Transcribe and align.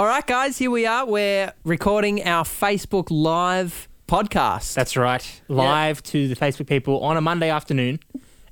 All 0.00 0.06
right, 0.06 0.26
guys, 0.26 0.56
here 0.56 0.70
we 0.70 0.86
are. 0.86 1.04
We're 1.04 1.52
recording 1.62 2.26
our 2.26 2.44
Facebook 2.44 3.08
Live 3.10 3.86
podcast. 4.08 4.72
That's 4.72 4.96
right. 4.96 5.42
Live 5.46 6.02
to 6.04 6.26
the 6.26 6.34
Facebook 6.34 6.68
people 6.68 7.00
on 7.00 7.18
a 7.18 7.20
Monday 7.20 7.50
afternoon 7.50 8.00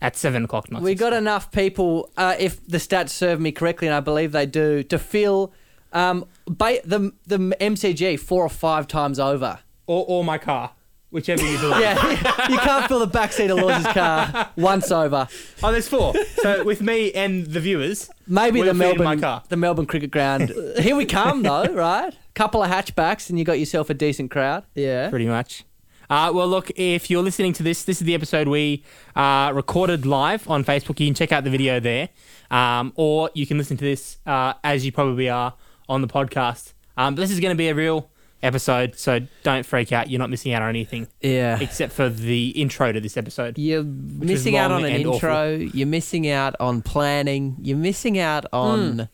at 0.02 0.14
seven 0.14 0.44
o'clock. 0.44 0.70
Not 0.70 0.82
We 0.82 0.94
got 0.94 1.14
enough 1.14 1.50
people, 1.50 2.10
uh, 2.18 2.34
if 2.38 2.62
the 2.66 2.76
stats 2.76 3.08
serve 3.08 3.40
me 3.40 3.50
correctly, 3.50 3.88
and 3.88 3.94
I 3.94 4.00
believe 4.00 4.32
they 4.32 4.44
do, 4.44 4.82
to 4.82 4.98
fill 4.98 5.54
um, 5.94 6.26
ba- 6.46 6.82
the 6.84 7.14
the 7.26 7.38
MCG 7.38 8.20
four 8.20 8.44
or 8.44 8.50
five 8.50 8.86
times 8.86 9.18
over. 9.18 9.60
or, 9.86 10.04
or 10.06 10.24
my 10.24 10.36
car, 10.36 10.72
whichever 11.10 11.42
you 11.42 11.58
believe. 11.58 11.80
Yeah, 11.80 12.48
you 12.50 12.58
can't 12.58 12.86
fill 12.86 12.98
the 13.04 13.08
backseat 13.18 13.50
of 13.50 13.58
Laws's 13.64 13.86
car 13.92 14.50
once 14.56 14.90
over. 14.90 15.28
Oh, 15.62 15.72
there's 15.72 15.88
four. 15.88 16.14
So 16.42 16.64
with 16.64 16.80
me 16.82 17.12
and 17.12 17.46
the 17.46 17.60
viewers, 17.60 18.10
Maybe 18.26 18.60
We're 18.60 18.66
the 18.66 18.74
Melbourne, 18.74 19.04
my 19.04 19.16
car. 19.16 19.42
the 19.48 19.56
Melbourne 19.56 19.86
Cricket 19.86 20.10
Ground. 20.10 20.52
Here 20.78 20.94
we 20.96 21.06
come, 21.06 21.42
though, 21.42 21.64
right? 21.74 22.14
Couple 22.34 22.62
of 22.62 22.70
hatchbacks, 22.70 23.30
and 23.30 23.38
you 23.38 23.44
got 23.44 23.58
yourself 23.58 23.90
a 23.90 23.94
decent 23.94 24.30
crowd. 24.30 24.64
yeah. 24.74 25.08
pretty 25.10 25.26
much. 25.26 25.64
Uh, 26.10 26.32
well, 26.34 26.48
look, 26.48 26.70
if 26.76 27.10
you're 27.10 27.22
listening 27.22 27.52
to 27.52 27.62
this, 27.62 27.82
this 27.84 28.00
is 28.00 28.06
the 28.06 28.14
episode 28.14 28.48
we 28.48 28.82
uh, 29.14 29.52
recorded 29.54 30.06
live 30.06 30.48
on 30.48 30.64
Facebook. 30.64 30.98
You 31.00 31.06
can 31.06 31.14
check 31.14 31.32
out 31.32 31.44
the 31.44 31.50
video 31.50 31.80
there, 31.80 32.08
um, 32.50 32.92
or 32.96 33.30
you 33.34 33.46
can 33.46 33.58
listen 33.58 33.76
to 33.76 33.84
this 33.84 34.16
uh, 34.24 34.54
as 34.64 34.86
you 34.86 34.92
probably 34.92 35.28
are 35.28 35.52
on 35.86 36.00
the 36.00 36.08
podcast. 36.08 36.72
Um, 36.96 37.14
but 37.14 37.20
this 37.20 37.30
is 37.30 37.40
going 37.40 37.54
to 37.54 37.58
be 37.58 37.68
a 37.68 37.74
real 37.74 38.10
episode, 38.42 38.96
so 38.96 39.20
don't 39.42 39.66
freak 39.66 39.92
out. 39.92 40.08
You're 40.10 40.18
not 40.18 40.30
missing 40.30 40.52
out 40.52 40.62
on 40.62 40.68
anything 40.68 41.08
Yeah. 41.20 41.58
except 41.60 41.92
for 41.92 42.08
the 42.08 42.48
intro 42.50 42.92
to 42.92 43.00
this 43.00 43.16
episode. 43.16 43.58
You're 43.58 43.82
missing 43.82 44.56
out 44.56 44.70
on 44.70 44.84
an 44.84 44.92
and 44.92 45.04
intro. 45.06 45.54
You're 45.56 45.86
missing 45.88 46.28
out 46.28 46.54
on 46.60 46.82
planning. 46.82 47.56
You're 47.60 47.76
missing 47.78 48.18
out 48.18 48.46
on 48.52 49.08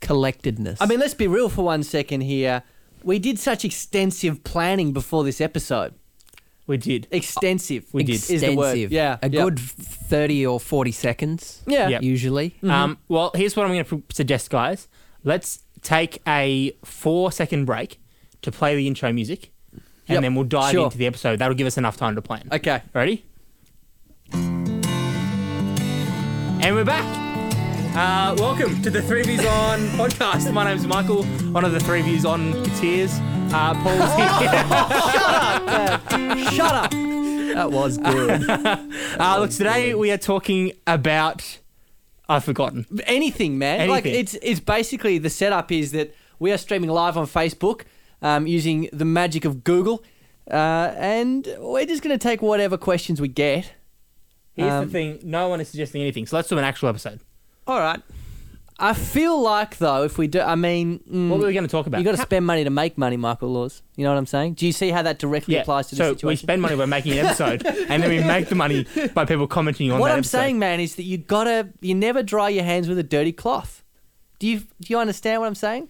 collectedness. 0.00 0.78
I 0.80 0.86
mean, 0.86 0.98
let's 1.00 1.14
be 1.14 1.26
real 1.26 1.48
for 1.48 1.64
one 1.64 1.82
second 1.82 2.22
here. 2.22 2.62
We 3.02 3.18
did 3.18 3.38
such 3.38 3.64
extensive 3.64 4.44
planning 4.44 4.92
before 4.92 5.24
this 5.24 5.40
episode. 5.40 5.94
We 6.66 6.78
did. 6.78 7.06
Extensive. 7.10 7.84
We 7.92 8.04
did. 8.04 8.14
Is 8.30 8.40
the 8.40 8.56
word. 8.56 8.78
Yeah. 8.90 9.18
A 9.22 9.28
Yep. 9.28 9.44
good 9.44 9.58
30 9.60 10.46
or 10.46 10.58
40 10.58 10.92
seconds. 10.92 11.62
Yeah. 11.66 11.88
Yep. 11.88 12.02
Usually. 12.02 12.54
Um, 12.62 12.96
well, 13.08 13.30
here's 13.34 13.54
what 13.54 13.66
I'm 13.66 13.72
going 13.72 13.84
to 13.84 14.02
suggest, 14.14 14.48
guys. 14.50 14.88
Let's 15.22 15.60
take 15.82 16.20
a 16.26 16.72
four 16.82 17.30
second 17.30 17.66
break 17.66 17.98
to 18.44 18.52
play 18.52 18.76
the 18.76 18.86
intro 18.86 19.12
music, 19.12 19.50
and 19.72 19.82
Yep, 20.08 20.22
then 20.22 20.34
we'll 20.34 20.44
dive 20.44 20.72
sure. 20.72 20.84
into 20.84 20.98
the 20.98 21.06
episode. 21.06 21.38
That'll 21.38 21.54
give 21.56 21.66
us 21.66 21.76
enough 21.78 21.96
time 21.96 22.14
to 22.14 22.22
plan. 22.22 22.48
Okay. 22.52 22.82
Ready? 22.92 23.24
And 26.62 26.74
we're 26.74 26.84
back. 26.84 27.04
Uh, 27.96 28.34
welcome 28.38 28.80
to 28.82 28.90
the 28.90 29.02
Three 29.02 29.22
Views 29.22 29.44
On 29.44 29.78
podcast. 29.98 30.50
My 30.52 30.64
name's 30.64 30.86
Michael, 30.86 31.24
one 31.52 31.64
of 31.64 31.72
the 31.72 31.80
Three 31.80 32.02
Views 32.02 32.24
On 32.24 32.52
Tears. 32.76 33.12
Uh, 33.52 33.74
Paul's 33.82 34.14
here. 34.16 34.28
Shut 35.12 35.24
up. 35.34 36.52
Shut 36.52 36.74
up! 36.74 36.90
That 36.90 37.70
was 37.70 37.98
good. 37.98 38.44
Uh, 39.20 39.38
look, 39.38 39.50
today 39.50 39.94
we 39.94 40.10
are 40.10 40.18
talking 40.18 40.72
about. 40.86 41.58
I've 42.28 42.42
forgotten. 42.44 42.84
Anything, 43.06 43.58
man. 43.58 43.88
Like 43.88 44.06
it's 44.06 44.34
it's 44.42 44.58
basically 44.58 45.18
the 45.18 45.30
setup 45.30 45.70
is 45.70 45.92
that 45.92 46.14
we 46.40 46.50
are 46.52 46.58
streaming 46.58 46.90
live 46.90 47.16
on 47.16 47.26
Facebook 47.26 47.82
um, 48.24 48.46
using 48.48 48.88
the 48.92 49.04
magic 49.04 49.44
of 49.44 49.62
Google, 49.62 50.02
uh, 50.50 50.92
and 50.96 51.46
we're 51.60 51.86
just 51.86 52.02
going 52.02 52.18
to 52.18 52.22
take 52.22 52.42
whatever 52.42 52.76
questions 52.76 53.20
we 53.20 53.28
get. 53.28 53.72
Here's 54.54 54.72
Um, 54.72 54.86
the 54.86 54.90
thing: 54.90 55.18
no 55.22 55.48
one 55.48 55.60
is 55.60 55.68
suggesting 55.68 56.00
anything, 56.02 56.26
so 56.26 56.34
let's 56.36 56.48
do 56.48 56.58
an 56.58 56.64
actual 56.64 56.88
episode. 56.88 57.20
All 57.66 57.78
right. 57.78 58.00
I 58.76 58.92
feel 58.92 59.40
like 59.40 59.78
though, 59.78 60.02
if 60.02 60.18
we 60.18 60.26
do, 60.26 60.40
I 60.40 60.56
mean, 60.56 60.98
mm, 61.08 61.28
What 61.28 61.38
were 61.38 61.46
we 61.46 61.52
going 61.52 61.64
to 61.64 61.70
talk 61.70 61.86
about? 61.86 61.98
you 61.98 62.04
got 62.04 62.16
to 62.16 62.22
spend 62.22 62.44
money 62.44 62.64
to 62.64 62.70
make 62.70 62.98
money, 62.98 63.16
Michael 63.16 63.50
Laws. 63.52 63.82
You 63.96 64.02
know 64.02 64.10
what 64.10 64.18
I'm 64.18 64.26
saying? 64.26 64.54
Do 64.54 64.66
you 64.66 64.72
see 64.72 64.90
how 64.90 65.00
that 65.02 65.20
directly 65.20 65.54
yeah, 65.54 65.60
applies 65.60 65.86
to 65.88 65.94
the 65.94 66.18
so 66.18 66.26
we 66.26 66.34
spend 66.34 66.60
money 66.60 66.74
by 66.74 66.84
making 66.86 67.12
an 67.12 67.24
episode, 67.26 67.64
and 67.88 68.02
then 68.02 68.10
we 68.10 68.18
make 68.24 68.48
the 68.48 68.56
money 68.56 68.84
by 69.14 69.24
people 69.26 69.46
commenting 69.46 69.92
on 69.92 69.98
that. 69.98 70.00
what 70.00 70.10
I'm 70.10 70.18
episode. 70.18 70.38
saying, 70.38 70.58
man, 70.58 70.80
is 70.80 70.96
that 70.96 71.04
you 71.04 71.18
gotta 71.18 71.68
you 71.82 71.94
never 71.94 72.24
dry 72.24 72.48
your 72.48 72.64
hands 72.64 72.88
with 72.88 72.98
a 72.98 73.04
dirty 73.04 73.30
cloth. 73.32 73.84
Do 74.40 74.48
you 74.48 74.58
do 74.58 74.88
you 74.88 74.98
understand 74.98 75.40
what 75.40 75.46
I'm 75.46 75.54
saying? 75.54 75.88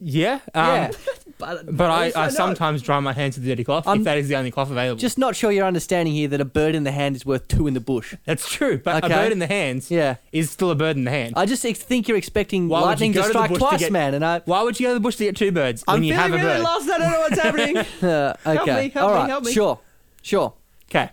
Yeah, 0.00 0.40
um, 0.54 0.66
yeah, 0.66 0.90
but 1.38 1.76
But 1.76 1.90
I, 1.90 2.12
I 2.24 2.28
sometimes 2.28 2.82
dry 2.82 2.98
my 3.00 3.12
hands 3.12 3.36
with 3.36 3.44
the 3.44 3.50
dirty 3.50 3.64
cloth 3.64 3.86
I'm- 3.86 3.98
if 3.98 4.04
that 4.04 4.18
is 4.18 4.28
the 4.28 4.36
only 4.36 4.50
cloth 4.50 4.70
available. 4.70 4.98
just 5.00 5.18
not 5.18 5.34
sure 5.36 5.50
you're 5.52 5.66
understanding 5.66 6.14
here 6.14 6.28
that 6.28 6.40
a 6.40 6.44
bird 6.44 6.74
in 6.74 6.84
the 6.84 6.92
hand 6.92 7.16
is 7.16 7.26
worth 7.26 7.48
two 7.48 7.66
in 7.66 7.74
the 7.74 7.80
bush. 7.80 8.14
That's 8.24 8.48
true, 8.48 8.78
but 8.78 9.04
Okay. 9.04 9.12
a 9.12 9.16
bird 9.16 9.32
in 9.32 9.38
the 9.38 9.46
hands 9.46 9.90
Yeah, 9.90 10.16
is 10.32 10.50
still 10.50 10.70
a 10.70 10.74
bird 10.74 10.96
in 10.96 11.04
the 11.04 11.10
hand. 11.10 11.34
I 11.36 11.46
just 11.46 11.64
ex- 11.66 11.78
think 11.80 12.08
you're 12.08 12.16
expecting 12.16 12.68
Why 12.68 12.80
would 12.80 12.86
lightning 12.86 13.10
you 13.12 13.14
go 13.14 13.22
to 13.22 13.26
to 13.28 13.32
the 13.32 13.38
strike 13.38 13.50
bush 13.50 13.58
to 13.58 13.64
twice, 13.68 13.80
get- 13.80 13.92
man. 13.92 14.14
And 14.14 14.24
I, 14.24 14.40
Why 14.44 14.62
would 14.62 14.78
you 14.78 14.86
go 14.86 14.90
to 14.90 14.94
the 14.94 15.00
bush 15.00 15.16
to 15.16 15.24
get 15.24 15.36
two 15.36 15.52
birds 15.52 15.82
I'm 15.88 16.02
you 16.02 16.14
feeling 16.14 16.32
have 16.32 16.40
a 16.40 16.44
really 16.44 16.56
bird? 16.58 16.62
lost. 16.62 16.88
I 16.90 16.98
don't 16.98 17.10
know 17.12 17.20
what's 17.20 17.40
happening. 17.40 17.76
uh, 18.02 18.34
okay, 18.46 18.84
me, 18.84 18.88
help 18.90 18.96
all 19.08 19.14
me, 19.14 19.20
right, 19.20 19.28
help 19.30 19.44
me. 19.44 19.52
sure, 19.52 19.80
sure. 20.22 20.54
Okay, 20.90 21.10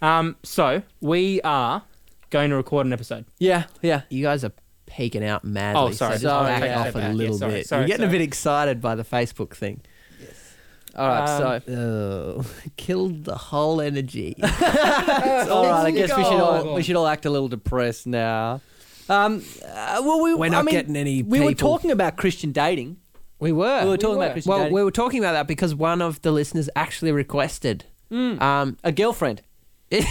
um, 0.00 0.36
so 0.42 0.82
we 1.00 1.40
are 1.42 1.82
going 2.30 2.50
to 2.50 2.56
record 2.56 2.86
an 2.86 2.92
episode. 2.92 3.24
Yeah, 3.38 3.64
yeah. 3.82 4.02
you 4.08 4.22
guys 4.22 4.44
are 4.44 4.52
peeking 4.96 5.24
out 5.24 5.44
madly. 5.44 5.80
Oh, 5.80 5.90
sorry. 5.92 6.12
So 6.12 6.14
just 6.14 6.22
Sorry, 6.22 6.46
back 6.46 6.62
yeah. 6.64 6.74
off 6.80 6.82
Step 6.90 6.94
a 6.94 6.98
back. 6.98 7.14
little 7.14 7.34
Yeah, 7.34 7.38
sorry, 7.38 7.52
bit. 7.54 7.66
sorry, 7.66 7.80
You're 7.82 7.86
getting 7.88 8.04
sorry. 8.06 8.16
a 8.16 8.18
bit 8.18 8.24
excited 8.24 8.80
by 8.80 8.94
the 8.94 9.04
Facebook 9.04 9.54
thing. 9.54 9.80
Yes. 10.20 10.54
All 10.94 11.08
right, 11.08 11.28
Um, 11.28 11.62
so 11.66 11.72
Oh, 11.74 12.46
killed 12.76 13.24
the 13.24 13.34
whole 13.36 13.80
energy. 13.80 14.36
all 14.42 14.48
right. 15.66 15.84
I 15.86 15.90
guess 15.90 16.16
we 16.16 16.22
should 16.24 16.32
all 16.34 16.62
go. 16.64 16.74
we 16.74 16.82
should 16.82 16.96
all 16.96 17.06
act 17.06 17.24
a 17.26 17.30
little 17.30 17.48
depressed 17.48 18.06
now. 18.06 18.60
Um, 19.08 19.42
uh, 19.66 20.00
well, 20.04 20.22
we 20.22 20.34
We're 20.34 20.46
I 20.46 20.48
not 20.48 20.64
mean, 20.64 20.74
getting 20.74 20.96
any 20.96 21.22
We 21.22 21.40
were 21.40 21.48
people. 21.48 21.70
talking 21.70 21.90
about 21.90 22.16
Christian 22.16 22.52
dating. 22.52 22.98
We 23.40 23.50
were. 23.52 23.82
We 23.82 23.88
were 23.90 23.96
talking 23.96 24.16
about 24.16 24.32
Christian 24.32 24.50
Well, 24.50 24.58
dating. 24.60 24.74
we 24.74 24.84
were 24.84 24.90
talking 24.92 25.18
about 25.18 25.32
that 25.32 25.46
because 25.48 25.74
one 25.74 26.00
of 26.00 26.22
the 26.22 26.30
listeners 26.30 26.70
actually 26.76 27.12
requested. 27.12 27.84
Um, 28.10 28.76
a 28.84 28.92
girlfriend. 28.92 29.42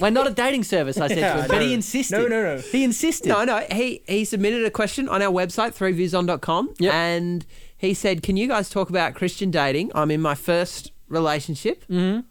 Well, 0.00 0.10
not 0.10 0.26
a 0.26 0.30
dating 0.30 0.64
service, 0.64 0.98
I 0.98 1.08
said 1.08 1.18
Yeah, 1.18 1.34
to 1.36 1.42
him, 1.42 1.48
but 1.48 1.62
he 1.62 1.72
insisted. 1.72 2.16
No, 2.18 2.26
no, 2.26 2.56
no. 2.56 2.58
He 2.60 2.84
insisted. 2.84 3.28
no, 3.30 3.44
no. 3.44 3.60
He 3.72 4.02
he 4.06 4.26
submitted 4.26 4.62
a 4.66 4.70
question 4.70 5.08
on 5.08 5.22
our 5.22 5.32
website, 5.32 5.74
threeviewson.com, 5.74 6.74
Yep. 6.78 6.92
and 6.92 7.46
he 7.78 7.94
said, 7.94 8.22
"Can 8.22 8.36
you 8.36 8.46
guys 8.46 8.68
talk 8.68 8.90
about 8.90 9.14
Christian 9.14 9.50
dating? 9.50 9.90
I'm 9.94 10.10
in 10.10 10.20
my 10.20 10.34
first 10.34 10.92
relationship 11.08 11.84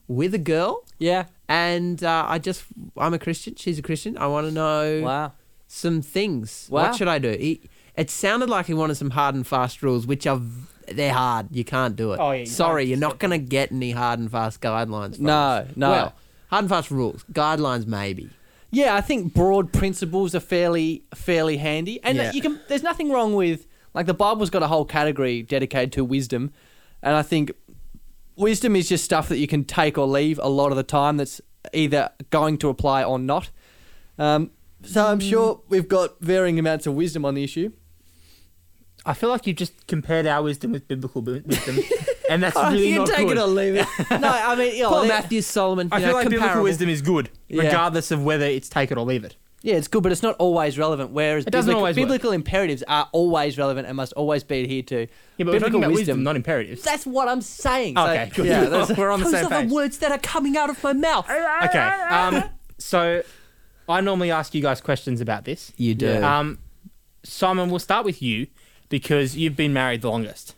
with 0.07 0.34
a 0.35 0.38
girl, 0.40 0.84
Yeah. 1.00 1.25
and 1.50 2.03
uh, 2.03 2.25
I 2.28 2.38
just 2.38 2.66
I'm 2.97 3.16
a 3.16 3.19
Christian. 3.19 3.56
She's 3.56 3.79
a 3.79 3.81
Christian. 3.81 4.16
I 4.17 4.28
want 4.28 4.46
to 4.47 4.53
know 4.53 5.02
Wow. 5.02 5.31
some 5.67 6.03
things. 6.03 6.67
Wow. 6.69 6.84
What 6.84 6.96
should 6.96 7.07
I 7.07 7.17
do?" 7.17 7.29
He, 7.31 7.62
it 7.96 8.12
sounded 8.12 8.47
like 8.50 8.67
he 8.67 8.75
wanted 8.75 8.96
some 8.96 9.09
hard 9.12 9.34
and 9.34 9.46
fast 9.46 9.81
rules, 9.81 10.06
which 10.06 10.28
are 10.28 10.40
they're 10.88 11.13
hard. 11.13 11.47
You 11.50 11.63
can't 11.63 11.96
do 11.96 12.13
it. 12.13 12.19
Oh, 12.19 12.31
yeah, 12.31 12.41
you 12.41 12.46
Sorry, 12.46 12.84
you're 12.85 13.00
not 13.00 13.17
going 13.17 13.31
to 13.31 13.40
get 13.40 13.72
any 13.72 13.90
hard 13.91 14.19
and 14.19 14.29
fast 14.29 14.62
guidelines. 14.62 15.19
No, 15.19 15.34
us. 15.35 15.67
no. 15.75 15.90
Well, 15.90 16.13
hard 16.50 16.63
and 16.63 16.69
fast 16.69 16.91
rules, 16.91 17.23
guidelines 17.31 17.85
maybe. 17.85 18.29
Yeah, 18.72 18.95
I 18.95 19.01
think 19.01 19.33
broad 19.33 19.72
principles 19.72 20.35
are 20.35 20.39
fairly 20.39 21.03
fairly 21.13 21.57
handy, 21.57 22.01
and 22.03 22.17
Yeah. 22.17 22.31
you 22.33 22.41
can. 22.41 22.59
There's 22.67 22.83
nothing 22.83 23.09
wrong 23.11 23.33
with 23.35 23.67
like 23.94 24.06
the 24.06 24.13
Bible's 24.13 24.50
got 24.50 24.63
a 24.63 24.67
whole 24.67 24.85
category 24.85 25.41
dedicated 25.44 25.91
to 25.94 26.03
wisdom, 26.03 26.51
and 27.01 27.16
I 27.16 27.22
think 27.22 27.51
wisdom 28.35 28.75
is 28.75 28.89
just 28.89 29.05
stuff 29.05 29.29
that 29.29 29.38
you 29.38 29.47
can 29.47 29.63
take 29.63 29.97
or 29.97 30.05
leave 30.07 30.39
a 30.44 30.50
lot 30.50 30.72
of 30.72 30.78
the 30.78 30.84
time. 30.84 31.17
That's 31.17 31.39
either 31.73 32.09
going 32.31 32.57
to 32.59 32.69
apply 32.69 33.03
or 33.03 33.17
not. 33.17 33.50
Um, 34.19 34.51
so 34.84 35.05
I'm 35.07 35.19
sure 35.19 35.61
we've 35.69 35.88
got 35.88 36.19
varying 36.19 36.59
amounts 36.59 36.85
of 36.85 36.94
wisdom 36.95 37.23
on 37.25 37.34
the 37.35 37.44
issue. 37.44 37.72
I 39.05 39.13
feel 39.13 39.29
like 39.29 39.45
you've 39.47 39.55
just 39.57 39.88
compared 39.88 40.25
our 40.28 40.41
wisdom 40.44 40.72
with 40.72 40.88
biblical 40.88 41.22
wi- 41.22 41.44
wisdom, 41.45 41.78
and 42.29 42.41
that's 42.43 42.55
Oh, 42.59 42.71
really 42.71 42.89
you 42.89 42.99
not 42.99 43.07
take 43.07 43.27
good. 43.27 43.37
it 43.37 43.41
or 43.41 43.47
leave 43.47 43.75
it. 43.75 43.87
no, 44.11 44.29
I 44.29 44.55
mean, 44.55 44.75
you 44.75 44.83
know, 44.83 44.89
Poor 44.89 44.99
there- 45.01 45.09
Matthew 45.09 45.41
Solomon. 45.41 45.89
I 45.91 45.97
you 45.97 46.01
feel 46.03 46.09
know, 46.11 46.15
like 46.17 46.23
biblical 46.25 46.39
comparable. 46.47 46.63
wisdom 46.63 46.89
is 46.89 47.01
good, 47.01 47.29
Yeah. 47.47 47.63
regardless 47.63 48.11
of 48.11 48.23
whether 48.23 48.45
it's 48.45 48.69
take 48.69 48.91
it 48.91 48.97
or 48.97 49.05
leave 49.05 49.23
it. 49.23 49.35
Yeah, 49.61 49.75
it's 49.75 49.87
good, 49.87 50.03
but 50.03 50.11
it's 50.11 50.21
not 50.21 50.35
always 50.37 50.77
relevant. 50.77 51.09
Whereas 51.09 51.45
It 51.47 51.49
doesn't 51.49 51.65
biblical, 51.69 51.79
always 51.79 51.95
work. 51.97 52.03
biblical 52.03 52.31
imperatives 52.33 52.83
are 52.87 53.09
always 53.13 53.57
relevant 53.57 53.87
and 53.87 53.97
must 53.97 54.13
always 54.13 54.43
be 54.43 54.61
adhered 54.61 54.85
to. 54.87 54.99
Yeah, 54.99 55.05
but 55.39 55.45
we're 55.47 55.51
biblical 55.53 55.69
talking 55.79 55.83
about 55.85 55.95
wisdom, 55.95 56.23
not 56.23 56.35
imperatives. 56.35 56.83
That's 56.83 57.05
what 57.07 57.27
I'm 57.27 57.41
saying. 57.41 57.95
So, 57.95 58.03
Okay, 58.03 58.31
good. 58.35 58.45
Yeah, 58.45 58.66
that's- 58.69 58.95
we're 58.95 59.09
on 59.09 59.19
the 59.21 59.23
Those 59.25 59.33
same 59.33 59.45
are 59.47 59.49
page. 59.49 59.69
the 59.69 59.73
words 59.73 59.97
that 59.99 60.11
are 60.11 60.19
coming 60.19 60.55
out 60.55 60.69
of 60.69 60.83
my 60.83 60.93
mouth. 60.93 61.28
Okay, 61.28 61.79
um, 61.79 62.43
so 62.78 63.23
I 63.89 64.01
normally 64.01 64.29
ask 64.29 64.53
you 64.53 64.61
guys 64.61 64.81
questions 64.81 65.19
about 65.19 65.45
this. 65.45 65.71
You 65.78 65.95
do. 65.95 66.23
Um, 66.23 66.59
Simon, 67.23 67.69
we'll 67.71 67.79
start 67.79 68.05
with 68.05 68.21
you 68.21 68.45
because 68.89 69.35
you've 69.35 69.55
been 69.55 69.73
married 69.73 70.01
the 70.03 70.09
longest. 70.11 70.53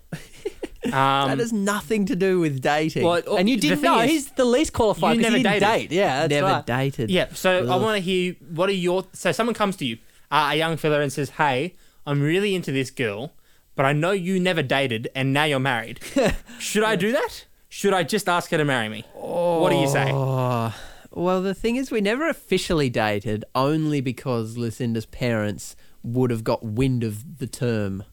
Um, 0.93 1.29
that 1.29 1.39
has 1.39 1.51
nothing 1.53 2.05
to 2.05 2.15
do 2.15 2.39
with 2.39 2.61
dating. 2.61 3.03
well, 3.03 3.21
and 3.37 3.49
you 3.49 3.55
the 3.57 3.61
didn't 3.61 3.79
thing 3.81 3.91
know 3.91 3.99
is- 3.99 4.11
he's 4.11 4.29
the 4.31 4.45
least 4.45 4.73
qualified. 4.73 5.17
You 5.17 5.23
'cause 5.23 5.33
he 5.33 5.43
never 5.43 5.53
didn't 5.59 5.69
dated. 5.69 5.89
date. 5.89 5.95
Yeah, 5.95 6.19
that's 6.21 6.31
Never 6.31 6.47
right. 6.47 6.65
dated. 6.65 7.09
Yeah, 7.11 7.27
so 7.33 7.67
I 7.71 7.75
want 7.75 7.95
to 7.97 8.01
hear 8.01 8.35
what 8.53 8.69
are 8.69 8.73
your. 8.73 9.05
So 9.13 9.31
someone 9.31 9.53
comes 9.53 9.75
to 9.77 9.85
you, 9.85 9.97
uh, 10.31 10.49
a 10.51 10.55
young 10.57 10.77
fella, 10.77 11.01
and 11.01 11.11
says, 11.11 11.31
"Hey, 11.31 11.73
I'm 12.05 12.21
really 12.21 12.55
into 12.55 12.71
this 12.71 12.89
girl, 12.91 13.33
but 13.75 13.85
I 13.85 13.93
know 13.93 14.11
you 14.11 14.39
never 14.39 14.63
dated, 14.63 15.09
and 15.15 15.33
now 15.33 15.43
you're 15.45 15.59
married. 15.59 15.99
Should 16.59 16.83
I 16.83 16.95
do 16.95 17.11
that? 17.11 17.45
Should 17.69 17.93
I 17.93 18.03
just 18.03 18.29
ask 18.29 18.49
her 18.51 18.57
to 18.57 18.65
marry 18.65 18.87
me? 18.89 19.03
What 19.13 19.71
do 19.71 19.75
you 19.75 19.87
say? 19.87 20.09
Oh, 20.13 20.73
well, 21.11 21.41
the 21.41 21.53
thing 21.53 21.75
is, 21.75 21.91
we 21.91 21.99
never 21.99 22.29
officially 22.29 22.89
dated, 22.89 23.43
only 23.53 23.99
because 24.01 24.55
Lucinda's 24.57 25.05
parents 25.05 25.75
would 26.03 26.31
have 26.31 26.43
got 26.45 26.63
wind 26.63 27.03
of 27.03 27.39
the 27.39 27.47
term 27.47 28.03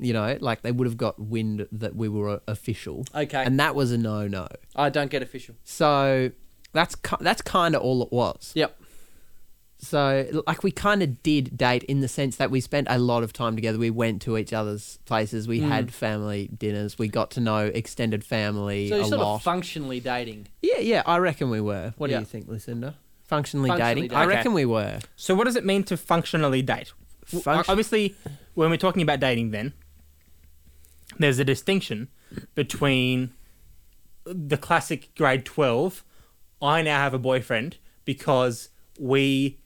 You 0.00 0.12
know, 0.12 0.38
like 0.40 0.62
they 0.62 0.70
would 0.72 0.86
have 0.86 0.96
got 0.96 1.18
wind 1.18 1.66
that 1.72 1.96
we 1.96 2.08
were 2.08 2.40
official, 2.46 3.04
Okay. 3.14 3.42
and 3.44 3.58
that 3.58 3.74
was 3.74 3.90
a 3.92 3.98
no 3.98 4.28
no. 4.28 4.46
I 4.76 4.90
don't 4.90 5.10
get 5.10 5.22
official. 5.22 5.56
So 5.64 6.30
that's 6.72 6.94
that's 7.20 7.42
kind 7.42 7.74
of 7.74 7.82
all 7.82 8.02
it 8.02 8.12
was. 8.12 8.52
Yep. 8.54 8.76
So 9.80 10.42
like 10.46 10.64
we 10.64 10.72
kind 10.72 11.04
of 11.04 11.22
did 11.22 11.56
date 11.56 11.84
in 11.84 12.00
the 12.00 12.08
sense 12.08 12.34
that 12.36 12.50
we 12.50 12.60
spent 12.60 12.88
a 12.90 12.98
lot 12.98 13.22
of 13.22 13.32
time 13.32 13.54
together. 13.54 13.78
We 13.78 13.90
went 13.90 14.20
to 14.22 14.36
each 14.36 14.52
other's 14.52 14.98
places. 15.04 15.46
We 15.46 15.60
Mm. 15.60 15.68
had 15.68 15.94
family 15.94 16.48
dinners. 16.56 16.98
We 16.98 17.06
got 17.08 17.30
to 17.32 17.40
know 17.40 17.66
extended 17.66 18.24
family 18.24 18.88
So 18.88 18.94
a 18.96 18.98
you're 18.98 19.06
sort 19.08 19.20
lot. 19.20 19.34
of 19.36 19.42
functionally 19.42 20.00
dating. 20.00 20.48
yeah, 20.62 20.78
yeah, 20.80 21.02
I 21.06 21.18
reckon 21.18 21.48
we 21.50 21.60
were. 21.60 21.94
What 21.96 22.10
Yeah. 22.10 22.16
do 22.16 22.20
you 22.22 22.26
think, 22.26 22.48
Lucinda? 22.48 22.96
Functionally, 23.24 23.68
Functionally 23.68 23.94
dating? 24.08 24.16
I 24.16 24.20
dating. 24.24 24.36
reckon 24.36 24.52
we 24.54 24.64
were. 24.64 24.98
So 25.14 25.34
what 25.36 25.44
does 25.44 25.54
it 25.54 25.64
mean 25.64 25.84
to 25.84 25.96
functionally 25.96 26.62
date? 26.62 26.92
W- 27.26 27.42
Function- 27.42 27.70
Obviously, 27.70 28.16
when 28.54 28.70
we're 28.70 28.78
talking 28.78 29.02
about 29.02 29.20
dating, 29.20 29.50
then 29.52 29.74
there's 31.18 31.38
a 31.38 31.44
distinction 31.44 32.08
between 32.54 33.32
the 34.24 34.56
classic 34.58 35.14
grade 35.16 35.44
twelve. 35.44 36.04
I 36.60 36.82
now 36.82 36.98
have 36.98 37.14
a 37.14 37.18
boyfriend 37.18 37.78
because 38.04 38.68
we. 38.98 39.58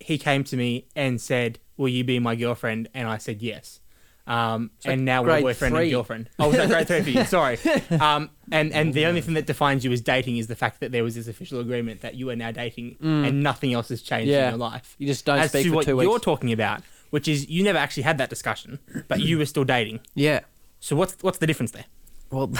He 0.00 0.18
came 0.18 0.44
to 0.44 0.56
me 0.56 0.86
and 0.94 1.18
said, 1.20 1.60
"Will 1.76 1.88
you 1.88 2.04
be 2.04 2.18
my 2.18 2.34
girlfriend?" 2.34 2.88
And 2.92 3.08
I 3.08 3.16
said 3.18 3.40
yes. 3.40 3.80
Um, 4.26 4.70
and 4.86 5.04
now 5.04 5.22
we're 5.22 5.40
boyfriend 5.42 5.74
three. 5.74 5.84
and 5.84 5.92
girlfriend. 5.92 6.30
Oh, 6.38 6.48
was 6.48 6.56
that 6.56 6.68
grade 6.68 6.86
three 6.88 7.02
for 7.02 7.10
you? 7.10 7.24
Sorry. 7.26 7.58
Um, 7.90 8.30
and 8.50 8.72
and 8.72 8.92
the 8.92 9.06
only 9.06 9.20
thing 9.20 9.34
that 9.34 9.46
defines 9.46 9.84
you 9.84 9.92
as 9.92 10.00
dating 10.00 10.36
is 10.38 10.46
the 10.46 10.56
fact 10.56 10.80
that 10.80 10.92
there 10.92 11.04
was 11.04 11.14
this 11.14 11.28
official 11.28 11.60
agreement 11.60 12.00
that 12.02 12.14
you 12.16 12.28
are 12.30 12.36
now 12.36 12.50
dating, 12.50 12.96
and 13.00 13.42
nothing 13.42 13.72
else 13.72 13.88
has 13.90 14.02
changed 14.02 14.28
Mm. 14.30 14.32
Yeah. 14.32 14.44
in 14.46 14.50
your 14.52 14.58
life. 14.58 14.94
You 14.98 15.06
just 15.06 15.24
don't 15.24 15.38
As 15.38 15.50
speak 15.50 15.64
to 15.64 15.68
for 15.70 15.74
what 15.76 15.84
two 15.86 16.00
you're 16.02 16.18
talking 16.18 16.52
about, 16.52 16.82
which 17.14 17.28
is 17.28 17.48
you 17.48 17.62
never 17.62 17.78
actually 17.78 18.02
had 18.02 18.18
that 18.18 18.28
discussion, 18.28 18.80
but 19.06 19.20
you 19.20 19.38
were 19.38 19.46
still 19.46 19.62
dating. 19.62 20.00
Yeah. 20.16 20.40
So 20.80 20.96
what's 20.96 21.16
what's 21.22 21.38
the 21.38 21.46
difference 21.46 21.70
there? 21.70 21.84
Well, 22.28 22.50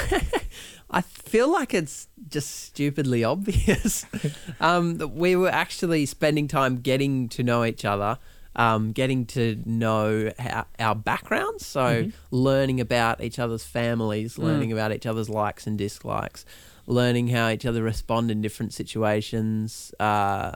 I 0.93 1.01
feel 1.01 1.51
like 1.51 1.75
it's 1.75 2.07
just 2.29 2.67
stupidly 2.67 3.25
obvious. 3.25 4.07
um, 4.61 5.11
we 5.13 5.35
were 5.35 5.49
actually 5.49 6.07
spending 6.07 6.47
time 6.47 6.77
getting 6.77 7.29
to 7.31 7.43
know 7.43 7.65
each 7.65 7.85
other, 7.85 8.21
um, 8.55 8.93
getting 8.93 9.27
to 9.27 9.61
know 9.67 10.31
our, 10.39 10.67
our 10.79 10.95
backgrounds. 10.95 11.67
So, 11.67 12.13
learning 12.31 12.81
about 12.81 13.25
each 13.25 13.41
other's 13.41 13.65
families, 13.65 14.39
learning 14.39 14.71
about 14.71 14.93
each 14.93 15.05
other's 15.05 15.29
likes 15.29 15.67
and 15.67 15.77
dislikes, 15.77 16.45
learning 16.87 17.27
how 17.27 17.49
each 17.49 17.67
other 17.67 17.83
respond 17.83 18.31
in 18.31 18.41
different 18.41 18.73
situations, 18.73 19.93
uh, 19.99 20.53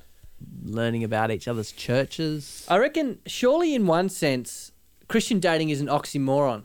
learning 0.65 1.05
about 1.05 1.31
each 1.31 1.49
other's 1.49 1.73
churches. 1.73 2.65
I 2.69 2.79
reckon, 2.79 3.19
surely 3.27 3.75
in 3.75 3.87
one 3.87 4.09
sense, 4.09 4.73
Christian 5.09 5.41
dating 5.41 5.71
is 5.71 5.81
an 5.81 5.87
oxymoron. 5.89 6.65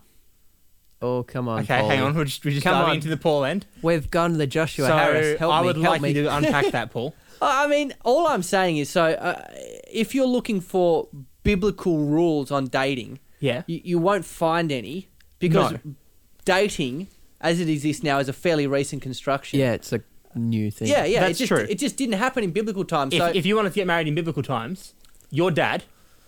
Oh, 1.02 1.24
come 1.24 1.50
on. 1.50 1.62
Okay, 1.64 1.86
hang 1.86 2.02
on. 2.02 2.16
We're 2.16 2.24
just, 2.26 2.46
we're 2.46 2.52
just 2.52 2.64
Come 2.64 2.74
diving 2.76 2.90
on. 2.92 2.96
into 2.96 3.10
the 3.10 3.18
Paul 3.18 3.44
end. 3.44 3.66
We've 3.82 4.10
gone 4.10 4.32
to 4.32 4.38
the 4.38 4.48
Joshua 4.48 4.88
so 4.88 4.96
Harris. 4.98 5.38
Help 5.40 5.54
I 5.54 5.60
me, 5.62 5.66
would 5.68 5.76
help 5.78 5.88
like 5.88 6.02
me. 6.02 6.10
you 6.12 6.24
to 6.24 6.36
unpack 6.38 6.72
that, 6.72 6.92
Paul. 6.92 7.14
I 7.42 7.64
I 7.66 7.68
mean, 7.68 7.94
all 8.06 8.28
I'm 8.28 8.44
saying 8.44 8.78
is 8.78 8.90
so 8.90 9.04
uh, 9.06 9.46
if 9.92 10.16
you're 10.16 10.26
looking 10.28 10.62
for 10.62 11.10
biblical 11.44 11.98
rules 12.06 12.52
on 12.52 12.68
dating, 12.68 13.20
Yeah. 13.42 13.64
you, 13.68 13.82
you 13.84 14.00
won't 14.00 14.24
find 14.24 14.72
any 14.72 15.10
because 15.40 15.74
No. 15.74 15.80
dating, 16.46 17.08
as 17.42 17.60
it 17.60 17.68
exists 17.68 18.02
now, 18.02 18.20
is 18.20 18.30
a 18.30 18.34
fairly 18.34 18.66
recent 18.66 19.02
construction. 19.02 19.60
Yeah, 19.60 19.74
it's 19.74 19.92
a 19.92 20.02
new 20.40 20.72
thing. 20.72 20.88
Yeah, 20.88 21.06
yeah. 21.06 21.22
That's 21.22 21.40
it 21.40 21.46
just, 21.46 21.50
true. 21.50 21.66
It 21.70 21.80
just 21.80 21.98
didn't 21.98 22.16
happen 22.20 22.44
in 22.44 22.52
biblical 22.52 22.84
times. 22.86 23.14
If, 23.14 23.20
so, 23.20 23.28
if 23.28 23.46
you 23.46 23.56
wanted 23.56 23.70
to 23.70 23.76
get 23.76 23.88
married 23.88 24.08
in 24.08 24.16
biblical 24.16 24.44
times, 24.44 24.94
your 25.30 25.52
dad 25.52 25.84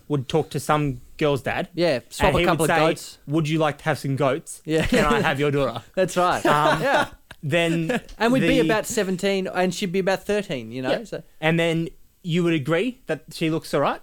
would 0.08 0.28
talk 0.28 0.50
to 0.50 0.60
some 0.60 1.00
girl's 1.16 1.42
dad. 1.42 1.68
yeah, 1.74 2.00
swap 2.10 2.28
and 2.28 2.36
a 2.36 2.40
he 2.40 2.44
couple 2.44 2.62
would 2.64 2.70
of 2.70 2.76
say, 2.76 2.86
goats. 2.86 3.18
Would 3.26 3.48
you 3.48 3.58
like 3.58 3.78
to 3.78 3.84
have 3.84 3.98
some 3.98 4.16
goats? 4.16 4.62
Yeah. 4.64 4.86
Can 4.86 5.04
I 5.04 5.20
have 5.20 5.40
your 5.40 5.50
daughter? 5.50 5.82
That's 5.94 6.16
right. 6.16 6.44
Um, 6.46 6.80
yeah. 6.82 7.08
Then 7.42 8.00
And 8.18 8.32
we'd 8.32 8.40
be 8.40 8.60
about 8.60 8.86
17 8.86 9.46
and 9.46 9.74
she'd 9.74 9.92
be 9.92 9.98
about 9.98 10.24
13, 10.24 10.72
you 10.72 10.82
know? 10.82 10.90
Yeah. 10.90 11.04
So, 11.04 11.22
and 11.40 11.58
then 11.58 11.88
you 12.22 12.42
would 12.44 12.54
agree 12.54 13.00
that 13.06 13.24
she 13.32 13.50
looks 13.50 13.72
alright, 13.72 14.00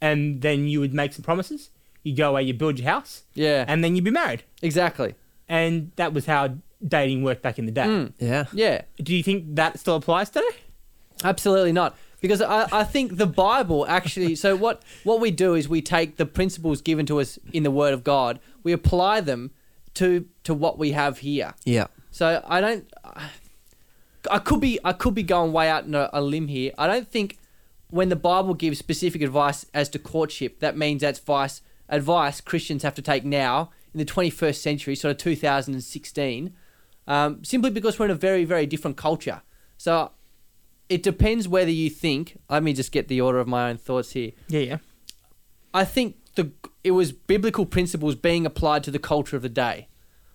and 0.00 0.42
then 0.42 0.68
you 0.68 0.80
would 0.80 0.92
make 0.92 1.12
some 1.12 1.22
promises. 1.22 1.70
You 2.02 2.14
go 2.16 2.30
away, 2.30 2.42
you 2.42 2.54
build 2.54 2.78
your 2.78 2.90
house, 2.90 3.22
yeah, 3.34 3.64
and 3.68 3.82
then 3.84 3.94
you'd 3.94 4.04
be 4.04 4.10
married. 4.10 4.42
exactly. 4.60 5.14
And 5.48 5.92
that 5.96 6.12
was 6.12 6.26
how 6.26 6.56
dating 6.86 7.22
worked 7.22 7.42
back 7.42 7.58
in 7.58 7.66
the 7.66 7.72
day. 7.72 7.84
Mm, 7.86 8.12
Yeah. 8.18 8.46
yeah. 8.52 8.82
Do 9.02 9.14
you 9.14 9.22
think 9.22 9.54
that 9.56 9.78
still 9.78 9.96
applies 9.96 10.30
today? 10.30 10.48
Absolutely 11.24 11.72
not. 11.72 11.96
Because 12.20 12.40
I, 12.40 12.68
I 12.72 12.84
think 12.84 13.16
the 13.16 13.26
Bible 13.26 13.84
actually 13.88 14.34
so 14.36 14.54
what 14.56 14.82
what 15.04 15.20
we 15.20 15.30
do 15.30 15.54
is 15.54 15.68
we 15.68 15.82
take 15.82 16.16
the 16.16 16.26
principles 16.26 16.80
given 16.80 17.04
to 17.06 17.18
us 17.20 17.38
in 17.52 17.62
the 17.64 17.70
Word 17.70 17.94
of 17.94 18.04
God, 18.04 18.38
we 18.62 18.72
apply 18.72 19.20
them 19.20 19.50
to 19.94 20.26
to 20.44 20.54
what 20.54 20.78
we 20.78 20.92
have 20.92 21.18
here. 21.18 21.54
Yeah. 21.64 21.86
So 22.10 22.42
I 22.46 22.60
don't 22.60 22.88
I 24.30 24.38
could 24.38 24.60
be 24.60 24.78
I 24.84 24.92
could 24.92 25.14
be 25.14 25.22
going 25.22 25.52
way 25.52 25.68
out 25.68 25.84
on 25.84 25.94
a, 25.94 26.10
a 26.12 26.20
limb 26.22 26.48
here. 26.48 26.72
I 26.78 26.86
don't 26.86 27.08
think 27.08 27.38
when 27.90 28.08
the 28.08 28.16
Bible 28.16 28.54
gives 28.54 28.78
specific 28.78 29.20
advice 29.20 29.66
as 29.74 29.88
to 29.90 29.98
courtship, 29.98 30.60
that 30.60 30.76
means 30.76 31.02
that's 31.02 31.18
advice 31.18 31.60
advice 31.88 32.40
Christians 32.40 32.84
have 32.84 32.94
to 32.94 33.02
take 33.02 33.24
now 33.24 33.70
in 33.92 33.98
the 33.98 34.04
21st 34.06 34.54
century, 34.56 34.94
sort 34.94 35.10
of 35.10 35.18
2016, 35.18 36.54
um, 37.06 37.42
simply 37.44 37.70
because 37.70 37.98
we're 37.98 38.06
in 38.06 38.10
a 38.10 38.14
very 38.14 38.44
very 38.44 38.66
different 38.66 38.96
culture. 38.96 39.42
So 39.78 40.12
it 40.88 41.02
depends 41.02 41.48
whether 41.48 41.70
you 41.70 41.90
think. 41.90 42.38
Let 42.50 42.62
me 42.62 42.72
just 42.72 42.92
get 42.92 43.08
the 43.08 43.20
order 43.20 43.38
of 43.38 43.48
my 43.48 43.70
own 43.70 43.76
thoughts 43.78 44.12
here. 44.12 44.32
Yeah, 44.48 44.60
yeah. 44.60 44.76
I 45.74 45.84
think 45.84 46.16
the 46.34 46.52
it 46.84 46.92
was 46.92 47.12
biblical 47.12 47.66
principles 47.66 48.14
being 48.14 48.44
applied 48.46 48.84
to 48.84 48.90
the 48.90 48.98
culture 48.98 49.36
of 49.36 49.42
the 49.42 49.48
day. 49.48 49.88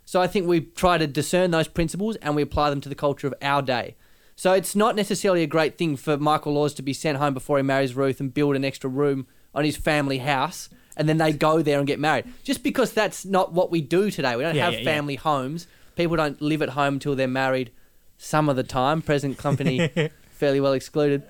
So 0.05 0.21
I 0.21 0.27
think 0.27 0.47
we 0.47 0.61
try 0.61 0.97
to 0.97 1.05
discern 1.05 1.51
those 1.51 1.67
principles 1.67 2.15
and 2.17 2.35
we 2.35 2.41
apply 2.41 2.69
them 2.69 2.79
to 2.81 2.87
the 2.89 2.95
culture 2.95 3.27
of 3.27 3.33
our 3.41 3.61
day. 3.61 3.95
So 4.37 4.53
it's 4.53 4.75
not 4.75 4.95
necessarily 4.95 5.43
a 5.43 5.47
great 5.47 5.77
thing 5.77 5.97
for 5.97 6.15
Michael 6.17 6.53
Laws 6.53 6.73
to 6.75 6.81
be 6.81 6.93
sent 6.93 7.17
home 7.17 7.33
before 7.33 7.57
he 7.57 7.63
marries 7.63 7.93
Ruth 7.95 8.19
and 8.21 8.33
build 8.33 8.55
an 8.55 8.63
extra 8.63 8.89
room 8.89 9.27
on 9.53 9.65
his 9.65 9.75
family 9.75 10.19
house 10.19 10.69
and 10.95 11.09
then 11.09 11.17
they 11.17 11.33
go 11.33 11.61
there 11.61 11.77
and 11.79 11.85
get 11.87 11.99
married. 11.99 12.25
Just 12.43 12.63
because 12.63 12.93
that's 12.93 13.25
not 13.25 13.51
what 13.51 13.69
we 13.69 13.81
do 13.81 14.09
today. 14.09 14.35
We 14.37 14.43
don't 14.43 14.55
Yeah, 14.55 14.65
have 14.65 14.73
yeah, 14.75 14.79
yeah. 14.79 14.85
family 14.85 15.15
homes. 15.15 15.67
People 15.97 16.15
don't 16.15 16.41
live 16.41 16.61
at 16.61 16.69
home 16.69 16.93
until 16.95 17.15
they're 17.15 17.27
married 17.27 17.71
some 18.17 18.47
of 18.49 18.55
the 18.55 18.63
time. 18.63 19.01
Present 19.01 19.37
company 19.37 19.89
fairly 20.31 20.61
well 20.61 20.73
excluded. 20.73 21.23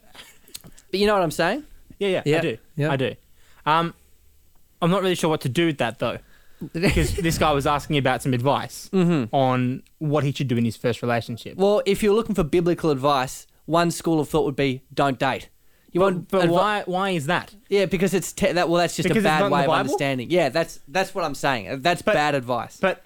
But 0.91 0.99
you 0.99 1.07
know 1.07 1.13
what 1.13 1.23
I'm 1.23 1.31
saying? 1.31 1.63
Yeah, 1.99 2.09
yeah, 2.09 2.21
Yeah, 2.25 2.37
I 2.37 2.41
do. 2.41 2.57
yeah. 2.75 2.91
I 2.91 2.95
do. 2.95 3.15
Um, 3.65 3.93
I'm 4.81 4.91
not 4.91 5.01
really 5.01 5.15
sure 5.15 5.29
what 5.29 5.41
to 5.41 5.49
do 5.49 5.65
with 5.65 5.79
that 5.79 5.99
though, 5.99 6.19
because 6.73 7.15
this 7.27 7.37
guy 7.37 7.51
was 7.51 7.65
asking 7.65 7.97
about 7.97 8.21
some 8.21 8.33
advice 8.33 8.89
on 8.93 9.83
what 9.97 10.23
he 10.23 10.31
should 10.31 10.47
do 10.47 10.56
in 10.57 10.65
his 10.65 10.77
first 10.77 11.01
relationship. 11.01 11.57
Well, 11.57 11.81
if 11.85 12.03
you're 12.03 12.13
looking 12.13 12.35
for 12.35 12.44
biblical 12.44 12.92
advice, 12.92 13.47
one 13.65 13.89
school 13.92 14.19
of 14.19 14.30
thought 14.30 14.45
would 14.45 14.56
be 14.56 14.83
don't 14.94 15.18
date. 15.18 15.49
You 15.92 16.01
want 16.01 16.30
but 16.30 16.45
advi- 16.45 16.49
why? 16.51 16.83
Why 16.85 17.09
is 17.11 17.25
that? 17.25 17.56
Yeah, 17.69 17.85
because 17.85 18.13
it's 18.13 18.31
te- 18.31 18.51
that. 18.51 18.69
Well, 18.69 18.80
that's 18.80 18.95
just 18.95 19.07
Because 19.07 19.23
a 19.23 19.27
bad 19.27 19.49
way 19.51 19.63
of 19.65 19.69
understanding. 19.71 20.30
Yeah, 20.30 20.49
that's 20.49 20.80
that's 20.87 21.15
what 21.15 21.23
I'm 21.23 21.33
saying. 21.35 21.81
That's 21.81 22.01
But- 22.01 22.13
bad 22.13 22.35
advice. 22.35 22.77
But 22.80 23.03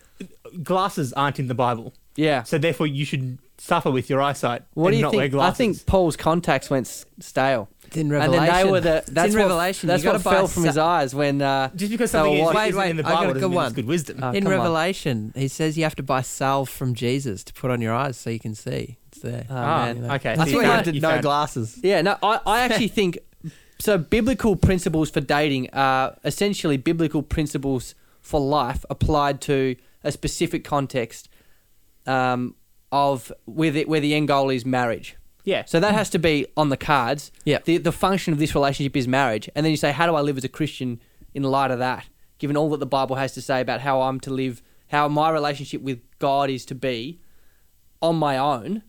glasses 0.64 1.14
aren't 1.14 1.40
in 1.40 1.48
the 1.48 1.54
Bible, 1.56 1.94
yeah. 2.16 2.44
so 2.44 2.58
therefore 2.58 2.88
you 2.88 3.06
should 3.06 3.38
suffer 3.58 3.92
with 3.92 4.10
your 4.10 4.22
eyesight 4.22 4.64
What 4.74 4.88
and 4.88 4.94
do 4.94 4.98
you 4.98 5.02
not 5.04 5.14
wear 5.14 5.24
think? 5.26 5.34
I 5.34 5.38
glasses. 5.38 5.58
think 5.58 5.86
Paul's 5.86 6.18
contacts 6.18 6.70
went 6.70 6.88
s- 6.88 7.06
stale, 7.20 7.70
It's 7.86 7.96
in 7.96 8.02
and 8.04 8.12
Revelation. 8.12 8.46
then 8.46 8.66
they 8.66 8.72
were 8.72 8.80
the. 8.82 9.04
That's 9.08 9.34
in 9.34 9.40
what, 9.40 9.46
Revelation. 9.46 9.88
That's 9.88 10.04
you 10.04 10.10
what 10.10 10.14
gotta 10.14 10.24
buy 10.24 10.32
fell 10.32 10.48
from 10.48 10.64
sa- 10.64 10.68
his 10.70 10.78
eyes 10.78 11.14
when. 11.16 11.42
Uh, 11.42 11.70
just 11.76 11.92
because 11.92 12.12
they 12.12 12.18
were 12.20 12.24
something 12.26 12.38
is, 12.40 12.44
washed. 12.46 12.56
Wait, 12.58 12.68
isn't 12.70 12.80
wait, 12.82 12.90
in 12.90 12.98
the 12.98 13.06
I 13.06 13.10
got 13.10 13.16
Bible 13.20 13.30
a 13.30 13.34
doesn't 13.36 13.42
good 13.42 13.50
mean 13.52 13.60
it's 13.60 13.66
one. 13.66 13.74
good 13.74 13.86
wisdom. 13.86 14.24
Uh, 14.24 14.32
in 14.34 14.44
come 14.44 14.54
on. 14.54 14.60
Revelation, 14.60 15.34
he 15.36 15.48
says 15.48 15.78
you 15.78 15.84
have 15.84 15.96
to 15.96 16.04
buy 16.04 16.22
salve 16.22 16.70
from 16.70 16.96
Jesus 16.96 17.44
to 17.44 17.54
put 17.54 17.70
on 17.70 17.82
your 17.82 17.94
eyes 17.94 18.18
so 18.18 18.30
you 18.30 18.40
can 18.40 18.56
see. 18.56 18.98
It's 19.10 19.20
there. 19.22 19.46
Oh, 19.50 19.56
ah, 19.56 19.94
man. 19.94 20.12
okay. 20.12 20.32
I 20.32 20.36
so 20.36 20.44
think 20.46 20.50
you 20.50 20.56
you 20.58 20.62
found- 20.64 20.76
have 20.78 20.86
to 20.86 20.94
you 20.96 21.02
know 21.02 21.10
found- 21.10 21.22
glasses. 21.22 21.80
Yeah, 21.84 22.02
no, 22.02 22.18
I, 22.24 22.40
I 22.46 22.62
actually 22.64 22.88
think 22.88 23.20
so. 23.80 23.98
Biblical 24.00 24.56
principles 24.56 25.12
for 25.12 25.22
dating 25.22 25.70
are 25.74 26.18
essentially 26.24 26.78
biblical 26.78 27.22
principles 27.22 27.94
for 28.22 28.40
life 28.40 28.86
applied 28.90 29.42
to 29.42 29.76
a 30.04 30.12
specific 30.12 30.64
context 30.64 31.30
um, 32.06 32.56
of 32.92 33.32
where 33.46 33.72
the, 33.72 33.86
where 33.86 34.00
the 34.00 34.14
end 34.14 34.28
goal 34.28 34.50
is 34.50 34.66
marriage. 34.66 35.16
Yeah. 35.44 35.66
So 35.66 35.80
that 35.80 35.94
has 35.94 36.10
to 36.12 36.20
be 36.20 36.46
on 36.56 36.70
the 36.70 36.78
cards. 36.78 37.32
Yeah. 37.46 37.60
The, 37.64 37.78
the 37.78 37.92
function 37.92 38.34
of 38.34 38.40
this 38.40 38.54
relationship 38.54 38.96
is 38.96 39.08
marriage. 39.08 39.50
And 39.56 39.66
then 39.66 39.72
you 39.72 39.78
say, 39.78 39.92
how 39.92 40.06
do 40.06 40.16
I 40.16 40.22
live 40.22 40.38
as 40.38 40.44
a 40.44 40.50
Christian 40.50 41.02
in 41.34 41.44
light 41.44 41.72
of 41.72 41.80
that? 41.80 42.06
Given 42.38 42.58
all 42.58 42.70
that 42.70 42.80
the 42.80 42.86
Bible 42.86 43.16
has 43.16 43.34
to 43.34 43.42
say 43.42 43.62
about 43.62 43.82
how 43.82 44.02
I'm 44.02 44.20
to 44.22 44.30
live, 44.32 44.62
how 44.88 45.08
my 45.08 45.30
relationship 45.30 45.82
with 45.82 46.02
God 46.20 46.50
is 46.50 46.66
to 46.66 46.76
be 46.76 47.22
on 48.02 48.16
my 48.16 48.38
own, 48.38 48.84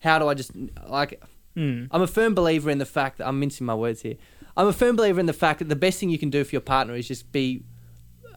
how 0.00 0.18
do 0.18 0.28
I 0.28 0.34
just, 0.34 0.52
like, 0.86 1.22
Hmm. 1.54 1.84
I'm 1.90 2.00
a 2.00 2.06
firm 2.06 2.34
believer 2.34 2.70
in 2.70 2.78
the 2.78 2.86
fact 2.86 3.18
that 3.18 3.28
I'm 3.28 3.38
mincing 3.38 3.66
my 3.66 3.74
words 3.74 4.00
here. 4.00 4.16
I'm 4.56 4.68
a 4.68 4.72
firm 4.72 4.96
believer 4.96 5.20
in 5.20 5.26
the 5.26 5.34
fact 5.34 5.58
that 5.58 5.68
the 5.68 5.76
best 5.76 6.00
thing 6.00 6.08
you 6.08 6.18
can 6.18 6.30
do 6.30 6.44
for 6.44 6.52
your 6.52 6.62
partner 6.62 6.94
is 6.94 7.06
just 7.06 7.30
be, 7.30 7.64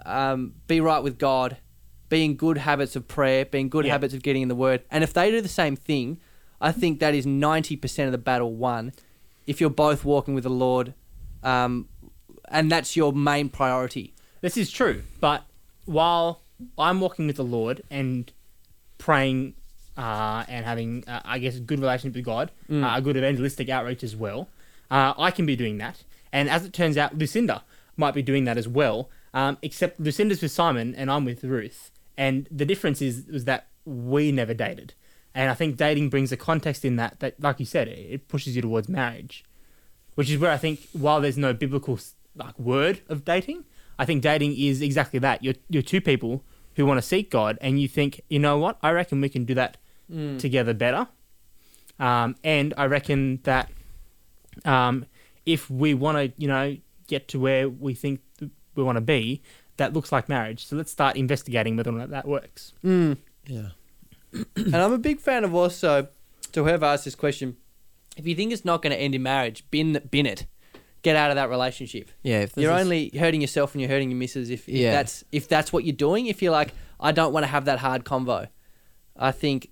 um, 0.05 0.55
be 0.67 0.82
right 0.82 1.01
with 1.01 1.17
God, 1.17 1.55
be 2.09 2.24
in 2.24 2.35
good 2.35 2.57
habits 2.59 2.95
of 2.95 3.07
prayer, 3.07 3.45
being 3.45 3.69
good 3.69 3.85
Yeah. 3.85 3.93
habits 3.93 4.13
of 4.13 4.21
getting 4.21 4.41
in 4.43 4.47
the 4.47 4.55
Word, 4.55 4.83
and 4.91 5.03
if 5.03 5.13
they 5.13 5.31
do 5.31 5.41
the 5.41 5.47
same 5.47 5.75
thing, 5.75 6.19
I 6.62 6.71
think 6.71 7.00
that 7.00 7.13
is 7.15 7.25
ninety 7.25 7.75
percent 7.75 8.07
of 8.07 8.12
the 8.12 8.17
battle 8.17 8.53
won. 8.53 8.93
If 9.47 9.59
you're 9.62 9.69
both 9.69 10.03
walking 10.05 10.33
with 10.33 10.43
the 10.43 10.50
Lord, 10.50 10.93
um, 11.43 11.88
and 12.50 12.71
that's 12.71 12.95
your 12.95 13.12
main 13.13 13.50
priority. 13.50 14.13
This 14.41 14.57
is 14.57 14.71
true, 14.71 15.03
but 15.19 15.43
while 15.85 16.41
I'm 16.77 17.00
walking 17.01 17.27
with 17.27 17.35
the 17.38 17.43
Lord 17.43 17.81
and 17.89 18.31
praying 18.97 19.55
uh, 19.97 20.43
and 20.50 20.65
having, 20.65 21.03
uh, 21.07 21.21
I 21.24 21.39
guess, 21.39 21.55
a 21.55 21.59
good 21.59 21.79
relationship 21.79 22.15
with 22.17 22.25
God, 22.25 22.51
Mm. 22.69 22.83
uh, 22.83 22.97
a 22.97 23.01
good 23.01 23.15
evangelistic 23.15 23.69
outreach 23.69 24.03
as 24.03 24.13
well, 24.15 24.50
uh, 24.91 25.13
I 25.17 25.31
can 25.31 25.45
be 25.45 25.55
doing 25.55 25.77
that. 25.77 26.03
And 26.33 26.50
as 26.50 26.65
it 26.65 26.74
turns 26.74 26.97
out, 26.97 27.17
Lucinda 27.17 27.63
might 27.95 28.13
be 28.13 28.21
doing 28.21 28.43
that 28.45 28.57
as 28.57 28.67
well. 28.67 29.09
Um, 29.33 29.57
except 29.62 30.00
Lucinda's 30.00 30.41
with 30.41 30.51
Simon 30.51 30.93
and 30.95 31.09
I'm 31.12 31.24
with 31.25 31.43
Ruth. 31.43 31.91
And 32.17 32.48
the 32.51 32.65
difference 32.65 33.01
is 33.01 33.25
was 33.31 33.45
that 33.45 33.67
we 33.86 34.31
never 34.31 34.53
dated. 34.53 34.93
And 35.34 35.50
I 35.50 35.53
think 35.53 35.75
dating 35.75 36.10
brings 36.10 36.31
a 36.31 36.38
context 36.38 36.86
in 36.86 36.95
that 36.95 37.19
that, 37.19 37.39
like 37.41 37.60
you 37.60 37.65
said, 37.65 37.88
it, 37.88 38.00
it 38.00 38.27
pushes 38.27 38.55
you 38.55 38.62
towards 38.62 38.88
marriage, 38.88 39.43
which 40.15 40.29
is 40.29 40.39
where 40.39 40.51
I 40.51 40.57
think 40.57 40.88
while 40.93 41.19
there's 41.22 41.38
no 41.38 41.53
biblical 41.53 42.00
like 42.36 42.57
word 42.60 43.01
of 43.10 43.25
dating, 43.25 43.65
I 44.00 44.05
think 44.05 44.22
dating 44.22 44.55
is 44.57 44.81
exactly 44.81 45.19
that. 45.19 45.43
You're 45.43 45.55
you're 45.69 45.84
two 45.84 46.01
people 46.01 46.43
who 46.75 46.86
want 46.86 46.98
to 46.98 47.01
seek 47.01 47.31
God, 47.31 47.57
and 47.62 47.79
you 47.81 47.88
think, 47.88 48.22
you 48.29 48.39
know 48.39 48.57
what? 48.57 48.77
I 48.81 48.91
reckon 48.91 49.22
we 49.22 49.29
can 49.29 49.45
do 49.45 49.53
that 49.55 49.77
Mm. 50.12 50.38
together 50.38 50.75
better. 50.75 51.07
Um, 52.00 52.36
and 52.43 52.75
I 52.77 52.86
reckon 52.86 53.39
that 53.41 53.72
um, 54.63 55.05
if 55.48 55.67
we 55.69 55.95
want 55.95 56.17
to, 56.17 56.34
you 56.41 56.48
know, 56.48 56.77
get 57.07 57.27
to 57.29 57.39
where 57.39 57.67
we 57.69 57.95
think 57.95 58.19
we 58.75 58.84
want 58.84 58.98
to 58.98 59.01
be, 59.01 59.41
that 59.77 59.94
looks 59.94 60.12
like 60.12 60.29
marriage. 60.29 60.65
So 60.65 60.75
let's 60.75 60.91
start 60.91 61.15
investigating 61.17 61.75
whether 61.75 61.89
or 61.89 61.94
not 61.94 62.10
that 62.12 62.27
works. 62.27 62.74
Mm. 62.84 63.17
Yeah. 63.48 63.70
and 64.55 64.75
I'm 64.75 64.94
a 64.94 64.98
big 64.98 65.20
fan 65.20 65.44
of 65.44 65.53
also 65.55 66.08
to 66.51 66.63
whoever 66.63 66.86
asked 66.86 67.05
this 67.05 67.15
question. 67.15 67.58
If 68.17 68.25
you 68.27 68.36
think 68.36 68.53
it's 68.53 68.65
not 68.65 68.82
going 68.82 68.91
to 68.91 68.98
end 69.00 69.13
in 69.15 69.24
marriage, 69.24 69.65
bin 69.72 70.00
bin 70.10 70.25
it. 70.25 70.46
Get 71.01 71.15
out 71.15 71.29
of 71.29 71.36
that 71.36 71.50
relationship. 71.50 72.10
Yeah. 72.24 72.41
If 72.41 72.58
You're 72.58 72.72
a- 72.72 72.79
only 72.79 73.12
hurting 73.17 73.41
yourself 73.41 73.74
and 73.75 73.82
you're 73.82 73.89
hurting 73.91 74.10
your 74.10 74.17
missus 74.17 74.50
if, 74.50 74.67
if 74.67 74.75
Yeah. 74.75 74.91
that's 74.91 75.24
if 75.32 75.48
that's 75.48 75.72
what 75.72 75.84
you're 75.86 75.96
doing. 75.96 76.25
If 76.27 76.41
you're 76.41 76.51
like, 76.51 76.74
I 77.00 77.12
don't 77.12 77.32
want 77.34 77.44
to 77.44 77.48
have 77.48 77.65
that 77.65 77.79
hard 77.79 78.05
convo, 78.05 78.48
I 79.15 79.32
think 79.32 79.70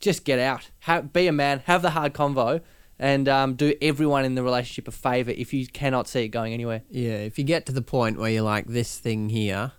just 0.00 0.24
get 0.24 0.38
out. 0.38 0.68
Have, 0.80 1.12
be 1.12 1.26
a 1.26 1.32
man. 1.32 1.62
Have 1.64 1.80
the 1.82 1.90
hard 1.90 2.12
convo, 2.12 2.60
and 3.04 3.28
um, 3.28 3.54
do 3.54 3.74
everyone 3.82 4.24
in 4.24 4.34
the 4.34 4.42
relationship 4.42 4.88
a 4.88 4.90
favor 4.90 5.30
if 5.30 5.52
you 5.52 5.66
cannot 5.66 6.08
see 6.08 6.22
it 6.24 6.28
going 6.28 6.54
anywhere. 6.54 6.80
Yeah, 6.88 7.18
if 7.18 7.38
you 7.38 7.44
get 7.44 7.66
to 7.66 7.72
the 7.72 7.82
point 7.82 8.18
where 8.18 8.30
you're 8.30 8.40
like, 8.42 8.66
this 8.66 8.98
thing 8.98 9.28
here 9.28 9.72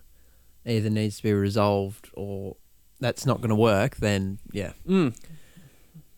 either 0.64 0.92
needs 0.92 1.18
to 1.18 1.24
be 1.24 1.34
resolved 1.34 2.12
or 2.14 2.56
that's 3.00 3.26
not 3.26 3.38
going 3.38 3.50
to 3.50 3.56
work, 3.56 3.96
then 3.96 4.38
yeah, 4.52 4.74
Mm. 4.88 5.16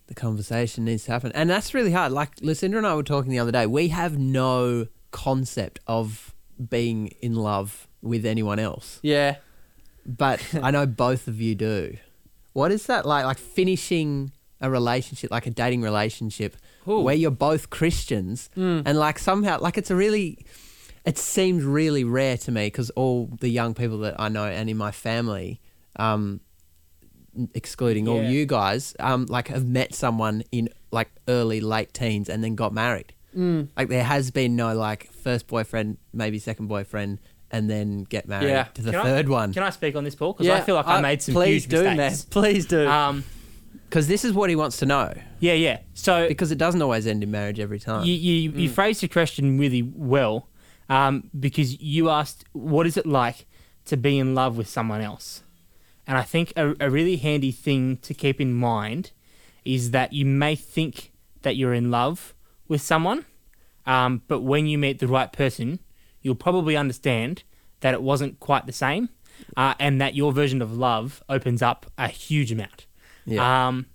the 0.07 0.13
conversation 0.15 0.83
needs 0.83 1.05
to 1.05 1.11
happen. 1.13 1.31
And 1.33 1.49
that's 1.49 1.73
really 1.73 1.93
hard. 1.93 2.11
Like 2.11 2.31
Lucinda 2.41 2.77
and 2.77 2.85
I 2.85 2.93
were 2.93 3.03
talking 3.03 3.31
the 3.31 3.39
other 3.39 3.53
day, 3.53 3.65
we 3.65 3.87
have 3.87 4.17
no 4.17 4.87
concept 5.11 5.79
of 5.87 6.35
being 6.69 7.07
in 7.21 7.35
love 7.35 7.87
with 8.01 8.25
anyone 8.25 8.59
else. 8.59 8.99
Yeah. 9.01 9.37
But 10.05 10.41
I 10.61 10.71
know 10.71 10.85
both 10.85 11.29
of 11.29 11.39
you 11.39 11.55
do. 11.55 11.95
What 12.51 12.73
is 12.73 12.85
that 12.87 13.05
like? 13.05 13.23
Like 13.23 13.37
finishing 13.37 14.33
a 14.59 14.69
relationship, 14.69 15.31
like 15.31 15.45
a 15.45 15.51
dating 15.51 15.81
relationship, 15.83 16.57
Ooh. 16.87 17.01
where 17.01 17.15
you're 17.15 17.31
both 17.31 17.69
Christians, 17.69 18.49
Mm. 18.55 18.83
and 18.85 18.97
like 18.97 19.19
somehow, 19.19 19.59
like 19.59 19.77
it's 19.77 19.91
a 19.91 19.95
really, 19.95 20.37
it 21.05 21.17
seems 21.17 21.63
really 21.63 22.03
rare 22.03 22.37
to 22.37 22.51
me 22.51 22.67
because 22.67 22.89
all 22.91 23.29
the 23.39 23.49
young 23.49 23.73
people 23.73 23.97
that 23.99 24.15
I 24.19 24.29
know 24.29 24.45
and 24.45 24.69
in 24.69 24.77
my 24.77 24.91
family, 24.91 25.59
um, 25.97 26.41
excluding 27.53 28.07
all 28.07 28.23
you 28.23 28.45
guys, 28.45 28.95
um, 28.99 29.25
like 29.29 29.47
have 29.49 29.65
met 29.65 29.93
someone 29.93 30.43
in 30.51 30.69
like 30.91 31.09
early 31.27 31.61
late 31.61 31.93
teens 31.93 32.29
and 32.29 32.43
then 32.43 32.55
got 32.55 32.73
married. 32.73 33.13
Mm. 33.35 33.67
Like 33.77 33.89
there 33.89 34.03
has 34.03 34.31
been 34.31 34.55
no 34.55 34.73
like 34.75 35.11
first 35.11 35.47
boyfriend, 35.47 35.97
maybe 36.13 36.39
second 36.39 36.67
boyfriend, 36.67 37.19
and 37.51 37.69
then 37.69 38.03
get 38.03 38.27
married 38.27 38.49
Yeah. 38.49 38.63
to 38.73 38.81
the 38.81 38.91
Can 38.91 38.99
I- 39.01 39.03
third 39.03 39.29
one. 39.29 39.53
Can 39.53 39.63
I 39.63 39.69
speak 39.69 39.95
on 39.95 40.03
this, 40.03 40.15
Paul? 40.15 40.33
Because 40.33 40.49
I 40.49 40.61
feel 40.61 40.75
like 40.75 40.87
I, 40.87 40.99
made 41.01 41.21
some 41.21 41.33
Please 41.35 41.65
huge 41.65 41.69
do, 41.69 41.83
mistakes. 41.83 41.97
man. 41.97 42.29
Please 42.31 42.65
do. 42.65 42.87
Um, 42.87 43.23
Because 43.89 44.07
this 44.07 44.25
is 44.25 44.33
what 44.33 44.49
he 44.49 44.55
wants 44.55 44.77
to 44.77 44.85
know. 44.85 45.13
yeah, 45.39 45.53
yeah. 45.53 45.79
So 45.93 46.27
Because 46.27 46.51
it 46.51 46.57
doesn't 46.57 46.81
always 46.81 47.07
end 47.07 47.23
in 47.23 47.31
marriage 47.31 47.59
every 47.59 47.79
time. 47.79 48.05
you, 48.05 48.13
you, 48.13 48.51
you 48.51 48.69
phrased 48.69 49.01
your 49.01 49.09
question 49.09 49.57
really 49.57 49.81
well 49.81 50.49
um, 50.89 51.29
because 51.37 51.81
you 51.81 52.09
asked, 52.09 52.43
what 52.53 52.85
is 52.85 52.97
it 52.97 53.05
like 53.05 53.45
to 53.85 53.97
be 53.97 54.19
in 54.19 54.35
love 54.35 54.57
with 54.57 54.67
someone 54.67 55.01
else? 55.01 55.43
And 56.05 56.17
I 56.17 56.23
think 56.23 56.53
a, 56.55 56.75
a 56.79 56.89
really 56.89 57.17
handy 57.17 57.51
thing 57.51 57.97
to 57.97 58.13
keep 58.13 58.39
in 58.39 58.53
mind 58.53 59.11
is 59.65 59.91
that 59.91 60.13
you 60.13 60.25
may 60.25 60.55
think 60.55 61.11
that 61.41 61.55
you're 61.57 61.73
in 61.73 61.91
love 61.91 62.33
with 62.67 62.81
someone, 62.81 63.25
um, 63.85 64.21
but 64.27 64.41
when 64.41 64.67
you 64.67 64.77
meet 64.77 64.99
the 64.99 65.07
right 65.07 65.31
person, 65.31 65.79
you'll 66.21 66.35
probably 66.35 66.75
understand 66.75 67.43
that 67.81 67.93
it 67.93 68.01
wasn't 68.01 68.39
quite 68.39 68.65
the 68.65 68.73
same 68.73 69.09
uh, 69.55 69.73
and 69.79 70.01
that 70.01 70.15
your 70.15 70.33
version 70.33 70.61
of 70.61 70.75
love 70.75 71.21
opens 71.29 71.61
up 71.61 71.85
a 71.97 72.07
huge 72.07 72.51
amount. 72.51 72.86
Yeah. 73.27 73.67
Um, 73.67 73.85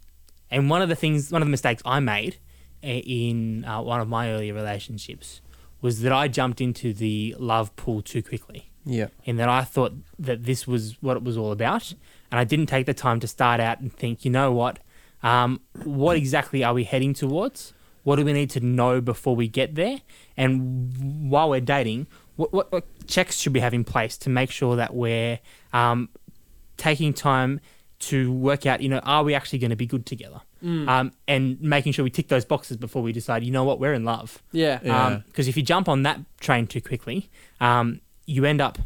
and 0.50 0.68
one 0.70 0.82
of 0.82 0.88
the 0.88 0.94
things, 0.94 1.32
one 1.32 1.42
of 1.42 1.48
the 1.48 1.50
mistakes 1.50 1.82
I 1.84 1.98
made 1.98 2.36
in 2.82 3.64
uh, 3.64 3.80
one 3.80 4.00
of 4.00 4.08
my 4.08 4.30
earlier 4.30 4.54
relationships 4.54 5.40
was 5.80 6.02
that 6.02 6.12
I 6.12 6.28
jumped 6.28 6.60
into 6.60 6.92
the 6.92 7.34
love 7.38 7.74
pool 7.74 8.02
too 8.02 8.22
quickly. 8.22 8.70
yeah. 8.84 9.08
In 9.24 9.36
that 9.36 9.48
I 9.48 9.62
thought 9.62 9.94
that 10.18 10.44
this 10.44 10.66
was 10.66 10.96
what 11.00 11.16
it 11.16 11.24
was 11.24 11.36
all 11.36 11.52
about, 11.52 11.94
and 12.30 12.38
I 12.38 12.44
didn't 12.44 12.66
take 12.66 12.86
the 12.86 12.94
time 12.94 13.18
to 13.20 13.26
start 13.26 13.60
out 13.60 13.80
and 13.80 13.92
think, 13.92 14.24
you 14.24 14.30
know 14.30 14.52
what, 14.52 14.78
um, 15.22 15.60
what 15.84 16.16
exactly 16.16 16.62
are 16.62 16.74
we 16.74 16.84
heading 16.84 17.14
towards? 17.14 17.72
What 18.04 18.16
do 18.16 18.24
we 18.24 18.32
need 18.32 18.50
to 18.50 18.60
know 18.60 19.00
before 19.00 19.36
we 19.36 19.48
get 19.48 19.76
there? 19.76 20.00
And 20.36 21.30
while 21.30 21.48
we're 21.50 21.60
dating, 21.60 22.08
what, 22.36 22.52
what, 22.52 22.72
what 22.72 22.84
checks 23.06 23.38
should 23.38 23.54
we 23.54 23.60
have 23.60 23.74
in 23.74 23.84
place 23.84 24.16
to 24.18 24.30
make 24.30 24.50
sure 24.50 24.74
that 24.76 24.94
we're 24.94 25.38
um, 25.72 26.08
taking 26.76 27.14
time 27.14 27.60
to 28.02 28.32
work 28.32 28.66
out, 28.66 28.80
you 28.80 28.88
know, 28.88 28.98
are 29.00 29.22
we 29.22 29.34
actually 29.34 29.58
going 29.58 29.70
to 29.70 29.76
be 29.76 29.86
good 29.86 30.06
together? 30.06 30.40
Mm. 30.62 30.88
Um, 30.88 31.12
and 31.28 31.60
making 31.60 31.92
sure 31.92 32.02
we 32.02 32.10
tick 32.10 32.28
those 32.28 32.44
boxes 32.44 32.76
before 32.76 33.02
we 33.02 33.12
decide, 33.12 33.44
you 33.44 33.52
know 33.52 33.64
what, 33.64 33.78
we're 33.78 33.94
in 33.94 34.04
love. 34.04 34.42
yeah. 34.52 34.80
Yeah. 34.82 35.20
Because 35.26 35.48
if 35.48 35.56
you 35.56 35.62
jump 35.62 35.88
on 35.88 36.02
that 36.02 36.20
train 36.40 36.66
too 36.66 36.80
quickly, 36.80 37.30
um, 37.60 38.00
you 38.26 38.44
end 38.44 38.60
up 38.60 38.78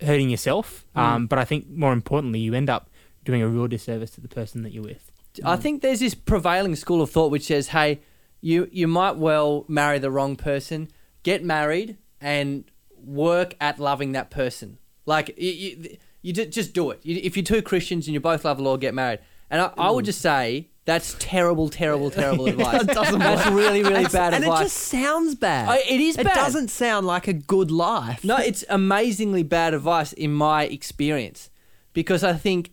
hurting 0.00 0.30
yourself. 0.30 0.84
Mm. 0.96 1.00
Um, 1.00 1.26
but 1.26 1.38
I 1.38 1.44
think 1.44 1.68
more 1.68 1.92
importantly, 1.92 2.40
you 2.40 2.54
end 2.54 2.70
up 2.70 2.88
doing 3.24 3.42
a 3.42 3.48
real 3.48 3.68
disservice 3.68 4.10
to 4.12 4.20
the 4.20 4.28
person 4.28 4.62
that 4.62 4.72
you're 4.72 4.82
with. 4.82 5.10
I 5.44 5.56
think 5.56 5.80
there's 5.80 6.00
this 6.00 6.14
prevailing 6.14 6.76
school 6.76 7.00
of 7.00 7.10
thought 7.10 7.30
which 7.30 7.46
says, 7.46 7.68
"Hey, 7.68 8.00
you 8.42 8.68
you 8.70 8.86
might 8.86 9.16
well 9.16 9.64
marry 9.66 9.98
the 9.98 10.10
wrong 10.10 10.36
person. 10.36 10.88
Get 11.22 11.42
married 11.42 11.96
and 12.20 12.64
work 13.02 13.54
at 13.60 13.78
loving 13.78 14.12
that 14.12 14.30
person. 14.30 14.78
Like 15.06 15.34
you, 15.38 15.50
you, 15.50 15.96
you 16.22 16.32
ju- 16.32 16.46
just 16.46 16.72
do 16.72 16.90
it. 16.90 17.00
You, 17.02 17.20
if 17.22 17.36
you're 17.36 17.44
two 17.44 17.60
Christians 17.62 18.06
and 18.06 18.14
you 18.14 18.20
both 18.20 18.44
love 18.44 18.56
the 18.58 18.62
Lord, 18.62 18.80
get 18.80 18.94
married." 18.94 19.18
And 19.50 19.60
I, 19.60 19.70
I 19.76 19.90
would 19.90 20.04
just 20.06 20.20
say 20.22 20.68
that's 20.86 21.14
terrible, 21.18 21.68
terrible, 21.68 22.10
terrible 22.10 22.46
advice. 22.52 22.82
It 22.82 22.88
doesn't 22.88 23.18
that's 23.18 23.44
work. 23.46 23.54
really, 23.54 23.82
really 23.82 23.96
It's- 24.06 24.12
bad 24.12 24.32
and 24.34 24.42
advice. 24.44 24.60
it 24.60 24.64
just 24.64 24.76
sounds 24.78 25.34
bad. 25.34 25.68
Oh, 25.68 25.80
it 25.94 26.00
is 26.00 26.16
It 26.18 26.24
bad. 26.24 26.34
doesn't 26.34 26.68
sound 26.68 27.06
like 27.06 27.28
a 27.28 27.32
good 27.34 27.70
life. 27.70 28.24
No, 28.24 28.36
it's 28.50 28.64
amazingly 28.68 29.42
bad 29.42 29.74
advice 29.74 30.12
in 30.14 30.32
my 30.32 30.64
experience 30.64 31.50
because 31.92 32.24
I 32.24 32.32
think 32.32 32.70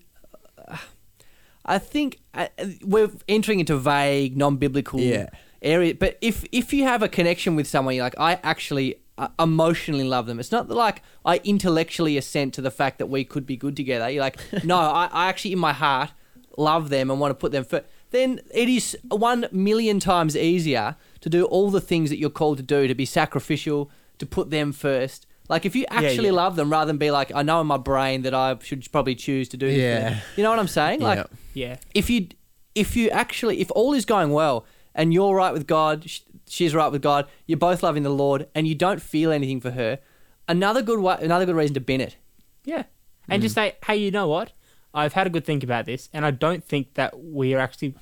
I 1.65 1.77
think 1.77 2.19
uh, 2.33 2.47
we're 2.83 3.11
entering 3.27 3.59
into 3.59 3.77
vague, 3.77 4.37
non-biblical 4.37 4.99
Yeah. 5.01 5.29
area. 5.61 5.93
But 5.93 6.17
if 6.21 6.45
if 6.51 6.73
you 6.73 6.83
have 6.85 7.03
a 7.03 7.09
connection 7.09 7.55
with 7.55 7.67
someone, 7.67 7.95
you're 7.95 8.05
like, 8.05 8.17
I 8.19 8.39
actually 8.43 8.95
uh, 9.19 9.27
emotionally 9.37 10.05
love 10.05 10.25
them. 10.25 10.39
It's 10.39 10.51
not 10.51 10.69
like 10.69 11.03
I 11.25 11.41
intellectually 11.43 12.17
assent 12.17 12.53
to 12.55 12.61
the 12.61 12.71
fact 12.71 12.97
that 12.99 13.07
we 13.07 13.23
could 13.23 13.45
be 13.45 13.57
good 13.57 13.75
together. 13.75 14.09
You're 14.09 14.21
like, 14.21 14.39
no, 14.63 14.77
I, 14.77 15.09
I 15.11 15.27
actually 15.27 15.53
in 15.53 15.59
my 15.59 15.73
heart 15.73 16.11
love 16.57 16.89
them 16.89 17.11
and 17.11 17.19
want 17.19 17.31
to 17.31 17.35
put 17.35 17.51
them 17.51 17.63
first. 17.63 17.85
Then 18.11 18.41
it 18.53 18.69
is 18.69 18.97
one 19.09 19.47
million 19.51 19.99
times 19.99 20.35
easier 20.35 20.95
to 21.21 21.29
do 21.29 21.45
all 21.45 21.69
the 21.69 21.81
things 21.81 22.09
that 22.09 22.17
you're 22.17 22.29
called 22.29 22.57
to 22.57 22.63
do, 22.63 22.87
to 22.87 22.95
be 22.95 23.05
sacrificial, 23.05 23.91
to 24.17 24.25
put 24.25 24.49
them 24.49 24.71
first. 24.71 25.27
Like 25.49 25.65
if 25.65 25.75
you 25.75 25.85
actually 25.89 26.27
yeah. 26.27 26.33
love 26.33 26.55
them, 26.55 26.71
rather 26.71 26.87
than 26.87 26.97
be 26.97 27.11
like, 27.11 27.31
I 27.33 27.41
know 27.41 27.59
in 27.59 27.67
my 27.67 27.77
brain 27.77 28.21
that 28.21 28.33
I 28.33 28.57
should 28.61 28.89
probably 28.91 29.15
choose 29.15 29.49
to 29.49 29.57
do 29.57 29.67
this. 29.67 29.77
Yeah. 29.77 29.99
them." 29.99 30.21
You 30.37 30.43
know 30.43 30.49
what 30.49 30.59
I'm 30.59 30.67
saying? 30.67 31.01
Like 31.01 31.27
Yeah. 31.53 31.67
Yeah. 31.67 31.75
if 31.93 32.09
you 32.09 32.27
if 32.75 32.95
you 32.95 33.09
actually 33.09 33.59
if 33.59 33.69
all 33.71 33.93
is 33.93 34.05
going 34.05 34.31
well 34.31 34.65
and 34.95 35.13
you're 35.13 35.35
right 35.35 35.51
with 35.51 35.67
God, 35.67 36.09
sh- 36.09 36.21
she's 36.49 36.73
right 36.75 36.91
with 36.91 37.01
God, 37.01 37.27
you're 37.45 37.57
both 37.57 37.81
loving 37.83 38.03
the 38.03 38.09
Lord, 38.09 38.47
and 38.53 38.67
you 38.67 38.75
don't 38.75 39.01
feel 39.01 39.31
anything 39.31 39.61
for 39.61 39.71
her, 39.71 39.99
another 40.47 40.81
good 40.81 40.99
wa- 40.99 41.17
another 41.21 41.45
good 41.45 41.55
reason 41.55 41.73
to 41.75 41.79
bin 41.79 42.01
it. 42.01 42.17
Yeah. 42.65 42.83
And 43.27 43.41
just 43.43 43.55
say, 43.55 43.75
hey, 43.85 43.95
you 43.97 44.09
know 44.11 44.27
what? 44.27 44.51
I've 44.93 45.13
had 45.13 45.27
a 45.27 45.29
good 45.29 45.45
think 45.45 45.63
about 45.63 45.85
this, 45.85 46.09
and 46.13 46.25
I 46.25 46.31
don't 46.31 46.63
think 46.63 46.95
that 46.95 47.19
we 47.23 47.53
are 47.53 47.59
actually 47.59 47.93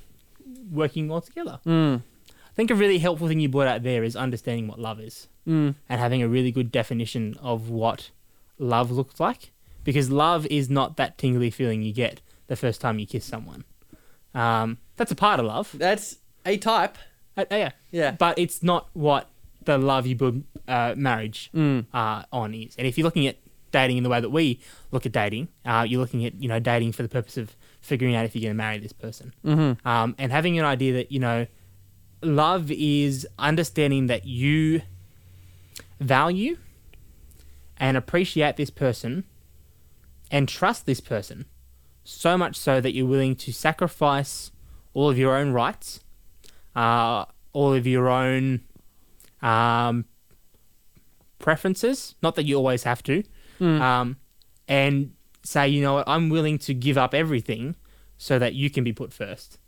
working 0.70 1.08
well 1.08 1.20
together. 1.20 1.60
Mm. 1.66 2.02
I 2.30 2.52
think 2.54 2.70
a 2.70 2.74
really 2.74 2.98
helpful 2.98 3.28
thing 3.28 3.38
you 3.40 3.48
brought 3.48 3.68
out 3.68 3.82
there 3.82 4.02
is 4.02 4.16
understanding 4.16 4.66
what 4.66 4.78
love 4.80 4.98
is 5.00 5.28
Mm. 5.46 5.74
and 5.88 6.00
having 6.00 6.22
a 6.22 6.28
really 6.28 6.50
good 6.50 6.72
definition 6.72 7.36
of 7.40 7.68
what 7.70 8.10
love 8.58 8.90
looks 8.90 9.20
like. 9.20 9.52
Because 9.84 10.10
love 10.10 10.44
is 10.46 10.68
not 10.68 10.96
that 10.96 11.16
tingly 11.18 11.50
feeling 11.50 11.82
you 11.82 11.92
get 11.92 12.20
the 12.48 12.56
first 12.56 12.80
time 12.80 12.98
you 12.98 13.06
kiss 13.06 13.24
someone. 13.24 13.64
Um, 14.34 14.78
that's 14.96 15.12
a 15.12 15.14
part 15.14 15.40
of 15.40 15.46
love. 15.46 15.70
That's 15.74 16.18
a 16.44 16.56
type. 16.58 16.98
Uh, 17.38 17.44
yeah. 17.50 17.70
Yeah. 17.90 18.10
But 18.12 18.38
it's 18.38 18.62
not 18.62 18.88
what 18.92 19.28
the 19.64 19.78
love 19.78 20.06
you 20.06 20.16
build 20.16 20.42
uh, 20.66 20.94
marriage 20.96 21.50
Mm. 21.54 21.86
uh, 21.94 22.24
on 22.32 22.52
is. 22.54 22.74
And 22.76 22.86
if 22.86 22.98
you're 22.98 23.04
looking 23.04 23.26
at 23.26 23.36
dating 23.70 23.98
in 23.98 24.02
the 24.02 24.08
way 24.08 24.18
that 24.20 24.30
we 24.30 24.58
look 24.92 25.04
at 25.04 25.12
dating. 25.12 25.46
Uh, 25.64 25.84
you're 25.86 26.00
looking 26.00 26.24
at 26.24 26.32
you 26.42 26.48
know 26.48 26.58
dating 26.58 26.90
for 26.92 27.02
the 27.02 27.08
purpose 27.08 27.36
of 27.36 27.54
figuring 27.82 28.14
out 28.14 28.24
if 28.24 28.34
you're 28.34 28.40
going 28.42 28.50
to 28.50 28.56
marry 28.56 28.78
this 28.78 28.92
person, 28.94 29.34
Mm-hmm. 29.44 29.86
um, 29.86 30.14
and 30.18 30.32
having 30.32 30.58
an 30.58 30.64
idea 30.64 30.94
that 30.94 31.12
you 31.12 31.20
know 31.20 31.46
love 32.22 32.70
is 32.70 33.26
understanding 33.38 34.06
that 34.06 34.24
you 34.26 34.80
value 36.00 36.56
and 37.76 37.96
appreciate 37.96 38.56
this 38.56 38.70
person 38.70 39.24
and 40.30 40.48
trust 40.48 40.86
this 40.86 41.00
person 41.00 41.44
so 42.04 42.36
much 42.38 42.56
so 42.56 42.80
that 42.80 42.94
you're 42.94 43.06
willing 43.06 43.36
to 43.36 43.52
sacrifice 43.52 44.50
all 44.94 45.10
of 45.10 45.18
your 45.18 45.36
own 45.36 45.52
rights, 45.52 46.00
uh, 46.78 47.24
all 47.52 47.74
of 47.74 47.86
your 47.86 48.08
own 48.08 48.60
um, 49.42 50.04
preferences. 51.38 52.14
Not 52.22 52.34
that 52.36 52.44
you 52.44 52.56
always 52.56 52.82
have 52.84 53.02
to, 53.04 53.22
Mm. 53.60 53.80
um, 53.80 54.16
and 54.68 55.12
say, 55.42 55.68
you 55.68 55.80
know 55.82 55.94
what, 55.94 56.08
I'm 56.08 56.28
willing 56.28 56.58
to 56.58 56.74
give 56.74 56.96
up 56.98 57.14
everything 57.14 57.74
so 58.18 58.38
that 58.38 58.54
you 58.54 58.70
can 58.70 58.84
be 58.84 58.92
put 58.92 59.12
first. 59.12 59.58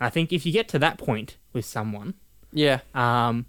I 0.00 0.08
think 0.10 0.32
if 0.32 0.44
you 0.46 0.52
get 0.52 0.68
to 0.68 0.78
that 0.78 0.98
point 0.98 1.36
with 1.52 1.64
someone, 1.64 2.14
Yeah. 2.52 2.80
um, 2.94 3.46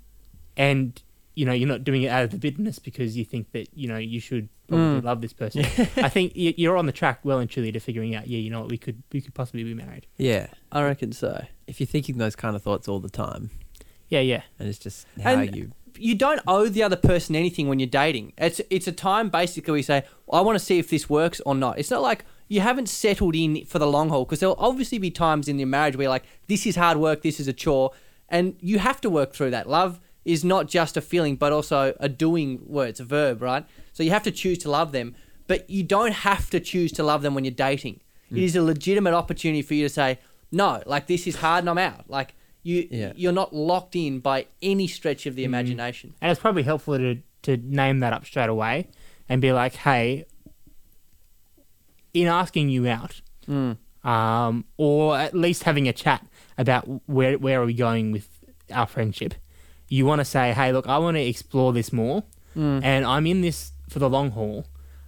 and 0.55 1.01
you 1.35 1.45
know 1.45 1.53
you're 1.53 1.67
not 1.67 1.83
doing 1.83 2.01
it 2.03 2.07
out 2.07 2.23
of 2.23 2.31
the 2.31 2.37
bitterness 2.37 2.79
because 2.79 3.15
you 3.15 3.23
think 3.23 3.51
that 3.51 3.67
you 3.75 3.87
know 3.87 3.97
you 3.97 4.19
should 4.19 4.49
probably 4.67 5.01
Mm. 5.01 5.03
love 5.03 5.21
this 5.21 5.33
person. 5.33 5.61
I 5.97 6.09
think 6.09 6.31
you're 6.35 6.77
on 6.77 6.87
the 6.87 6.91
track 6.91 7.19
well 7.23 7.37
and 7.39 7.49
truly 7.49 7.71
to 7.71 7.79
figuring 7.79 8.15
out, 8.15 8.27
yeah, 8.27 8.39
you 8.39 8.49
know 8.49 8.61
what, 8.61 8.69
we 8.69 8.77
could 8.77 9.03
we 9.13 9.21
could 9.21 9.33
possibly 9.35 9.63
be 9.63 9.73
married. 9.75 10.07
Yeah. 10.17 10.47
I 10.71 10.83
reckon 10.83 11.11
so. 11.11 11.45
If 11.67 11.79
you're 11.79 11.87
thinking 11.87 12.17
those 12.17 12.35
kind 12.35 12.55
of 12.55 12.63
thoughts 12.63 12.87
all 12.87 12.99
the 12.99 13.09
time, 13.09 13.49
Yeah, 14.09 14.21
yeah, 14.21 14.43
and 14.57 14.69
it's 14.69 14.79
just 14.79 15.05
how 15.21 15.33
And- 15.33 15.55
you. 15.55 15.71
you 15.97 16.15
don't 16.15 16.39
owe 16.47 16.69
the 16.69 16.81
other 16.81 16.95
person 16.95 17.35
anything 17.35 17.67
when 17.67 17.79
you're 17.79 17.87
dating. 17.87 18.31
It's 18.37 18.61
it's 18.69 18.87
a 18.87 18.91
time 18.91 19.29
basically 19.29 19.71
where 19.71 19.77
you 19.77 19.83
say, 19.83 20.03
I 20.31 20.41
want 20.41 20.57
to 20.57 20.63
see 20.63 20.79
if 20.79 20.89
this 20.89 21.09
works 21.09 21.41
or 21.45 21.55
not. 21.55 21.77
It's 21.77 21.91
not 21.91 22.01
like 22.01 22.23
you 22.47 22.61
haven't 22.61 22.87
settled 22.87 23.35
in 23.35 23.65
for 23.65 23.79
the 23.79 23.87
long 23.87 24.09
haul 24.09 24.23
because 24.23 24.39
there'll 24.39 24.55
obviously 24.59 24.97
be 24.97 25.11
times 25.11 25.47
in 25.47 25.59
your 25.59 25.67
marriage 25.67 25.95
where 25.97 26.03
you're 26.03 26.09
like, 26.09 26.25
this 26.47 26.65
is 26.65 26.77
hard 26.77 26.97
work, 26.97 27.21
this 27.21 27.39
is 27.39 27.47
a 27.47 27.53
chore, 27.53 27.91
and 28.29 28.55
you 28.61 28.79
have 28.79 29.01
to 29.01 29.09
work 29.09 29.33
through 29.33 29.51
that. 29.51 29.67
Love 29.67 29.99
is 30.23 30.43
not 30.43 30.67
just 30.67 30.97
a 30.97 31.01
feeling, 31.01 31.35
but 31.35 31.51
also 31.51 31.93
a 31.99 32.09
doing 32.09 32.61
word. 32.65 32.89
It's 32.89 32.99
a 32.99 33.05
verb, 33.05 33.41
right? 33.41 33.65
So 33.93 34.03
you 34.03 34.11
have 34.11 34.23
to 34.23 34.31
choose 34.31 34.57
to 34.59 34.69
love 34.69 34.91
them, 34.91 35.15
but 35.47 35.69
you 35.69 35.83
don't 35.83 36.13
have 36.13 36.49
to 36.51 36.59
choose 36.59 36.91
to 36.93 37.03
love 37.03 37.21
them 37.21 37.33
when 37.33 37.43
you're 37.45 37.51
dating. 37.51 38.01
It 38.29 38.35
mm. 38.35 38.43
is 38.43 38.55
a 38.55 38.61
legitimate 38.61 39.13
opportunity 39.13 39.61
for 39.61 39.73
you 39.73 39.83
to 39.83 39.89
say, 39.89 40.19
no, 40.51 40.81
like 40.85 41.07
this 41.07 41.27
is 41.27 41.35
hard 41.37 41.63
and 41.63 41.69
I'm 41.69 41.77
out. 41.77 42.09
Like 42.09 42.33
you, 42.63 42.87
Yeah. 42.91 43.13
you're 43.15 43.31
not 43.33 43.53
locked 43.53 43.95
in 43.95 44.19
by 44.19 44.47
any 44.61 44.87
stretch 44.87 45.25
of 45.25 45.35
the 45.35 45.43
imagination. 45.43 46.13
and 46.21 46.31
it's 46.31 46.39
probably 46.41 46.63
helpful 46.63 46.97
to 46.97 47.17
to 47.43 47.57
name 47.57 47.99
that 47.99 48.13
up 48.13 48.25
straight 48.25 48.49
away 48.49 48.87
and 49.29 49.41
be 49.41 49.53
like, 49.53 49.75
hey, 49.75 50.25
in 52.13 52.27
asking 52.27 52.69
you 52.69 52.87
out, 52.87 53.21
Mm. 53.47 53.77
um, 54.03 54.65
or 54.77 55.17
at 55.17 55.33
least 55.33 55.63
having 55.63 55.87
a 55.87 55.93
chat 55.93 56.25
about 56.57 56.83
where 57.07 57.37
where 57.37 57.61
are 57.61 57.65
we 57.65 57.73
going 57.73 58.11
with 58.11 58.27
our 58.71 58.87
friendship. 58.87 59.33
You 59.87 60.05
want 60.05 60.19
to 60.19 60.25
say, 60.25 60.51
hey, 60.51 60.73
look, 60.73 60.87
I 60.87 60.97
want 60.97 61.15
to 61.15 61.21
explore 61.23 61.71
this 61.71 61.93
more, 61.93 62.23
Mm. 62.55 62.83
and 62.83 63.05
I'm 63.05 63.25
in 63.27 63.41
this 63.41 63.71
for 63.89 63.99
the 63.99 64.09
long 64.09 64.31
haul, 64.31 64.65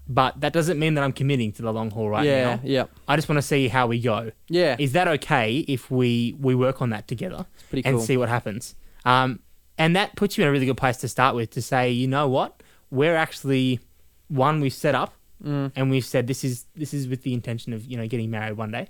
but 0.10 0.42
that 0.42 0.52
doesn't 0.52 0.80
mean 0.80 0.96
that 0.96 1.04
I'm 1.04 1.14
committing 1.14 1.52
to 1.54 1.62
the 1.62 1.72
long 1.72 1.92
haul 1.92 2.10
right 2.10 2.26
yeah, 2.26 2.56
now. 2.56 2.62
yeah, 2.64 2.86
I 3.08 3.16
just 3.16 3.30
want 3.30 3.38
to 3.38 3.44
see 3.44 3.68
how 3.70 3.88
we 3.88 4.02
go. 4.02 4.32
yeah. 4.50 4.76
Is 4.80 4.92
that 4.94 5.08
okay 5.08 5.60
if 5.68 5.90
we 5.90 6.36
we 6.40 6.56
work 6.56 6.82
on 6.82 6.90
that 6.90 7.08
together 7.08 7.46
and 7.86 8.02
see 8.02 8.18
what 8.18 8.28
happens? 8.28 8.76
Um, 9.06 9.40
and 9.78 9.96
that 9.96 10.16
puts 10.18 10.38
you 10.38 10.44
in 10.44 10.50
a 10.50 10.52
really 10.52 10.66
good 10.66 10.78
place 10.78 10.98
to 10.98 11.08
start 11.08 11.36
with 11.36 11.52
to 11.52 11.62
say, 11.62 11.90
you 11.92 12.08
know 12.08 12.28
what, 12.28 12.62
we're 12.92 13.16
actually 13.16 13.80
one 14.28 14.60
we've 14.60 14.74
set 14.74 14.96
up 14.96 15.14
Mm. 15.42 15.72
and 15.74 15.90
we've 15.90 16.04
said 16.04 16.28
this 16.28 16.44
is 16.44 16.66
this 16.76 16.94
is 16.94 17.08
with 17.08 17.24
the 17.24 17.34
intention 17.34 17.72
of 17.72 17.86
you 17.86 17.96
know 17.96 18.06
getting 18.08 18.30
married 18.30 18.58
one 18.58 18.72
day. 18.72 18.90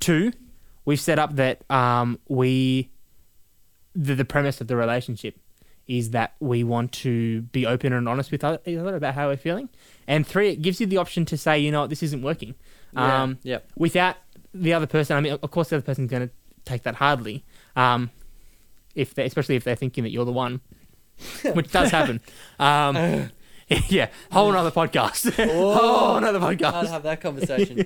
Two, 0.00 0.32
we've 0.86 0.98
set 0.98 1.18
up 1.18 1.36
that 1.36 1.70
um, 1.70 2.18
we 2.28 2.90
the, 3.94 4.14
the 4.14 4.24
premise 4.24 4.62
of 4.62 4.68
the 4.68 4.76
relationship 4.76 5.38
is 5.88 6.10
that 6.10 6.34
we 6.40 6.64
want 6.64 6.90
to 6.92 7.42
be 7.42 7.64
open 7.66 7.92
and 7.92 8.08
honest 8.08 8.30
with 8.32 8.42
each 8.66 8.76
other 8.78 8.96
about 8.96 9.14
how 9.14 9.28
we're 9.28 9.36
feeling. 9.36 9.68
And 10.08 10.26
three, 10.26 10.50
it 10.50 10.62
gives 10.62 10.80
you 10.80 10.86
the 10.86 10.96
option 10.96 11.24
to 11.26 11.36
say, 11.36 11.58
you 11.58 11.70
know 11.70 11.82
what, 11.82 11.90
this 11.90 12.02
isn't 12.02 12.22
working. 12.22 12.54
Yeah, 12.92 13.22
Um, 13.22 13.38
yep. 13.42 13.68
without 13.76 14.16
the 14.52 14.72
other 14.72 14.86
person, 14.86 15.16
I 15.16 15.20
mean, 15.20 15.38
of 15.40 15.50
course, 15.50 15.68
the 15.70 15.76
other 15.76 15.84
person's 15.84 16.10
going 16.10 16.28
to 16.28 16.34
take 16.64 16.82
that 16.84 16.96
hardly, 16.96 17.44
um, 17.76 18.10
if 18.94 19.14
they, 19.14 19.24
especially 19.26 19.54
if 19.56 19.64
they're 19.64 19.76
thinking 19.76 20.02
that 20.04 20.10
you're 20.10 20.24
the 20.24 20.32
one, 20.32 20.60
which 21.54 21.70
does 21.70 21.90
happen. 21.90 22.20
Um, 22.58 23.30
yeah, 23.88 24.08
whole 24.30 24.50
another 24.50 24.70
podcast, 24.70 25.34
whole 25.52 26.16
another 26.16 26.40
I'd 26.40 26.58
podcast. 26.58 26.86
have 26.88 27.02
that 27.02 27.20
conversation. 27.20 27.84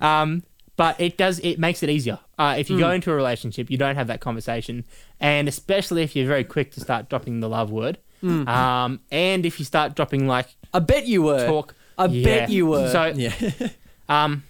Um, 0.00 0.42
but 0.80 0.98
it 0.98 1.18
does 1.18 1.38
it 1.40 1.58
makes 1.58 1.82
it 1.82 1.90
easier. 1.90 2.18
Uh, 2.38 2.54
if 2.58 2.70
you 2.70 2.78
go 2.78 2.86
Mm. 2.88 2.94
into 2.96 3.10
a 3.12 3.14
relationship, 3.14 3.70
you 3.70 3.76
don't 3.76 3.96
have 3.96 4.06
that 4.06 4.20
conversation, 4.20 4.84
and 5.20 5.46
especially 5.46 6.02
if 6.02 6.16
you're 6.16 6.26
very 6.36 6.42
quick 6.54 6.68
to 6.72 6.80
start 6.80 7.10
dropping 7.10 7.40
the 7.40 7.48
love 7.50 7.70
word, 7.70 7.98
Mm. 8.22 8.48
um, 8.48 9.00
and 9.10 9.44
if 9.44 9.58
you 9.58 9.64
start 9.66 9.94
dropping 9.94 10.26
like 10.26 10.48
I 10.72 10.78
bet 10.78 11.06
you 11.06 11.20
were. 11.22 11.44
talk. 11.46 11.74
I 11.98 12.06
Yeah. 12.06 12.24
bet 12.24 12.50
you 12.50 12.64
were. 12.66 12.88
So 12.90 13.12
Yeah. 13.14 13.34
um, 14.08 14.42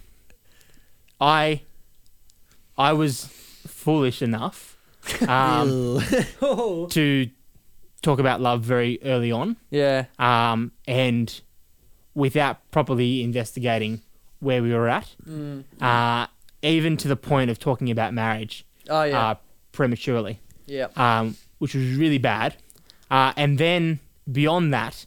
I, 1.19 1.61
I 2.77 2.93
was 2.93 3.25
foolish 3.67 4.21
enough 4.21 4.77
um, 5.27 5.99
to 6.91 7.29
talk 8.01 8.19
about 8.19 8.39
love 8.39 8.61
very 8.63 8.99
early 9.03 9.31
on, 9.33 9.57
yeah. 9.69 10.05
um, 10.17 10.71
and 10.87 11.41
without 12.15 12.55
properly 12.71 13.21
investigating 13.21 14.01
where 14.41 14.61
we 14.61 14.73
were 14.73 14.89
at, 14.89 15.07
Mm. 15.27 15.63
uh, 15.81 16.27
even 16.61 16.97
to 16.97 17.07
the 17.07 17.15
point 17.15 17.49
of 17.49 17.57
talking 17.59 17.89
about 17.89 18.13
marriage 18.13 18.65
Oh 18.89 19.03
yeah. 19.03 19.29
uh, 19.29 19.35
prematurely, 19.71 20.39
yeah. 20.65 20.87
um, 20.97 21.37
which 21.59 21.73
was 21.73 21.95
really 21.95 22.17
bad. 22.17 22.55
Uh, 23.09 23.31
and 23.37 23.57
then 23.57 23.99
beyond 24.31 24.73
that, 24.73 25.05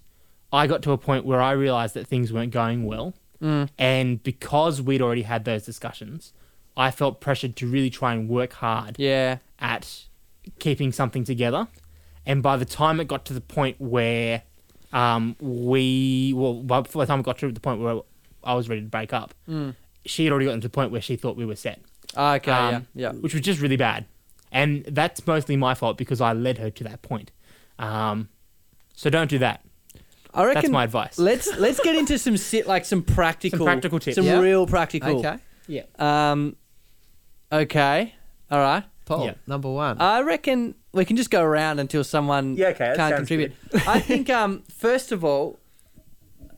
I 0.53 0.67
got 0.67 0.83
to 0.83 0.93
a 0.93 0.99
point 0.99 1.25
where 1.27 1.41
I 1.43 1.53
realized 1.53 1.95
that 1.95 2.07
things 2.07 2.33
weren't 2.33 2.53
going 2.53 2.85
well. 2.87 3.15
Mm. 3.43 3.69
And 3.79 4.23
because 4.23 4.81
we'd 4.81 5.03
already 5.03 5.23
had 5.23 5.45
those 5.45 5.65
discussions, 5.65 6.33
I 6.77 6.91
felt 6.91 7.21
pressured 7.21 7.57
to 7.57 7.67
really 7.67 7.91
try 7.91 8.15
and 8.15 8.29
work 8.29 8.53
hard 8.55 8.97
Yeah. 8.99 9.39
at 9.59 10.05
keeping 10.59 10.93
something 10.93 11.25
together. 11.25 11.69
And 12.27 12.43
by 12.43 12.57
the 12.57 12.65
time 12.65 13.01
it 13.01 13.09
got 13.09 13.25
to 13.27 13.35
the 13.35 13.41
point 13.41 13.81
where 13.81 14.43
um, 14.93 15.35
we, 15.41 16.33
well, 16.37 16.63
by 16.63 16.81
the 16.81 17.07
time 17.07 17.21
it 17.21 17.25
got 17.25 17.39
to 17.39 17.51
the 17.51 17.61
point 17.61 17.81
where 17.81 18.01
I 18.47 18.55
was 18.55 18.69
ready 18.69 18.83
to 18.83 18.89
break 18.89 19.13
up, 19.13 19.35
Mm. 19.49 19.75
she 20.07 20.25
had 20.25 20.33
already 20.33 20.47
gotten 20.47 20.61
to 20.61 20.69
the 20.69 20.73
point 20.73 20.91
where 20.93 21.01
she 21.01 21.17
thought 21.17 21.37
we 21.37 21.45
were 21.47 21.57
set, 21.57 21.81
Okay. 22.17 22.51
Um, 22.51 22.87
yeah. 22.95 23.13
Yeah. 23.13 23.13
which 23.13 23.33
was 23.35 23.43
just 23.43 23.61
really 23.61 23.77
bad. 23.77 24.07
And 24.53 24.85
that's 24.87 25.27
mostly 25.27 25.57
my 25.57 25.75
fault 25.75 25.97
because 25.99 26.21
I 26.21 26.33
led 26.33 26.59
her 26.59 26.71
to 26.71 26.85
that 26.85 27.03
point. 27.03 27.33
Um, 27.79 28.29
so 28.95 29.11
don't 29.11 29.29
do 29.29 29.39
that. 29.39 29.65
I 30.33 30.45
reckon. 30.45 30.63
That's 30.63 30.73
my 30.73 30.85
advice. 30.85 31.19
let's 31.19 31.57
let's 31.59 31.81
get 31.81 31.95
into 31.97 32.19
some 32.19 32.37
sit 32.37 32.67
like 32.67 32.85
some 32.85 33.03
practical 33.03 33.65
practical 33.67 33.99
tips. 34.01 34.17
Some 34.17 34.27
Yeah. 34.27 34.41
real 34.41 34.67
practical. 34.67 35.19
Okay. 35.19 35.37
Yeah. 35.69 35.83
Um. 35.99 36.57
Okay. 37.53 38.15
All 38.51 38.59
right. 38.59 38.85
Paul, 39.05 39.27
Yeah. 39.27 39.35
number 39.47 39.71
one. 39.71 40.01
I 40.01 40.23
reckon 40.23 40.75
we 40.93 41.05
can 41.05 41.17
just 41.17 41.31
go 41.31 41.43
around 41.43 41.79
until 41.79 42.03
someone 42.05 42.57
Yeah, 42.57 42.69
okay, 42.69 42.95
can't 42.97 43.17
contribute. 43.17 43.53
I 43.87 44.01
think, 44.01 44.31
um, 44.31 44.63
first 44.71 45.13
of 45.13 45.25
all, 45.25 45.59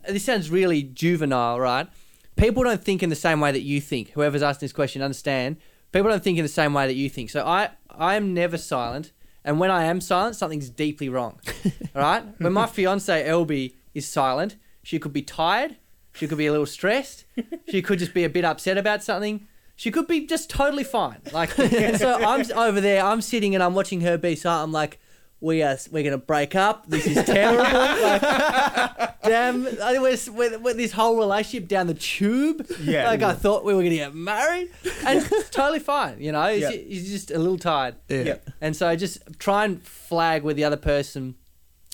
this 0.08 0.24
sounds 0.24 0.50
really 0.50 0.82
juvenile, 0.82 1.60
right? 1.60 1.88
People 2.36 2.64
don't 2.64 2.82
think 2.82 3.02
in 3.02 3.08
the 3.10 3.16
same 3.16 3.40
way 3.40 3.52
that 3.52 3.62
you 3.62 3.80
think. 3.80 4.10
Whoever's 4.10 4.42
asking 4.42 4.66
this 4.66 4.72
question, 4.72 5.02
understand. 5.02 5.56
People 5.92 6.10
don't 6.10 6.22
think 6.22 6.38
in 6.38 6.44
the 6.44 6.48
same 6.48 6.74
way 6.74 6.86
that 6.86 6.94
you 6.94 7.08
think. 7.08 7.30
So 7.30 7.46
I, 7.46 7.70
I 7.90 8.16
am 8.16 8.34
never 8.34 8.58
silent, 8.58 9.12
and 9.44 9.58
when 9.58 9.70
I 9.70 9.84
am 9.84 10.00
silent, 10.00 10.36
something's 10.36 10.68
deeply 10.68 11.08
wrong. 11.08 11.40
all 11.64 11.72
right. 12.02 12.22
When 12.38 12.52
my 12.52 12.66
fiance 12.66 13.26
Elby 13.26 13.74
is 13.94 14.06
silent, 14.06 14.56
she 14.82 14.98
could 14.98 15.12
be 15.12 15.22
tired. 15.22 15.76
She 16.14 16.26
could 16.26 16.38
be 16.38 16.46
a 16.46 16.50
little 16.50 16.66
stressed. 16.66 17.24
She 17.68 17.82
could 17.82 17.98
just 17.98 18.14
be 18.14 18.24
a 18.24 18.28
bit 18.30 18.44
upset 18.44 18.78
about 18.78 19.02
something. 19.02 19.46
She 19.76 19.90
could 19.90 20.08
be 20.08 20.26
just 20.26 20.48
totally 20.48 20.84
fine. 20.84 21.18
Like 21.32 21.50
so, 21.50 22.18
I'm 22.20 22.50
over 22.52 22.80
there. 22.80 23.04
I'm 23.04 23.20
sitting 23.20 23.54
and 23.54 23.62
I'm 23.62 23.74
watching 23.74 24.00
her 24.00 24.16
be 24.16 24.34
silent. 24.34 24.64
I'm 24.64 24.72
like, 24.72 24.98
we 25.40 25.62
are 25.62 25.76
we're 25.90 26.02
gonna 26.02 26.18
break 26.18 26.54
up. 26.54 26.86
This 26.88 27.06
is 27.06 27.24
terrible. 27.24 27.62
like, 27.62 28.20
damn, 29.22 29.66
I 29.66 29.92
think 29.92 30.02
we're, 30.02 30.32
we're, 30.32 30.58
we're 30.58 30.74
this 30.74 30.92
whole 30.92 31.16
relationship 31.18 31.68
down 31.68 31.86
the 31.86 31.94
tube. 31.94 32.66
Yeah. 32.80 33.06
like 33.08 33.22
I 33.22 33.32
thought 33.34 33.64
we 33.64 33.74
were 33.74 33.82
gonna 33.82 33.94
get 33.96 34.14
married, 34.14 34.70
and 35.04 35.18
it's 35.30 35.50
totally 35.50 35.78
fine. 35.80 36.20
You 36.20 36.32
know, 36.32 36.46
he's, 36.52 36.62
Yeah. 36.62 36.70
he's 36.70 37.10
just 37.10 37.30
a 37.30 37.38
little 37.38 37.58
tired. 37.58 37.96
yeah. 38.08 38.36
And 38.60 38.74
so 38.74 38.94
just 38.96 39.18
try 39.38 39.64
and 39.64 39.82
flag 39.82 40.42
with 40.42 40.56
the 40.56 40.64
other 40.64 40.76
person 40.78 41.34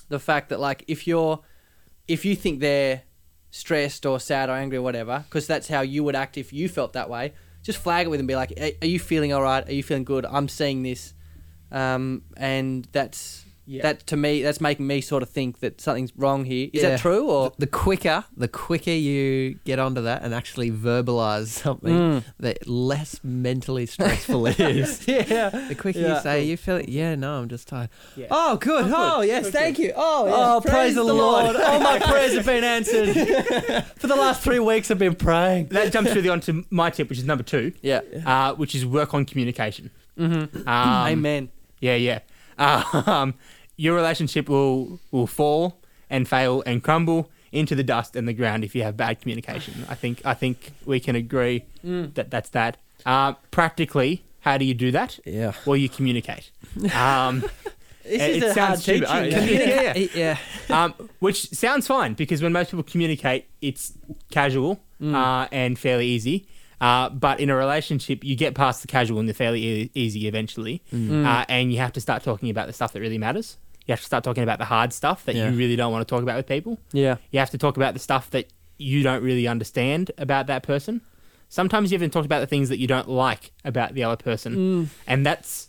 the 0.09 0.19
fact 0.21 0.51
that 0.51 0.61
like 0.61 0.85
if 0.89 1.07
you're 1.07 1.41
if 2.07 2.25
you 2.25 2.37
think 2.37 2.61
they're 2.61 3.03
stressed 3.51 4.05
or 4.07 4.21
sad 4.21 4.49
or 4.51 4.53
angry 4.53 4.79
or 4.79 4.83
whatever, 4.83 5.25
because 5.29 5.47
that's 5.47 5.69
how 5.69 5.81
you 5.81 6.05
would 6.05 6.15
act 6.15 6.37
if 6.39 6.53
you 6.53 6.69
felt 6.69 6.93
that 6.93 7.09
way. 7.11 7.33
Just 7.63 7.79
flag 7.79 8.07
it 8.07 8.09
with 8.11 8.19
them. 8.19 8.27
Be 8.27 8.35
like, 8.35 8.53
"Are- 8.61 8.73
"Are 8.83 8.87
you 8.87 8.99
feeling 8.99 9.33
all 9.33 9.43
right? 9.43 9.67
Are 9.69 9.73
you 9.73 9.83
feeling 9.83 10.05
good? 10.05 10.27
I'm 10.27 10.49
seeing 10.49 10.83
this, 10.83 11.15
um, 11.73 12.23
and 12.37 12.87
that's 12.93 13.45
Yeah. 13.65 13.83
That 13.83 14.07
to 14.09 14.17
me, 14.17 14.43
that's 14.43 14.61
making 14.61 14.89
me 14.89 15.01
sort 15.01 15.23
of 15.23 15.31
think 15.31 15.61
that 15.61 15.81
something's 15.81 16.13
wrong 16.17 16.45
here. 16.45 16.69
Is 16.73 16.83
Yeah. 16.83 16.91
that 16.91 17.01
true 17.01 17.31
or? 17.31 17.53
the 17.59 17.69
quicker, 17.69 18.25
the 18.37 18.49
quicker 18.49 18.91
you 18.91 19.55
get 19.65 19.79
onto 19.79 20.03
that 20.03 20.23
and 20.25 20.35
actually 20.35 20.73
verbalize 20.73 21.47
something, 21.65 21.95
Mm. 21.95 22.25
the 22.41 22.57
less 22.67 23.21
mentally 23.23 23.87
stressful 23.87 24.49
it 24.49 24.59
is. 24.59 25.07
yeah. 25.15 25.49
The 25.69 25.77
quicker 25.77 26.01
Yeah. 26.01 26.17
you 26.17 26.21
say 26.23 26.45
you 26.45 26.57
feel 26.57 26.79
it, 26.79 26.89
yeah, 26.89 27.15
no, 27.15 27.35
I'm 27.41 27.49
just 27.49 27.69
tired. 27.69 27.91
Yeah. 28.17 28.27
Oh, 28.33 28.57
good. 28.57 28.83
Oh, 28.87 28.89
good. 28.89 28.95
Oh, 28.97 29.21
yes, 29.23 29.45
Good, 29.45 29.53
thank 29.53 29.79
you. 29.79 29.93
Oh, 29.95 30.27
yes, 30.27 30.35
Oh, 30.37 30.61
praise, 30.69 30.95
the 30.97 31.05
Lord! 31.05 31.55
All 31.55 31.79
my 31.81 31.99
prayers 32.11 32.35
have 32.35 32.45
been 32.45 32.65
answered. 32.65 33.15
For 33.97 34.09
the 34.09 34.17
last 34.17 34.43
three 34.43 34.59
weeks, 34.59 34.91
I've 34.91 34.99
been 34.99 35.15
praying. 35.15 35.69
that 35.69 35.93
jumps 35.93 36.13
really 36.17 36.29
onto 36.29 36.65
my 36.71 36.91
tip, 36.91 37.09
which 37.09 37.19
is 37.21 37.25
number 37.25 37.45
two, 37.45 37.73
Yeah. 37.81 38.01
uh, 38.27 38.55
which 38.57 38.75
is 38.75 38.85
work 38.85 39.15
on 39.15 39.25
communication. 39.25 39.91
Mm-hmm. 40.19 40.69
Um, 40.69 41.07
Amen. 41.09 41.49
Yeah, 41.83 41.97
yeah. 41.97 42.21
Um, 42.59 43.35
your 43.77 43.95
relationship 43.95 44.49
will 44.49 45.01
will 45.11 45.27
fall 45.27 45.81
and 46.09 46.27
fail 46.29 46.63
and 46.65 46.83
crumble 46.83 47.31
into 47.51 47.75
the 47.75 47.83
dust 47.83 48.17
and 48.17 48.27
the 48.27 48.33
ground 48.33 48.65
if 48.65 48.75
you 48.75 48.83
have 48.85 48.97
bad 48.97 49.21
communication. 49.21 49.85
I 49.89 49.95
think 49.95 50.23
I 50.25 50.35
think 50.35 50.73
we 50.87 51.01
can 51.01 51.17
agree 51.17 51.65
Mm. 51.85 52.15
that 52.15 52.31
that's 52.31 52.51
that. 52.51 52.77
Uh, 53.05 53.33
practically, 53.51 54.23
how 54.41 54.57
do 54.59 54.65
you 54.65 54.75
do 54.75 54.91
that? 54.93 55.19
Yeah. 55.27 55.53
Well, 55.67 55.77
you 55.77 55.89
communicate. 55.89 56.51
Um, 56.95 57.45
This 58.05 58.21
It- 58.21 58.31
is 58.31 58.43
it 58.43 58.47
a 58.47 58.53
sounds 58.55 58.57
hard 58.57 58.79
stupid. 58.81 59.07
teaching. 59.09 59.17
I- 59.17 59.27
yeah. 59.29 59.93
Communicate. 59.93 60.15
Yeah. 60.17 60.37
um, 60.71 60.95
which 61.21 61.49
sounds 61.51 61.87
fine 61.87 62.15
because 62.15 62.43
when 62.43 62.53
most 62.53 62.71
people 62.73 62.83
communicate, 62.83 63.47
it's 63.61 63.93
casual 64.31 64.81
Mm. 65.01 65.15
uh, 65.15 65.49
and 65.53 65.79
fairly 65.79 66.07
easy. 66.07 66.47
Uh, 66.83 67.09
but 67.09 67.39
in 67.41 67.49
a 67.49 67.57
relationship, 67.57 68.23
you 68.25 68.35
get 68.37 68.55
past 68.55 68.83
the 68.83 68.89
casual 68.89 69.21
and 69.21 69.29
the 69.29 69.33
fairly 69.35 69.63
e- 69.65 69.91
easy 69.95 70.27
eventually, 70.27 70.83
Mm. 70.93 71.25
uh, 71.25 71.45
and 71.49 71.73
you 71.73 71.79
have 71.79 71.93
to 71.93 72.01
start 72.01 72.23
talking 72.25 72.51
about 72.51 72.67
the 72.67 72.73
stuff 72.73 72.93
that 72.93 73.01
really 73.01 73.19
matters. 73.19 73.57
You 73.87 73.93
have 73.93 74.01
to 74.01 74.07
start 74.07 74.25
talking 74.25 74.43
about 74.43 74.59
the 74.59 74.65
hard 74.67 74.93
stuff 74.93 75.25
that 75.27 75.35
Yeah. 75.37 75.49
you 75.51 75.57
really 75.57 75.77
don't 75.77 75.93
want 75.93 76.07
to 76.07 76.13
talk 76.13 76.23
about 76.23 76.37
with 76.37 76.47
people. 76.47 76.79
Yeah. 76.93 77.17
You 77.31 77.39
have 77.39 77.51
to 77.51 77.59
talk 77.59 77.77
about 77.77 77.95
the 77.95 78.01
stuff 78.01 78.31
that 78.31 78.47
you 78.79 79.03
don't 79.03 79.23
really 79.23 79.47
understand 79.47 80.11
about 80.19 80.47
that 80.49 80.63
person. 80.65 81.01
Sometimes 81.49 81.93
you 81.93 81.97
even 81.97 82.11
talk 82.11 82.25
about 82.25 82.41
the 82.41 82.47
things 82.47 82.69
that 82.69 82.79
you 82.79 82.87
don't 82.89 83.09
like 83.09 83.53
about 83.65 83.95
the 83.95 84.03
other 84.05 84.17
person, 84.17 84.57
Mm. 84.57 84.89
and 85.07 85.25
that's 85.25 85.69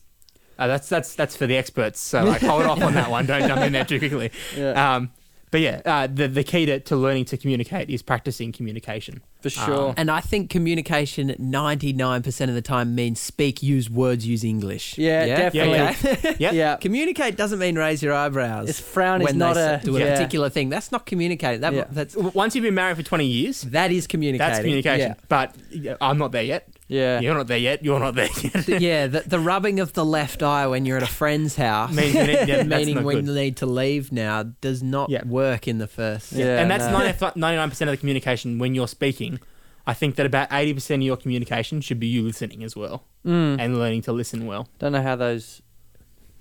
uh, 0.58 0.67
that's 0.67 0.88
that's 0.88 1.15
that's 1.15 1.36
for 1.36 1.45
the 1.47 1.58
experts. 1.58 1.99
So 1.99 2.23
like, 2.23 2.41
hold 2.41 2.63
off 2.63 2.82
on 2.82 2.93
that 2.93 3.10
one. 3.10 3.26
Don't 3.26 3.47
jump 3.47 3.62
in 3.62 3.73
there 3.73 3.84
too 3.86 3.99
quickly. 3.99 4.32
Yeah. 4.58 4.95
Um, 4.95 5.12
but 5.53 5.61
yeah, 5.61 5.81
uh, 5.85 6.07
the 6.07 6.27
the 6.27 6.43
key 6.43 6.65
to, 6.65 6.79
to 6.79 6.95
learning 6.95 7.25
to 7.25 7.37
communicate 7.37 7.87
is 7.91 8.01
practicing 8.01 8.51
communication. 8.51 9.21
For 9.39 9.51
sure. 9.51 9.93
And 9.97 10.09
I 10.09 10.19
think 10.19 10.49
communication 10.49 11.29
99% 11.39 12.49
of 12.49 12.55
the 12.55 12.61
time 12.63 12.95
means 12.95 13.19
speak, 13.19 13.61
use 13.61 13.87
words, 13.87 14.25
use 14.25 14.43
English. 14.43 14.97
Yeah, 14.97 15.25
definitely. 15.27 15.79
Okay? 15.79 16.35
Yep. 16.39 16.53
Yeah. 16.53 16.75
Communicate 16.77 17.37
doesn't 17.37 17.59
mean 17.59 17.77
raise 17.77 18.01
your 18.01 18.15
eyebrows. 18.15 18.67
It's 18.69 18.79
frown 18.79 19.21
is 19.21 19.35
not 19.35 19.53
they 19.53 19.61
a 19.61 19.73
s- 19.73 19.83
do 19.83 19.95
a 19.95 19.99
yeah. 19.99 20.13
particular 20.15 20.49
thing. 20.49 20.69
That's 20.69 20.91
not 20.91 21.05
communicating. 21.05 21.61
That, 21.61 21.73
Yeah. 21.73 21.85
That's 21.91 22.15
Once 22.15 22.55
you've 22.55 22.63
been 22.63 22.73
married 22.73 22.97
for 22.97 23.03
twenty 23.03 23.27
years, 23.27 23.61
that 23.61 23.91
is 23.91 24.07
communicating. 24.07 24.49
that's 24.49 24.59
communication. 24.59 25.09
Yeah. 25.09 25.25
But 25.27 25.55
I'm 26.01 26.17
not 26.17 26.31
there 26.31 26.41
yet. 26.43 26.67
Yeah. 26.93 27.19
You're 27.19 27.34
not 27.36 27.47
there 27.47 27.58
yet. 27.58 27.84
You're 27.84 27.99
not 27.99 28.15
there 28.15 28.29
yet. 28.41 28.67
yeah, 28.82 29.08
the, 29.08 29.21
the 29.21 29.39
rubbing 29.39 29.79
of 29.79 29.93
the 29.93 30.06
left 30.06 30.43
eye 30.43 30.67
when 30.67 30.86
you're 30.86 30.97
at 30.97 31.03
a 31.03 31.08
friend's 31.08 31.56
house, 31.56 31.91
Means 31.93 32.13
you 32.13 32.23
need- 32.23 32.47
yeah, 32.47 32.63
that's 32.63 32.67
meaning 32.67 32.95
not 32.95 33.03
when 33.03 33.15
good. 33.17 33.27
you 33.27 33.34
need 33.34 33.58
to 33.58 33.65
leave 33.65 34.12
now, 34.12 34.43
does 34.43 34.84
not 34.84 35.10
Yeah. 35.10 35.25
work 35.25 35.67
in 35.67 35.77
the 35.79 35.88
first. 35.88 36.32
Yeah, 36.34 36.60
and 36.60 36.69
that's 36.69 36.86
no. 36.86 37.32
99 37.36 37.69
percent 37.69 37.89
of 37.89 37.93
the 37.93 37.97
communication 37.97 38.60
when 38.60 38.75
you're 38.75 38.88
speaking. 38.88 39.39
I 39.86 39.93
think 39.93 40.15
that 40.15 40.25
about 40.25 40.47
eighty 40.51 40.73
percent 40.73 41.01
of 41.01 41.06
your 41.06 41.17
communication 41.17 41.82
should 41.82 41.99
be 41.99 42.08
you 42.08 42.21
listening 42.23 42.63
as 42.63 42.73
well 42.75 43.03
Mm. 43.25 43.58
and 43.60 43.77
learning 43.79 44.01
to 44.03 44.13
listen 44.13 44.45
well. 44.45 44.67
Don't 44.79 44.91
know 44.93 45.01
how 45.01 45.15
those 45.17 45.62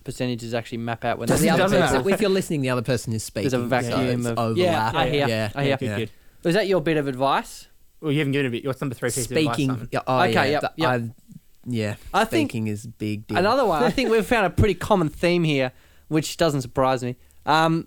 percentages 0.05 0.53
actually 0.55 0.79
map 0.79 1.05
out 1.05 1.19
when 1.19 1.29
the 1.29 1.49
other 1.51 1.65
person, 1.65 1.81
matter. 1.81 2.11
if 2.11 2.21
you're 2.21 2.31
listening, 2.31 2.61
the 2.61 2.71
other 2.71 2.83
person 2.83 3.12
is 3.12 3.23
speaking. 3.25 3.51
There's 3.51 3.61
a 3.62 3.67
vacuum 3.67 4.23
so 4.25 4.33
of- 4.33 4.38
overlap. 4.38 4.93
Yeah, 4.95 4.99
I 5.01 5.09
hear, 5.09 5.29
Yeah, 5.29 5.51
I 5.55 5.65
hear. 5.65 5.77
Good, 5.77 5.87
yeah. 5.87 5.97
good. 5.99 6.11
Was 6.45 6.55
that 6.55 6.67
your 6.67 6.81
bit 6.81 6.97
of 6.97 7.07
advice? 7.09 7.69
Well, 8.03 8.12
you 8.12 8.19
haven't 8.19 8.33
given 8.33 8.47
a 8.47 8.51
bit. 8.51 8.67
What's 8.67 8.81
number 8.81 8.95
three 8.95 9.07
piece 9.09 9.19
of 9.19 9.25
Speaking. 9.25 9.71
advice? 9.71 9.77
Simon? 9.79 9.88
yeah, 9.93 10.01
oh, 10.07 10.21
Okay, 10.23 10.33
yeah, 10.33 10.45
yep, 10.47 10.61
th- 10.61 10.73
yep. 10.77 10.88
I- 10.91 11.11
yeah, 11.65 11.95
I 12.12 12.25
think 12.25 12.51
speaking 12.51 12.67
is 12.67 12.85
a 12.85 12.88
big 12.88 13.27
deal. 13.29 13.38
Another 13.38 13.65
one. 13.65 13.85
I 13.85 13.91
think 13.97 14.11
we've 14.11 14.27
found 14.27 14.47
a 14.47 14.51
pretty 14.51 14.75
common 14.75 15.09
theme 15.09 15.45
here, 15.45 15.71
which 16.09 16.37
doesn't 16.37 16.62
surprise 16.62 17.05
me. 17.05 17.15
Um, 17.47 17.87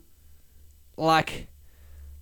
like, 0.95 1.49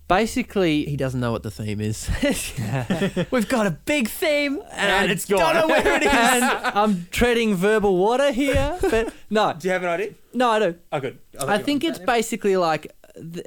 basically, 0.08 0.84
he 0.86 0.96
doesn't 0.96 1.20
know 1.20 1.32
what 1.32 1.42
the 1.44 1.50
theme 1.52 1.80
is. 1.80 2.10
We've 3.30 3.48
got 3.48 3.66
a 3.66 3.70
big 3.70 4.08
theme, 4.08 4.54
and, 4.72 4.90
And 4.92 5.10
I 5.10 5.12
it's 5.12 5.26
don't 5.26 5.38
gone. 5.38 5.54
know 5.54 5.68
where 5.68 5.96
it 5.96 6.02
is. 6.02 6.08
and 6.12 6.44
I'm 6.44 7.06
treading 7.12 7.54
verbal 7.54 7.96
water 7.96 8.32
here, 8.32 8.76
but 8.80 9.12
no, 9.30 9.54
Do 9.56 9.68
you 9.68 9.72
have 9.72 9.82
an 9.84 9.88
idea? 9.90 10.14
no, 10.32 10.50
I 10.50 10.58
do. 10.58 10.74
Oh, 10.92 11.00
good. 11.00 11.18
I 11.38 11.58
think 11.58 11.84
it's 11.84 11.98
basically 12.00 12.56
like 12.56 12.92
th- 13.14 13.46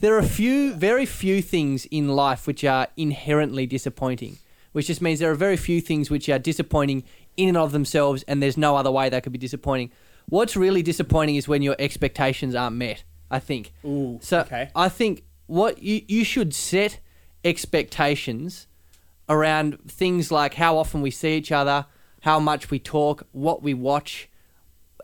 there 0.00 0.14
are 0.14 0.18
a 0.18 0.26
few, 0.26 0.74
very 0.74 1.06
few 1.06 1.42
things 1.42 1.86
in 1.86 2.08
life 2.08 2.46
which 2.46 2.64
are 2.64 2.88
inherently 2.96 3.66
disappointing, 3.66 4.38
which 4.72 4.88
just 4.88 5.00
means 5.00 5.20
there 5.20 5.30
are 5.30 5.34
very 5.34 5.56
few 5.56 5.80
things 5.80 6.10
which 6.10 6.28
are 6.28 6.38
disappointing 6.38 7.04
in 7.36 7.48
and 7.48 7.58
of 7.58 7.72
themselves, 7.72 8.22
and 8.28 8.42
there's 8.42 8.56
no 8.56 8.76
other 8.76 8.90
way 8.90 9.08
they 9.08 9.20
could 9.20 9.32
be 9.32 9.38
disappointing. 9.38 9.90
What's 10.28 10.56
really 10.56 10.82
disappointing 10.82 11.36
is 11.36 11.46
when 11.46 11.62
your 11.62 11.76
expectations 11.78 12.54
aren't 12.54 12.76
met. 12.76 13.04
I 13.30 13.38
think. 13.40 13.72
Ooh, 13.84 14.18
So 14.22 14.40
okay. 14.40 14.70
I 14.74 14.88
think 14.88 15.24
what 15.46 15.82
you 15.82 16.02
you 16.06 16.24
should 16.24 16.54
set 16.54 17.00
expectations 17.44 18.66
around 19.28 19.78
things 19.90 20.30
like 20.30 20.54
how 20.54 20.76
often 20.78 21.02
we 21.02 21.10
see 21.10 21.36
each 21.36 21.50
other, 21.50 21.86
how 22.20 22.38
much 22.38 22.70
we 22.70 22.78
talk, 22.78 23.26
what 23.32 23.62
we 23.62 23.74
watch, 23.74 24.28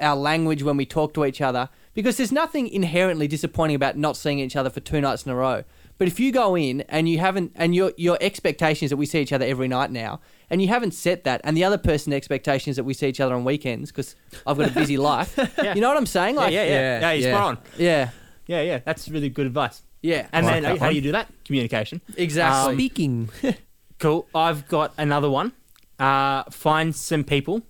our 0.01 0.17
language 0.17 0.63
when 0.63 0.77
we 0.77 0.87
talk 0.87 1.15
to 1.15 1.25
each 1.25 1.41
other. 1.41 1.69
Because 1.95 2.17
there's 2.17 2.33
nothing 2.33 2.69
inherently 2.69 3.29
disappointing 3.29 3.77
about 3.77 3.99
not 3.99 4.17
seeing 4.17 4.39
each 4.39 4.57
other 4.57 4.71
for 4.71 4.81
two 4.81 5.01
nights 5.01 5.25
in 5.27 5.33
a 5.33 5.35
row. 5.35 5.65
But 5.99 6.09
if 6.09 6.19
you 6.19 6.33
go 6.33 6.57
in 6.57 6.81
and 6.89 7.07
you 7.09 7.19
haven't, 7.19 7.53
and 7.55 7.75
your 7.75 7.93
your 7.99 8.17
expectation 8.21 8.87
is 8.87 8.91
that 8.91 8.97
we 8.97 9.05
see 9.07 9.21
each 9.21 9.33
other 9.33 9.45
every 9.45 9.69
night 9.69 9.91
now, 9.91 10.21
and 10.49 10.63
you 10.63 10.69
haven't 10.69 10.93
set 10.93 11.25
that, 11.25 11.41
and 11.45 11.55
the 11.57 11.65
other 11.65 11.77
person's 11.79 12.15
expectation 12.15 12.71
is 12.71 12.77
that 12.77 12.85
we 12.85 12.95
see 12.95 13.09
each 13.09 13.21
other 13.21 13.35
on 13.35 13.45
weekends 13.45 13.91
because 13.93 14.17
I've 14.47 14.57
got 14.57 14.71
a 14.71 14.73
busy 14.73 14.97
life. 15.13 15.35
Yeah. 15.63 15.75
You 15.75 15.81
know 15.83 15.89
what 15.89 15.99
I'm 15.99 16.07
saying? 16.07 16.35
Yeah, 16.37 16.41
Like, 16.41 16.53
yeah, 16.55 16.65
yeah. 16.65 16.71
yeah, 16.71 17.01
Yeah, 17.01 17.13
you're 17.13 17.29
yeah. 17.29 17.37
spot 17.37 17.49
on. 17.49 17.59
yeah, 17.79 18.11
Yeah, 18.47 18.63
yeah. 18.63 18.79
That's 18.85 19.09
really 19.09 19.29
good 19.29 19.47
advice. 19.47 19.83
yeah. 20.01 20.29
And 20.33 20.47
Like 20.47 20.63
then 20.63 20.77
how 20.79 20.89
do 20.89 20.95
you 20.95 21.03
do 21.03 21.13
that? 21.13 21.29
Communication. 21.45 22.01
exactly. 22.17 22.71
Um, 22.73 22.77
Speaking. 22.79 23.29
Cool. 23.99 24.27
I've 24.35 24.67
got 24.67 24.93
another 24.99 25.31
one. 25.31 25.53
Uh, 25.97 26.43
find 26.51 26.93
some 26.97 27.23
people 27.23 27.63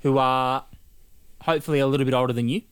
who 0.00 0.16
are 0.16 0.64
hopefully 1.42 1.78
a 1.80 1.86
little 1.86 2.06
bit 2.06 2.14
older 2.14 2.32
than 2.32 2.48
you, 2.48 2.62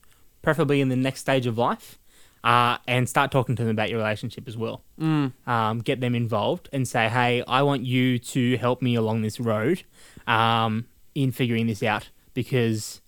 preferably 0.43 0.79
in 0.81 0.89
the 0.89 0.95
next 0.95 1.21
stage 1.21 1.47
of 1.47 1.57
life, 1.57 1.97
uh, 2.43 2.77
and 2.87 3.09
start 3.09 3.31
talking 3.31 3.55
to 3.55 3.63
them 3.63 3.71
about 3.71 3.89
your 3.89 3.97
relationship 3.97 4.47
as 4.47 4.55
well. 4.55 4.83
Mm. 4.99 5.31
Um, 5.47 5.79
get 5.79 6.01
them 6.01 6.13
involved 6.13 6.69
and 6.71 6.87
say, 6.87 7.09
hey, 7.09 7.43
I 7.47 7.63
want 7.63 7.83
you 7.83 8.19
to 8.19 8.57
help 8.57 8.81
me 8.81 8.93
along 8.95 9.21
this 9.23 9.39
road 9.39 9.83
um, 10.27 10.85
in 11.15 11.31
figuring 11.31 11.65
this 11.65 11.81
out 11.81 12.09
because. 12.35 12.99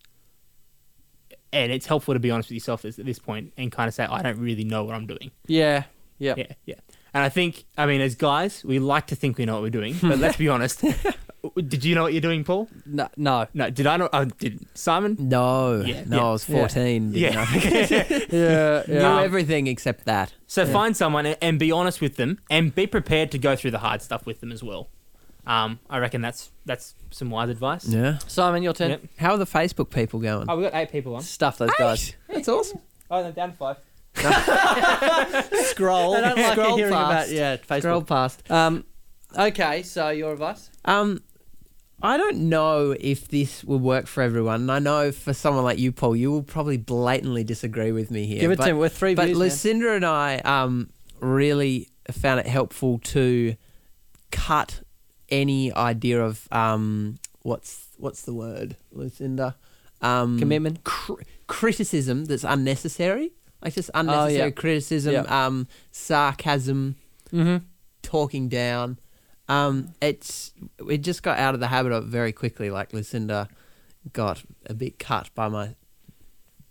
And 1.53 1.71
it's 1.71 1.85
helpful 1.85 2.13
to 2.13 2.19
be 2.19 2.31
honest 2.31 2.49
with 2.49 2.55
yourself 2.55 2.83
at 2.83 2.97
this 2.97 3.17
point 3.17 3.53
and 3.55 3.71
kind 3.71 3.87
of 3.87 3.93
say, 3.93 4.03
I 4.03 4.21
don't 4.21 4.39
really 4.39 4.65
know 4.65 4.83
what 4.83 4.93
I'm 4.93 5.07
doing. 5.07 5.31
Yeah. 5.47 5.83
Yeah. 6.17 6.33
Yeah, 6.35 6.47
yeah. 6.65 6.75
And 7.13 7.23
I 7.23 7.29
think, 7.29 7.63
I 7.77 7.85
mean, 7.85 8.01
as 8.01 8.15
guys, 8.15 8.61
we 8.65 8.77
like 8.79 9.07
to 9.07 9.15
think 9.15 9.37
we 9.37 9.45
know 9.45 9.53
what 9.53 9.61
we're 9.61 9.69
doing, 9.69 9.95
but 10.01 10.19
let's 10.19 10.35
be 10.35 10.49
honest. 10.49 10.83
Did 11.55 11.83
you 11.83 11.95
know 11.95 12.03
what 12.03 12.13
you're 12.13 12.21
doing, 12.21 12.43
Paul? 12.43 12.67
No. 12.85 13.07
no. 13.17 13.47
No. 13.53 13.69
Did 13.69 13.87
I 13.87 13.97
know? 13.97 14.09
Oh, 14.13 14.25
did 14.25 14.65
Simon? 14.73 15.15
No, 15.19 15.81
Yeah, 15.81 16.03
no, 16.05 16.17
yeah, 16.17 16.23
I 16.25 16.31
was 16.31 16.43
14. 16.45 17.11
didn't 17.11 17.15
Yeah. 17.15 17.45
Yeah. 18.31 18.83
Knew 18.87 18.99
Um, 19.05 19.23
everything 19.23 19.67
except 19.67 20.05
that. 20.05 20.33
so 20.47 20.63
Yeah. 20.63 20.71
find 20.73 20.95
someone 20.97 21.25
and- 21.25 21.59
be 21.59 21.71
honest 21.71 22.01
with 22.01 22.15
them, 22.17 22.39
and 22.49 22.73
be 22.73 22.87
prepared 22.87 23.31
to 23.31 23.37
go 23.37 23.55
through 23.55 23.71
the 23.71 23.79
hard 23.79 24.01
stuff 24.01 24.25
with 24.25 24.39
them 24.41 24.51
as 24.51 24.63
well. 24.63 24.89
Um, 25.47 25.79
I 25.89 25.99
reckon 25.99 26.21
that's 26.21 26.49
that's 26.65 26.95
some 27.11 27.29
wise 27.29 27.49
advice. 27.49 27.85
Yeah. 27.87 28.17
Simon, 28.27 28.63
your 28.63 28.73
turn. 28.73 28.89
Yep. 28.89 29.01
How 29.17 29.31
are 29.33 29.37
the 29.37 29.45
Facebook 29.45 29.91
people 29.91 30.19
going? 30.19 30.47
Oh, 30.49 30.57
we 30.57 30.63
got 30.63 30.73
eight 30.75 30.91
people 30.91 31.15
on. 31.15 31.21
Stuff 31.21 31.59
those 31.59 31.69
guys. 31.77 32.13
That's 32.27 32.47
awesome. 32.47 32.79
Oh, 33.11 33.21
no, 33.21 33.31
down 33.31 33.51
to 33.51 33.57
five. 33.57 33.77
Scroll. 35.65 36.11
Like 36.13 36.51
scroll 36.53 36.77
hearing 36.77 36.93
past. 36.93 37.29
about 37.29 37.35
yeah 37.35 37.57
Facebook. 37.57 37.79
Scroll 37.81 38.01
past. 38.03 38.51
Um, 38.51 38.85
okay, 39.37 39.83
so 39.83 40.09
your 40.09 40.33
advice? 40.33 40.69
Um, 40.85 41.21
I 42.05 42.17
don't 42.17 42.49
know 42.49 42.95
if 42.99 43.27
this 43.27 43.63
will 43.63 43.79
work 43.79 44.07
for 44.07 44.21
everyone. 44.23 44.61
And 44.61 44.71
I 44.71 44.79
know 44.79 45.11
for 45.11 45.33
someone 45.33 45.63
like 45.63 45.79
you, 45.79 45.91
Paul, 45.91 46.15
you 46.15 46.31
will 46.31 46.43
probably 46.43 46.77
blatantly 46.77 47.43
disagree 47.43 47.91
with 47.91 48.11
me 48.11 48.25
here. 48.25 48.39
Give 48.41 48.51
it 48.51 48.57
but, 48.57 48.65
to 48.67 48.73
me. 48.73 48.79
We're 48.79 48.89
three 48.89 49.15
But 49.15 49.25
views. 49.25 49.37
man. 49.37 49.47
Lucinda 49.47 49.91
and 49.93 50.05
I 50.05 50.37
um, 50.39 50.89
really 51.19 51.89
found 52.11 52.39
it 52.39 52.47
helpful 52.47 52.99
to 52.99 53.55
cut 54.31 54.81
any 55.29 55.73
idea 55.73 56.23
of 56.23 56.47
um, 56.51 57.17
what's 57.41 57.87
what's 57.97 58.21
the 58.23 58.33
word, 58.33 58.75
Lucinda? 58.91 59.55
Um, 60.01 60.37
Commitment. 60.37 60.83
cr- 60.83 61.21
criticism 61.47 62.25
that's 62.25 62.43
unnecessary, 62.43 63.31
like 63.63 63.73
just 63.73 63.89
unnecessary 63.95 64.41
Oh, 64.41 64.45
yeah. 64.45 64.51
criticism, 64.51 65.13
Yeah. 65.13 65.45
um, 65.45 65.67
sarcasm, 65.91 66.95
Mm-hmm. 67.33 67.65
talking 68.03 68.49
down. 68.49 68.99
Um, 69.47 69.93
it's 70.01 70.53
we 70.83 70.97
just 70.97 71.21
got 71.23 71.37
out 71.39 71.53
of 71.53 71.59
the 71.59 71.67
habit 71.67 71.91
of 71.91 72.05
it 72.05 72.07
very 72.07 72.31
quickly. 72.31 72.69
Like 72.69 72.93
Lucinda 72.93 73.47
got 74.13 74.43
a 74.65 74.73
bit 74.73 74.97
cut 74.99 75.29
by 75.35 75.47
my 75.49 75.75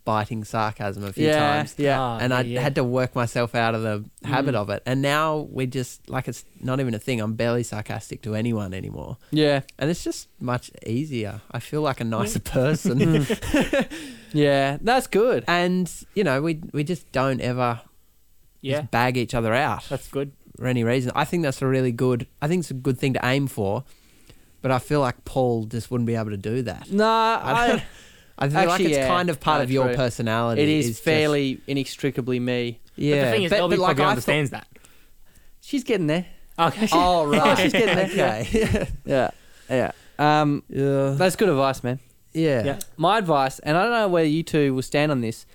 biting 0.03 0.43
sarcasm 0.43 1.03
a 1.03 1.11
few 1.11 1.25
yeah, 1.25 1.39
times. 1.39 1.73
yeah. 1.77 1.99
Ah, 1.99 2.19
and 2.21 2.31
I 2.31 2.41
yeah. 2.41 2.61
had 2.61 2.75
to 2.75 2.83
work 2.83 3.15
myself 3.15 3.55
out 3.55 3.73
of 3.73 3.81
the 3.81 4.05
habit 4.27 4.53
Mm. 4.53 4.57
of 4.59 4.69
it. 4.69 4.83
And 4.85 5.01
now 5.01 5.47
we 5.49 5.65
just 5.65 6.07
like 6.09 6.27
it's 6.27 6.45
not 6.61 6.79
even 6.79 6.93
a 6.93 6.99
thing. 6.99 7.19
I'm 7.19 7.33
barely 7.33 7.63
sarcastic 7.63 8.21
to 8.23 8.35
anyone 8.35 8.73
anymore, 8.73 9.17
yeah, 9.31 9.61
and 9.79 9.89
it's 9.89 10.03
just 10.03 10.27
much 10.39 10.69
easier. 10.85 11.41
I 11.51 11.59
feel 11.59 11.81
like 11.81 12.01
a 12.01 12.03
nicer 12.03 12.39
person, 12.57 12.99
Mm. 12.99 13.87
yeah. 14.33 14.77
That's 14.81 15.07
good. 15.07 15.43
and 15.47 15.91
you 16.13 16.23
know 16.23 16.41
we 16.41 16.61
we 16.71 16.83
just 16.83 17.11
don't 17.11 17.41
ever 17.41 17.81
yeah, 18.61 18.79
just 18.81 18.91
bag 18.91 19.17
each 19.17 19.33
other 19.33 19.53
out 19.53 19.85
that's 19.89 20.07
good. 20.07 20.33
For 20.57 20.67
any 20.67 20.83
reason. 20.83 21.11
I 21.15 21.25
think 21.25 21.43
that's 21.43 21.61
a 21.61 21.67
really 21.67 21.91
good. 21.91 22.27
I 22.41 22.47
think 22.47 22.61
it's 22.61 22.71
a 22.71 22.75
good 22.75 22.97
thing 22.97 23.13
to 23.13 23.19
aim 23.23 23.47
for, 23.47 23.83
but 24.61 24.71
I 24.71 24.79
feel 24.79 24.99
like 24.99 25.25
Paul 25.25 25.65
just 25.65 25.91
wouldn't 25.91 26.07
be 26.07 26.15
able 26.15 26.31
to 26.31 26.37
do 26.37 26.61
that. 26.63 26.91
No, 26.91 27.05
I, 27.07 27.39
I, 27.39 27.83
I 28.37 28.49
feel 28.49 28.67
like 28.67 28.81
it's 28.81 28.91
yeah. 28.91 29.07
kind 29.07 29.29
of 29.29 29.39
part 29.39 29.61
of 29.61 29.71
your 29.71 29.87
true. 29.87 29.95
personality. 29.95 30.61
it 30.61 30.69
is 30.69 30.87
just- 30.87 31.03
fairly 31.03 31.61
inextricably 31.67 32.39
me. 32.39 32.79
yeah. 32.95 33.15
but 33.15 33.25
the 33.25 33.31
thing 33.31 33.43
is, 33.43 33.49
but, 33.51 33.59
LB 33.59 33.69
but 33.69 33.79
like 33.79 33.79
probably 33.79 33.91
I 33.91 33.95
thought- 34.05 34.09
understands 34.11 34.49
that. 34.51 34.67
She's 35.61 35.83
getting 35.83 36.07
there. 36.07 36.25
Okay. 36.57 36.87
Oh 36.93 37.25
right, 37.27 37.57
she's 37.57 37.71
getting 37.73 37.95
there. 37.95 38.41
okay. 38.41 38.87
Yeah, 39.05 39.31
yeah. 39.69 39.91
Um, 40.17 40.63
yeah. 40.69 41.15
that's 41.17 41.35
good 41.35 41.49
advice, 41.49 41.83
man. 41.83 41.99
Yeah. 42.33 42.63
Yeah. 42.63 42.79
My 42.97 43.17
advice, 43.17 43.59
and 43.59 43.75
I 43.77 43.83
don't 43.83 43.91
know 43.91 44.07
where 44.07 44.23
you 44.23 44.43
two 44.43 44.73
will 44.73 44.81
stand 44.81 45.11
on 45.11 45.21
this. 45.21 45.45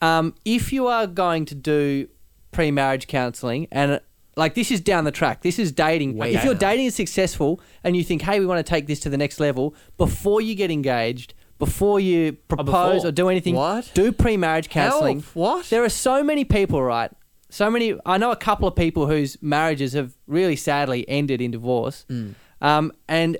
Um, 0.00 0.34
if 0.44 0.72
you 0.72 0.88
are 0.88 1.06
going 1.06 1.44
to 1.46 1.54
do 1.54 2.08
pre-marriage 2.50 3.06
counselling, 3.06 3.68
and 3.70 3.92
uh, 3.92 3.98
like 4.36 4.54
this 4.54 4.70
is 4.70 4.80
down 4.80 5.04
the 5.04 5.10
track, 5.10 5.42
this 5.42 5.58
is 5.58 5.72
dating. 5.72 6.16
Way 6.16 6.34
if 6.34 6.44
you're 6.44 6.54
down. 6.54 6.70
dating 6.70 6.86
is 6.86 6.94
successful, 6.94 7.60
and 7.84 7.96
you 7.96 8.02
think, 8.04 8.22
hey, 8.22 8.40
we 8.40 8.46
want 8.46 8.64
to 8.64 8.68
take 8.70 8.86
this 8.86 9.00
to 9.00 9.10
the 9.10 9.18
next 9.18 9.40
level, 9.40 9.74
before 9.98 10.40
you 10.40 10.54
get 10.54 10.70
engaged, 10.70 11.34
before 11.58 12.00
you 12.00 12.32
propose 12.48 12.96
before. 12.96 13.08
or 13.08 13.12
do 13.12 13.28
anything, 13.28 13.54
What? 13.54 13.90
do 13.94 14.10
pre-marriage 14.12 14.68
counselling. 14.68 15.22
What? 15.34 15.66
There 15.66 15.84
are 15.84 15.88
so 15.88 16.24
many 16.24 16.44
people, 16.44 16.82
right? 16.82 17.10
So 17.50 17.70
many. 17.70 17.98
I 18.06 18.16
know 18.16 18.30
a 18.30 18.36
couple 18.36 18.66
of 18.66 18.74
people 18.74 19.06
whose 19.06 19.36
marriages 19.42 19.92
have 19.92 20.14
really 20.26 20.56
sadly 20.56 21.06
ended 21.08 21.40
in 21.42 21.50
divorce. 21.50 22.06
Mm. 22.08 22.34
Um, 22.62 22.92
and 23.08 23.36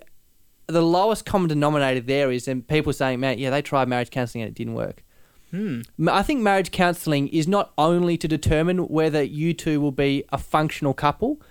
the 0.66 0.82
lowest 0.82 1.24
common 1.24 1.48
denominator 1.48 2.00
there 2.00 2.30
is 2.30 2.46
and 2.46 2.66
people 2.66 2.92
saying, 2.92 3.20
man, 3.20 3.38
yeah, 3.38 3.50
they 3.50 3.62
tried 3.62 3.88
marriage 3.88 4.10
counselling 4.10 4.42
and 4.42 4.50
it 4.50 4.54
didn't 4.54 4.74
work. 4.74 5.02
Hmm. 5.52 5.82
I 6.08 6.22
think 6.22 6.40
marriage 6.40 6.70
counselling 6.70 7.28
is 7.28 7.46
not 7.46 7.72
only 7.76 8.16
to 8.16 8.26
determine 8.26 8.88
whether 8.88 9.22
you 9.22 9.52
two 9.52 9.80
will 9.80 9.92
be 9.92 10.24
a 10.32 10.38
functional 10.38 10.94
couple, 10.94 11.42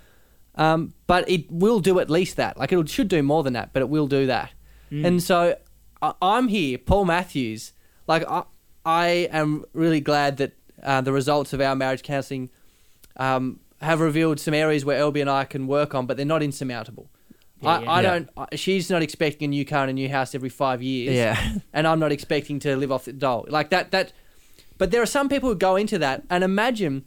um, 0.55 0.93
but 1.05 1.29
it 1.29 1.49
will 1.51 1.79
do 1.79 1.99
at 1.99 2.09
least 2.09 2.35
that. 2.37 2.57
Like 2.57 2.71
it 2.71 2.89
should 2.89 3.07
do 3.07 3.21
more 3.21 3.43
than 3.43 3.53
that, 3.53 3.73
but 3.73 3.81
it 3.81 3.89
will 3.89 4.07
do 4.07 4.25
that. 4.25 4.51
Mm. 4.91 5.05
And 5.05 5.23
so 5.23 5.55
I, 6.01 6.13
I'm 6.21 6.47
here, 6.47 6.79
Paul 6.79 7.05
Matthews. 7.05 7.73
Like 8.07 8.27
I, 8.27 8.43
I 8.85 9.07
am 9.31 9.65
really 9.73 10.01
glad 10.01 10.37
that 10.37 10.53
uh, 10.81 11.01
the 11.01 11.13
results 11.13 11.53
of 11.53 11.61
our 11.61 11.75
marriage 11.75 12.01
counselling 12.01 12.49
um, 13.17 13.59
have 13.81 13.99
revealed 13.99 14.39
some 14.39 14.55
areas 14.55 14.83
where 14.83 14.99
LB 14.99 15.21
and 15.21 15.29
I 15.29 15.45
can 15.45 15.67
work 15.67 15.93
on, 15.93 16.07
but 16.07 16.17
they're 16.17 16.25
not 16.25 16.41
insurmountable. 16.41 17.09
Yeah, 17.61 17.69
I, 17.69 17.81
yeah. 17.81 17.91
I 17.91 18.01
don't. 18.01 18.29
I, 18.37 18.55
she's 18.55 18.89
not 18.89 19.01
expecting 19.01 19.45
a 19.45 19.49
new 19.49 19.65
car 19.65 19.81
and 19.81 19.89
a 19.89 19.93
new 19.93 20.09
house 20.09 20.33
every 20.35 20.49
five 20.49 20.81
years 20.81 21.15
Yeah. 21.15 21.57
and 21.73 21.87
I'm 21.87 21.99
not 21.99 22.11
expecting 22.11 22.59
to 22.59 22.75
live 22.75 22.91
off 22.91 23.05
the 23.05 23.13
dole 23.13 23.45
like 23.49 23.69
that. 23.69 23.91
That, 23.91 24.13
but 24.77 24.91
there 24.91 25.01
are 25.01 25.05
some 25.07 25.29
people 25.29 25.49
who 25.49 25.55
go 25.55 25.75
into 25.75 25.97
that 25.99 26.23
and 26.29 26.43
imagine 26.43 27.05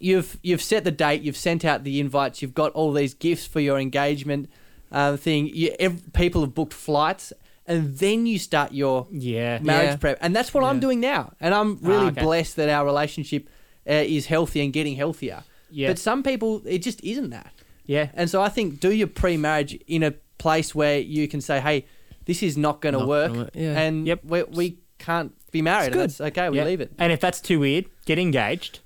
you've 0.00 0.38
you've 0.42 0.62
set 0.62 0.84
the 0.84 0.90
date, 0.90 1.22
you've 1.22 1.36
sent 1.36 1.64
out 1.64 1.84
the 1.84 2.00
invites, 2.00 2.42
you've 2.42 2.54
got 2.54 2.72
all 2.72 2.92
these 2.92 3.14
gifts 3.14 3.46
for 3.46 3.60
your 3.60 3.78
engagement 3.78 4.48
uh, 4.92 5.16
thing. 5.16 5.48
You, 5.52 5.74
ev- 5.78 6.12
people 6.12 6.40
have 6.42 6.54
booked 6.54 6.72
flights, 6.74 7.32
and 7.66 7.96
then 7.98 8.26
you 8.26 8.38
start 8.38 8.72
your 8.72 9.06
Yeah. 9.10 9.58
marriage 9.60 9.90
Yeah. 9.90 9.96
prep, 9.96 10.18
and 10.20 10.34
that's 10.34 10.52
what 10.54 10.64
I'm 10.64 10.80
doing 10.80 11.00
now. 11.00 11.32
And 11.40 11.54
I'm 11.54 11.78
really 11.82 12.06
Ah, 12.06 12.10
okay. 12.10 12.22
blessed 12.22 12.56
that 12.56 12.68
our 12.68 12.84
relationship 12.84 13.48
uh, 13.88 13.92
is 13.94 14.26
healthy 14.26 14.60
and 14.62 14.72
getting 14.72 14.96
healthier. 14.96 15.44
Yeah. 15.70 15.88
But 15.88 15.98
some 15.98 16.22
people, 16.22 16.62
it 16.66 16.78
just 16.78 17.02
isn't 17.02 17.30
that. 17.30 17.52
Yeah. 17.86 18.08
And 18.14 18.28
so 18.30 18.42
I 18.42 18.48
think 18.48 18.80
do 18.80 18.90
your 18.92 19.06
pre-marriage 19.08 19.74
in 19.86 20.02
a 20.02 20.12
place 20.38 20.74
where 20.74 20.98
you 20.98 21.28
can 21.28 21.40
say, 21.40 21.60
"Hey, 21.60 21.86
this 22.26 22.42
is 22.42 22.56
not 22.56 22.80
going 22.80 22.94
to 22.94 23.00
Not 23.00 23.08
work," 23.08 23.32
gonna 23.32 23.50
yeah. 23.54 23.80
and 23.80 24.06
Yep. 24.06 24.20
we, 24.24 24.42
we 24.44 24.78
can't 24.98 25.32
be 25.50 25.62
married. 25.62 25.88
It's 25.88 25.94
and 25.94 26.02
that's 26.02 26.20
okay. 26.20 26.48
We 26.50 26.58
Yeah. 26.58 26.64
leave 26.64 26.80
it. 26.80 26.92
And 26.98 27.12
if 27.12 27.20
that's 27.20 27.40
too 27.40 27.60
weird, 27.60 27.86
get 28.06 28.18
engaged, 28.18 28.80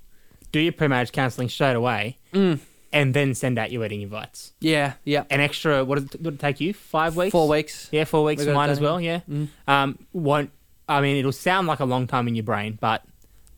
do 0.51 0.59
your 0.59 0.73
pre-marriage 0.73 1.11
counselling 1.11 1.49
straight 1.49 1.75
away, 1.75 2.17
Mm. 2.33 2.59
and 2.93 3.13
then 3.13 3.33
send 3.35 3.57
out 3.59 3.71
your 3.71 3.81
wedding 3.81 4.01
invites. 4.01 4.53
Yeah, 4.59 4.93
yeah. 5.05 5.23
An 5.29 5.39
extra, 5.39 5.83
what 5.85 5.99
did 5.99 6.15
it, 6.15 6.21
would 6.21 6.33
it 6.35 6.39
take 6.39 6.59
you? 6.59 6.73
Five 6.73 7.15
weeks? 7.15 7.31
Four 7.31 7.47
weeks. 7.47 7.87
Yeah, 7.91 8.03
four 8.05 8.23
weeks 8.23 8.39
We 8.41 8.45
got 8.47 8.51
it 8.51 8.55
mine 8.55 8.67
done, 8.69 8.73
as 8.73 8.79
well. 8.79 8.99
Yeah. 9.01 9.19
Mm. 9.29 9.47
Um, 9.67 9.99
won't. 10.13 10.51
I 10.87 11.01
mean, 11.01 11.17
it'll 11.17 11.31
sound 11.31 11.67
like 11.67 11.79
a 11.79 11.85
long 11.85 12.07
time 12.07 12.27
in 12.27 12.35
your 12.35 12.43
brain, 12.43 12.77
but 12.81 13.03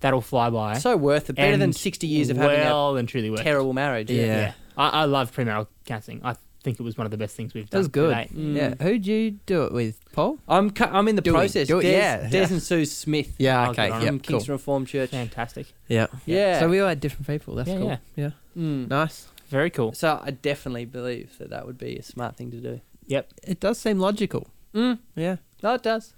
that'll 0.01 0.19
fly 0.21 0.49
by. 0.49 0.77
So 0.79 0.97
worth 0.97 1.29
it. 1.29 1.33
Better 1.37 1.51
than 1.53 1.61
And 1.61 1.75
sixty 1.75 2.07
years 2.07 2.29
of 2.29 2.35
having 2.37 2.59
well 2.59 2.97
and 2.97 3.07
truly 3.07 3.29
a 3.29 3.33
it. 3.33 3.37
terrible 3.43 3.71
marriage. 3.73 4.11
Yeah. 4.11 4.25
Yeah. 4.25 4.51
I, 4.77 4.89
I 5.01 5.05
love 5.05 5.31
premarital 5.35 5.67
counselling. 5.85 6.21
I 6.23 6.35
think 6.63 6.79
it 6.79 6.83
was 6.83 6.97
one 6.97 7.05
of 7.05 7.11
the 7.11 7.17
best 7.17 7.35
things 7.35 7.53
we've 7.53 7.69
done. 7.69 7.81
That 7.83 7.91
done. 7.91 8.03
was 8.07 8.13
good. 8.13 8.27
To. 8.29 8.33
Mm. 8.35 8.55
Yeah. 8.79 8.83
Who'd 8.85 9.05
you 9.07 9.31
do 9.45 9.63
it 9.63 9.73
with, 9.73 9.99
Paul? 10.13 10.37
I'm 10.47 10.69
cu- 10.71 10.83
I'm 10.85 11.07
in 11.07 11.15
the 11.15 11.21
Do 11.21 11.31
it, 11.31 11.33
process. 11.33 11.67
do 11.67 11.79
it, 11.79 11.83
Des, 11.83 11.91
yeah, 11.91 12.29
Des 12.29 12.37
yeah. 12.37 12.47
and 12.49 12.61
Sue 12.61 12.85
Smith. 12.85 13.33
Yeah. 13.39 13.69
Okay. 13.71 13.87
good 13.87 13.93
on 13.93 14.01
Yeah. 14.01 14.07
from 14.07 14.19
Cool. 14.19 14.33
Kingston 14.37 14.51
Reformed 14.53 14.87
Church. 14.87 15.09
Fantastic. 15.09 15.67
Yeah. 15.87 16.07
Yeah. 16.25 16.59
So 16.59 16.69
we 16.69 16.79
all 16.79 16.87
had 16.89 16.99
different 16.99 17.27
people. 17.27 17.55
That's 17.55 17.69
Yeah, 17.69 17.77
cool. 17.77 17.87
yeah. 17.87 17.97
Yeah. 18.15 18.29
Mm. 18.57 18.89
Nice. 18.89 19.27
Very 19.49 19.69
cool. 19.69 19.93
So 19.93 20.21
I 20.23 20.31
definitely 20.31 20.85
believe 20.85 21.37
that 21.39 21.49
that 21.49 21.65
would 21.65 21.77
be 21.77 21.97
a 21.97 22.03
smart 22.03 22.35
thing 22.37 22.51
to 22.51 22.57
do. 22.57 22.79
Yep. 23.07 23.33
It 23.43 23.59
does 23.59 23.77
seem 23.79 23.97
logical. 23.99 24.47
Mm. 24.73 24.99
Yeah. 25.15 25.37
No, 25.63 25.73
it 25.73 25.83
does. 25.83 26.13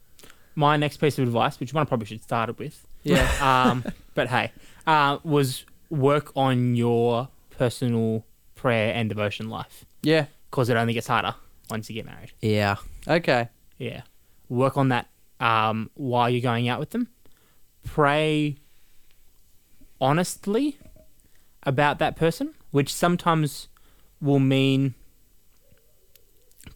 My 0.56 0.78
next 0.78 0.98
piece 0.98 1.18
of 1.18 1.24
advice, 1.28 1.60
which 1.60 1.74
one 1.74 1.82
I 1.82 1.86
probably 1.86 2.06
should 2.06 2.22
start 2.22 2.50
it 2.50 2.60
with, 2.60 2.86
Yeah. 3.02 3.28
um, 3.42 3.84
but 4.14 4.28
hey, 4.28 4.52
uh, 4.86 5.18
was 5.24 5.66
work 5.90 6.32
on 6.36 6.76
your 6.76 7.30
personal 7.58 8.24
prayer 8.64 8.94
and 8.94 9.10
devotion 9.10 9.50
life 9.50 9.84
yeah. 10.04 10.28
because 10.50 10.70
it 10.70 10.78
only 10.78 10.94
gets 10.94 11.08
harder 11.08 11.36
once 11.70 11.90
you 11.90 11.96
get 11.96 12.06
married. 12.06 12.32
Yeah. 12.40 12.78
Okay. 13.06 13.50
Yeah. 13.78 14.04
Work 14.48 14.78
on 14.78 14.88
that 14.88 15.10
um, 15.42 15.90
while 15.96 16.30
you're 16.30 16.42
going 16.42 16.70
out 16.70 16.80
with 16.80 16.92
them. 16.92 17.10
Pray 17.84 18.56
honestly 20.00 20.78
about 21.64 22.00
that 22.00 22.16
person, 22.16 22.54
which 22.72 22.94
sometimes 22.94 23.68
will 24.22 24.40
mean 24.40 24.94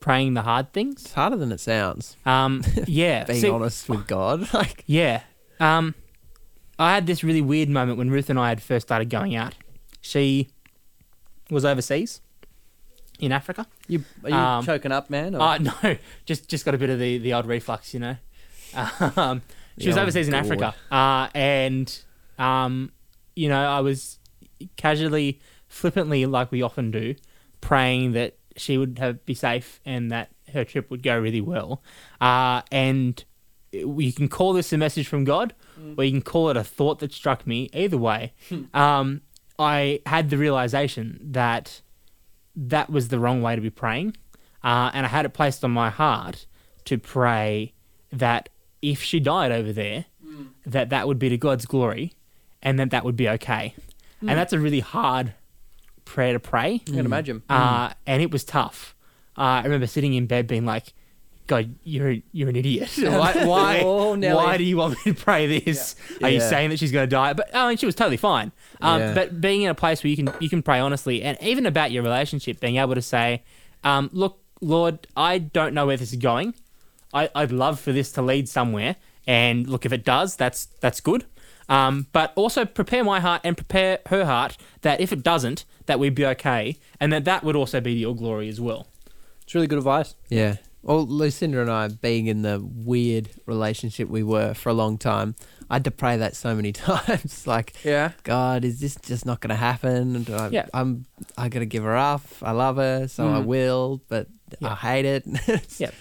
praying 0.01 0.33
the 0.33 0.41
hard 0.41 0.73
things. 0.73 1.05
It's 1.05 1.13
harder 1.13 1.37
than 1.37 1.53
it 1.53 1.61
sounds. 1.61 2.17
Um, 2.25 2.63
yeah. 2.85 3.23
Being 3.23 3.39
See, 3.39 3.49
honest 3.49 3.87
with 3.87 4.07
God. 4.07 4.49
Like. 4.53 4.83
Yeah. 4.87 5.21
Um, 5.61 5.95
I 6.77 6.93
had 6.93 7.07
this 7.07 7.23
really 7.23 7.41
weird 7.41 7.69
moment 7.69 7.97
when 7.97 8.09
Ruth 8.09 8.29
and 8.29 8.37
I 8.37 8.49
had 8.49 8.61
first 8.61 8.87
started 8.87 9.09
going 9.09 9.37
out. 9.37 9.55
She 10.01 10.49
was 11.49 11.65
overseas 11.65 12.21
in 13.19 13.31
Africa. 13.31 13.65
You 13.87 14.03
are 14.23 14.29
you 14.29 14.35
Um, 14.35 14.65
choking 14.65 14.91
up, 14.91 15.09
man? 15.09 15.35
or- 15.35 15.41
Uh, 15.41 15.57
no, 15.83 15.97
just 16.25 16.49
just 16.49 16.65
got 16.65 16.75
a 16.75 16.77
bit 16.77 16.89
of 16.89 16.99
the, 16.99 17.17
the 17.17 17.33
odd 17.33 17.45
reflux, 17.47 17.93
you 17.93 17.99
know. 17.99 18.17
Um, 19.15 19.41
she 19.77 19.85
The 19.85 19.89
was 19.91 19.97
overseas 19.97 20.27
in. 20.27 20.33
Africa, 20.33 20.73
uh, 20.91 21.29
and 21.35 21.99
um, 22.39 22.91
you 23.35 23.47
know, 23.49 23.63
I 23.63 23.79
was 23.81 24.19
casually, 24.75 25.39
flippantly, 25.67 26.25
like 26.25 26.51
we 26.51 26.61
often 26.63 26.91
do, 26.91 27.15
praying 27.61 28.13
that 28.13 28.35
she 28.55 28.77
would 28.77 28.97
have 28.99 29.23
be 29.25 29.33
safe 29.35 29.79
and 29.85 30.11
that 30.11 30.29
her 30.53 30.63
trip 30.65 30.89
would 30.89 31.03
go 31.03 31.17
really 31.17 31.41
well. 31.41 31.81
Uh, 32.19 32.61
and 32.71 33.23
you 33.71 34.11
can 34.13 34.27
call 34.27 34.53
this 34.53 34.73
a 34.73 34.77
message 34.77 35.07
from 35.07 35.23
God, 35.23 35.53
or 35.97 36.03
you 36.03 36.11
can 36.11 36.21
call 36.23 36.49
it 36.49 36.57
a 36.57 36.63
thought 36.63 36.99
that 36.99 37.13
struck 37.13 37.45
me. 37.45 37.69
Either 37.73 37.97
way, 37.97 38.33
um, 38.73 39.21
I 39.59 40.01
had 40.05 40.29
the 40.29 40.37
realization 40.37 41.19
that 41.21 41.81
that 42.55 42.89
was 42.89 43.07
the 43.09 43.19
wrong 43.19 43.41
way 43.41 43.55
to 43.55 43.61
be 43.61 43.69
praying. 43.69 44.15
Uh, 44.63 44.91
and 44.93 45.05
I 45.05 45.09
had 45.09 45.25
it 45.25 45.29
placed 45.33 45.63
on 45.63 45.71
my 45.71 45.89
heart 45.89 46.45
to 46.85 46.97
pray 46.97 47.73
that 48.11 48.49
if 48.81 49.01
she 49.01 49.19
died 49.19 49.51
over 49.51 49.71
there, 49.71 50.05
that 50.65 50.89
that 50.89 51.07
would 51.07 51.19
be 51.19 51.29
to 51.29 51.37
God's 51.37 51.65
glory 51.65 52.13
and 52.61 52.77
that 52.79 52.91
that 52.91 53.03
would 53.05 53.15
be 53.15 53.29
okay. 53.29 53.73
And 54.21 54.29
that's 54.31 54.53
a 54.53 54.59
really 54.59 54.79
hard 54.79 55.33
prayer 56.05 56.33
to 56.33 56.39
pray. 56.39 56.81
I 56.87 56.91
can 56.91 57.05
imagine. 57.05 57.43
Uh, 57.49 57.93
and 58.05 58.21
it 58.21 58.31
was 58.31 58.43
tough. 58.43 58.95
Uh, 59.37 59.41
I 59.41 59.63
remember 59.63 59.85
sitting 59.87 60.13
in 60.15 60.25
bed 60.25 60.47
being 60.47 60.65
like, 60.65 60.93
God, 61.47 61.73
you're 61.83 62.15
you're 62.33 62.49
an 62.49 62.55
idiot. 62.55 62.89
Why 62.97 63.33
why, 63.45 63.81
Oh, 63.83 64.15
why 64.17 64.57
do 64.57 64.63
you 64.63 64.77
want 64.77 64.97
me 65.05 65.13
to 65.13 65.19
pray 65.19 65.59
this? 65.59 65.95
Are 66.21 66.29
you 66.29 66.39
Yeah. 66.39 66.49
saying 66.49 66.69
that 66.71 66.79
she's 66.79 66.91
going 66.91 67.03
to 67.09 67.09
die? 67.15 67.33
But 67.33 67.55
I 67.55 67.67
mean, 67.69 67.77
she 67.77 67.85
was 67.85 67.95
totally 67.95 68.17
fine. 68.17 68.51
Um, 68.81 69.01
Yeah. 69.01 69.13
But 69.13 69.41
being 69.41 69.61
in 69.63 69.69
a 69.69 69.75
place 69.75 70.03
where 70.03 70.09
you 70.11 70.17
can 70.17 70.29
you 70.39 70.49
can 70.49 70.61
pray 70.61 70.79
honestly, 70.79 71.23
and 71.23 71.37
even 71.41 71.65
about 71.65 71.91
your 71.91 72.03
relationship, 72.03 72.59
being 72.59 72.75
able 72.77 72.95
to 72.95 73.01
say, 73.01 73.43
um, 73.83 74.09
"Look, 74.13 74.39
Lord, 74.61 75.07
I 75.15 75.37
don't 75.39 75.73
know 75.73 75.85
where 75.87 75.97
this 75.97 76.11
is 76.11 76.19
going. 76.19 76.53
I, 77.13 77.29
I'd 77.33 77.51
love 77.53 77.79
for 77.79 77.93
this 77.93 78.11
to 78.13 78.21
lead 78.21 78.49
somewhere, 78.49 78.97
and 79.25 79.67
look, 79.69 79.85
if 79.85 79.93
it 79.93 80.03
does, 80.03 80.35
that's 80.35 80.65
that's 80.81 80.99
good. 80.99 81.25
Um, 81.69 82.07
but 82.13 82.31
also 82.35 82.63
prepare 82.65 83.03
my 83.03 83.19
heart 83.19 83.41
and 83.43 83.55
prepare 83.57 83.99
her 84.07 84.23
heart 84.25 84.57
that 84.81 84.99
if 85.01 85.11
it 85.11 85.21
doesn't, 85.23 85.65
that 85.85 85.99
we'd 85.99 86.15
be 86.15 86.25
okay, 86.25 86.77
and 86.99 87.11
that 87.13 87.23
that 87.25 87.43
would 87.43 87.55
also 87.55 87.79
be 87.81 87.93
to 87.93 87.99
your 87.99 88.15
glory 88.15 88.47
as 88.49 88.59
well. 88.59 88.87
It's 89.43 89.55
really 89.55 89.67
good 89.67 89.77
advice. 89.77 90.15
Yeah. 90.29 90.57
Well, 90.87 91.05
Lucinda 91.05 91.59
and 91.61 91.69
I, 91.69 91.89
being 91.89 92.27
in 92.27 92.41
the 92.43 92.59
weird 92.63 93.29
relationship 93.45 94.07
we 94.07 94.23
were 94.23 94.53
for 94.53 94.69
a 94.69 94.73
long 94.73 94.97
time, 94.97 95.35
I 95.69 95.75
had 95.75 95.83
to 95.83 95.91
pray 95.91 96.15
that 96.17 96.33
so 96.35 96.55
many 96.55 96.71
times. 96.87 97.45
like, 97.45 97.75
Yeah. 97.83 98.11
God, 98.23 98.63
is 98.63 98.79
this 98.79 98.95
just 98.95 99.25
not 99.25 99.41
going 99.41 99.49
to 99.49 99.55
happen? 99.57 100.15
And 100.15 100.29
I, 100.29 100.47
Yeah. 100.47 100.67
I'm, 100.73 101.05
I 101.37 101.49
got 101.49 101.59
to 101.59 101.65
give 101.65 101.83
her 101.83 101.95
up. 101.95 102.21
I 102.41 102.51
love 102.51 102.77
her, 102.77 103.07
so 103.09 103.27
I 103.27 103.39
Mm. 103.41 103.45
will, 103.45 104.01
but 104.07 104.27
Yeah. 104.61 104.69
I 104.71 104.75
hate 104.75 105.05
it. 105.05 105.25
Yeah. 105.77 105.91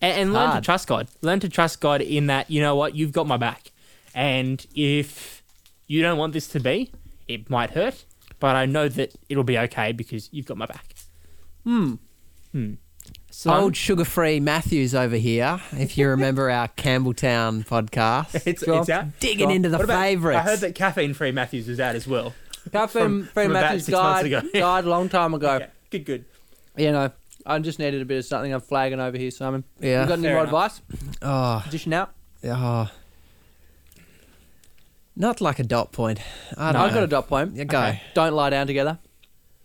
and, 0.00 0.20
and 0.20 0.32
learn 0.32 0.54
to 0.54 0.60
trust 0.60 0.86
God. 0.86 1.08
Learn 1.20 1.40
to 1.40 1.48
trust 1.48 1.80
God 1.80 2.00
in 2.00 2.28
that 2.28 2.48
you 2.48 2.60
know 2.62 2.76
what 2.76 2.94
you've 2.94 3.10
got 3.12 3.26
my 3.26 3.36
back, 3.36 3.72
and 4.14 4.64
if 4.74 5.42
you 5.88 6.00
don't 6.00 6.16
want 6.16 6.32
this 6.32 6.46
to 6.48 6.60
be, 6.60 6.92
it 7.26 7.50
might 7.50 7.70
hurt, 7.70 8.04
but 8.38 8.54
I 8.54 8.66
know 8.66 8.88
that 8.88 9.16
it'll 9.28 9.42
be 9.42 9.58
okay 9.58 9.90
because 9.90 10.28
you've 10.32 10.46
got 10.46 10.56
my 10.56 10.66
back. 10.66 10.94
Hmm. 11.64 11.94
Hmm. 12.52 12.74
So 13.30 13.52
Old 13.54 13.76
sugar-free 13.76 14.40
Matthews 14.40 14.94
over 14.94 15.16
here. 15.16 15.60
If 15.72 15.96
you 15.98 16.08
remember 16.08 16.50
our 16.50 16.68
Campbelltown 16.68 17.66
podcast, 17.66 18.34
it's, 18.46 18.62
it's 18.62 18.88
out. 18.90 19.18
digging 19.20 19.48
Go 19.48 19.54
into 19.54 19.68
the 19.68 19.76
What 19.76 19.84
about- 19.84 20.02
favourites. 20.02 20.38
I 20.40 20.42
heard 20.50 20.58
that 20.60 20.74
caffeine-free 20.74 21.32
Matthews 21.32 21.68
was 21.68 21.78
out 21.78 21.94
as 21.94 22.06
well. 22.08 22.34
Caffeine 22.72 23.24
Free 23.24 23.44
from 23.44 23.52
about 23.52 23.62
Matthews 23.62 23.84
six 23.86 23.96
months 23.96 24.22
died, 24.22 24.26
ago. 24.26 24.48
died 24.54 24.84
a 24.84 24.88
long 24.90 25.08
time 25.08 25.34
ago. 25.34 25.58
Yeah, 25.58 25.66
good, 25.90 26.04
good. 26.04 26.24
You 26.76 26.90
know, 26.92 27.10
I 27.46 27.58
just 27.60 27.78
needed 27.78 28.02
a 28.02 28.04
bit 28.04 28.18
of 28.18 28.24
something. 28.24 28.52
I'm 28.52 28.60
flagging 28.60 29.00
over 29.00 29.16
here, 29.16 29.30
Simon. 29.30 29.62
yeah. 29.80 30.02
You 30.02 30.08
got 30.08 30.12
any 30.14 30.22
Fair 30.24 30.34
more 30.34 30.44
enough. 30.44 30.80
advice? 30.82 31.18
oh, 31.22 31.60
Position 31.64 31.92
out. 31.92 32.10
oh, 32.44 32.90
not 35.16 35.40
like 35.40 35.58
a 35.58 35.64
dot 35.64 35.92
point. 35.92 36.20
I 36.56 36.72
don't 36.72 36.82
I've 36.82 36.90
know. 36.90 36.94
got 36.96 37.04
a 37.04 37.06
dot 37.08 37.28
point. 37.28 37.54
Yeah, 37.56 37.64
go. 37.64 37.78
Okay. 37.78 38.02
Don't 38.14 38.34
lie 38.34 38.50
down 38.50 38.66
together. 38.66 38.98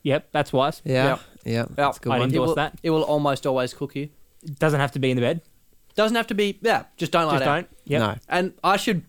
Yep, 0.04 0.30
that's 0.32 0.52
wise. 0.54 0.82
Yeah, 0.86 1.06
Yep. 1.10 1.20
Yeah, 1.44 1.66
that's 1.70 1.98
a 1.98 2.02
good 2.02 2.12
I 2.14 2.20
one. 2.20 2.30
didn't- 2.30 2.34
It 2.34 2.38
Endorse 2.38 2.48
will, 2.50 2.56
that. 2.56 2.80
it 2.84 2.90
will 2.90 3.04
almost 3.04 3.46
always 3.46 3.74
cook 3.74 3.96
you. 3.96 4.10
It 4.44 4.60
doesn't 4.60 4.80
have 4.80 4.92
to 4.94 5.00
be 5.00 5.12
in 5.12 5.16
the 5.18 5.22
bed. 5.22 5.42
Doesn't 5.96 6.16
have 6.16 6.28
to 6.28 6.34
be. 6.34 6.58
Yeah, 6.62 6.84
just 6.98 7.12
don't 7.12 7.28
lie 7.28 7.34
Just 7.34 7.46
down. 7.46 7.56
don't. 7.62 7.68
Yep. 7.86 8.00
No, 8.02 8.16
And 8.30 8.54
I 8.64 8.78
should. 8.78 9.04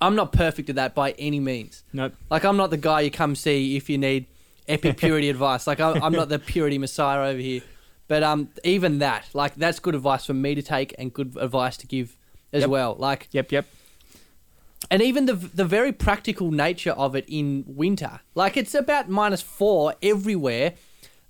I'm 0.00 0.14
not 0.14 0.32
perfect 0.32 0.68
at 0.70 0.76
that 0.76 0.94
by 0.94 1.12
any 1.12 1.40
means. 1.40 1.84
Nope. 1.92 2.14
Like 2.30 2.44
I'm 2.44 2.56
not 2.56 2.70
the 2.70 2.76
guy 2.76 3.00
you 3.02 3.10
come 3.10 3.34
see 3.36 3.76
if 3.76 3.88
you 3.90 3.98
need 3.98 4.26
epic 4.68 4.96
purity 4.98 5.28
advice. 5.36 5.66
Like 5.66 5.80
I'm, 5.80 6.02
I'm 6.02 6.12
not 6.12 6.28
the 6.28 6.38
purity 6.38 6.78
messiah 6.78 7.28
over 7.30 7.38
here. 7.38 7.60
But 8.08 8.22
um, 8.22 8.48
even 8.64 8.98
that, 9.00 9.28
like 9.34 9.54
that's 9.56 9.78
good 9.78 9.94
advice 9.94 10.24
for 10.26 10.34
me 10.34 10.54
to 10.54 10.62
take 10.62 10.94
and 10.98 11.12
good 11.12 11.36
advice 11.40 11.76
to 11.78 11.86
give 11.86 12.16
as 12.52 12.62
Yep. 12.62 12.70
well. 12.70 12.96
Like, 12.98 13.28
Yep, 13.32 13.52
yep. 13.52 13.66
and 14.90 15.02
even 15.02 15.26
the 15.26 15.34
the 15.34 15.64
very 15.64 15.92
practical 15.92 16.50
nature 16.50 16.92
of 16.92 17.14
it 17.16 17.24
in 17.28 17.64
winter. 17.66 18.20
Like 18.34 18.56
it's 18.56 18.74
about 18.74 19.08
minus 19.08 19.42
four 19.42 19.94
everywhere, 20.02 20.74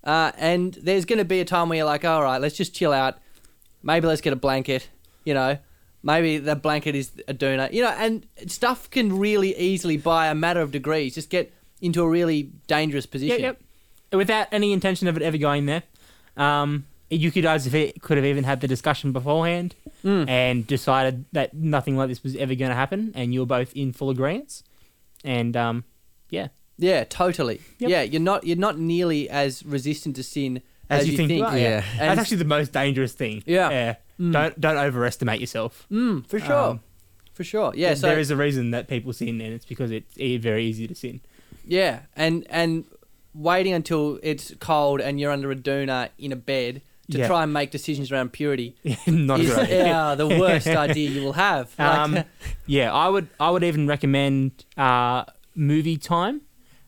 uh, 0.06 0.32
and 0.38 0.72
there's 0.74 1.04
going 1.04 1.18
to 1.18 1.24
be 1.26 1.40
a 1.40 1.44
time 1.44 1.68
where 1.68 1.76
you're 1.76 1.86
like, 1.86 2.04
all 2.06 2.22
right, 2.22 2.40
let's 2.40 2.56
just 2.56 2.74
chill 2.74 2.92
out. 2.92 3.18
Maybe 3.82 4.06
let's 4.06 4.22
get 4.22 4.32
a 4.32 4.36
blanket. 4.36 4.88
You 5.24 5.34
know, 5.34 5.58
maybe 6.02 6.38
that 6.38 6.62
blanket 6.62 6.94
is 6.94 7.10
a 7.28 7.34
doona. 7.34 7.70
You 7.72 7.82
know, 7.82 7.90
and 7.90 8.26
stuff 8.46 8.88
can 8.90 9.18
really 9.18 9.54
easily, 9.58 9.96
by 9.98 10.28
a 10.28 10.34
matter 10.34 10.60
of 10.60 10.70
degrees, 10.72 11.14
just 11.14 11.28
get 11.28 11.52
into 11.82 12.02
a 12.02 12.08
really 12.08 12.44
dangerous 12.66 13.04
position. 13.04 13.40
Yep, 13.40 13.58
yep. 14.10 14.16
Without 14.18 14.46
any 14.52 14.72
intention 14.72 15.08
of 15.08 15.16
it 15.16 15.22
ever 15.22 15.36
going 15.36 15.66
there, 15.66 15.82
um, 16.36 16.86
you 17.10 17.30
could 17.30 17.42
guys 17.42 17.64
have 17.64 17.74
e- 17.74 17.92
could 18.00 18.16
have 18.16 18.24
even 18.26 18.44
had 18.44 18.60
the 18.60 18.68
discussion 18.68 19.12
beforehand 19.12 19.74
Mm. 20.04 20.28
and 20.28 20.66
decided 20.66 21.24
that 21.32 21.52
nothing 21.54 21.96
like 21.96 22.08
this 22.08 22.22
was 22.22 22.36
ever 22.36 22.54
going 22.54 22.68
to 22.68 22.76
happen, 22.76 23.10
and 23.16 23.34
you 23.34 23.40
were 23.40 23.46
both 23.46 23.74
in 23.74 23.92
full 23.92 24.10
agreement. 24.10 24.62
And 25.24 25.56
um, 25.56 25.82
yeah, 26.30 26.48
Yeah, 26.78 27.04
totally. 27.04 27.60
Yep. 27.78 27.90
Yeah, 27.90 28.02
you're 28.02 28.20
not 28.20 28.44
you're 28.46 28.56
not 28.56 28.78
nearly 28.78 29.28
as 29.30 29.64
resistant 29.64 30.16
to 30.16 30.22
sin 30.22 30.62
as, 30.90 31.08
you, 31.08 31.16
think. 31.16 31.30
you 31.32 31.44
are, 31.44 31.58
Yeah. 31.58 31.82
And- 31.92 32.10
that's 32.10 32.20
actually 32.20 32.36
the 32.38 32.44
most 32.44 32.72
dangerous 32.72 33.12
thing. 33.12 33.42
Yeah. 33.46 33.70
yeah. 33.70 33.94
Mm. 34.20 34.32
Don't 34.32 34.60
don't 34.60 34.76
overestimate 34.78 35.40
yourself. 35.40 35.86
Mm, 35.90 36.26
for 36.26 36.38
sure. 36.38 36.54
Um, 36.70 36.80
for 37.34 37.44
sure. 37.44 37.72
Yeah, 37.74 37.92
so 37.94 38.06
there 38.08 38.18
is 38.18 38.30
a 38.30 38.36
reason 38.36 38.70
that 38.70 38.88
people 38.88 39.12
sin, 39.12 39.40
and 39.42 39.52
it's 39.52 39.66
because 39.66 39.90
it's 39.90 40.16
e- 40.18 40.38
very 40.38 40.64
easy 40.64 40.86
to 40.88 40.94
sin. 40.94 41.20
Yeah, 41.66 42.00
and 42.16 42.46
and 42.48 42.84
waiting 43.34 43.74
until 43.74 44.18
it's 44.22 44.54
cold 44.60 45.00
and 45.02 45.20
you're 45.20 45.30
under 45.32 45.50
a 45.50 45.56
doona 45.56 46.08
in 46.18 46.32
a 46.32 46.36
bed 46.36 46.80
to 47.10 47.18
Yeah. 47.18 47.26
try 47.26 47.42
and 47.42 47.52
make 47.52 47.70
decisions 47.70 48.10
around 48.10 48.32
purity 48.32 48.74
Not 49.06 49.40
is 49.40 49.54
good 49.54 49.68
yeah, 49.68 50.14
the 50.14 50.26
worst 50.26 50.66
idea 50.86 51.10
you 51.10 51.22
will 51.22 51.34
have. 51.34 51.74
Like, 51.78 51.98
Um, 51.98 52.24
yeah, 52.66 52.90
I 52.92 53.08
would 53.10 53.28
I 53.38 53.50
would 53.50 53.62
even 53.64 53.86
recommend 53.86 54.64
uh, 54.78 55.24
movie 55.54 55.98
time 55.98 56.40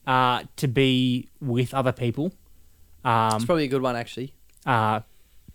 uh, 0.09 0.43
to 0.57 0.67
be 0.67 1.29
with 1.41 1.73
other 1.75 1.93
people. 1.93 2.27
it's 2.27 3.05
Um, 3.05 3.47
probably 3.47 3.65
a 3.65 3.69
good 3.69 3.83
one 3.83 3.95
actually. 3.95 4.33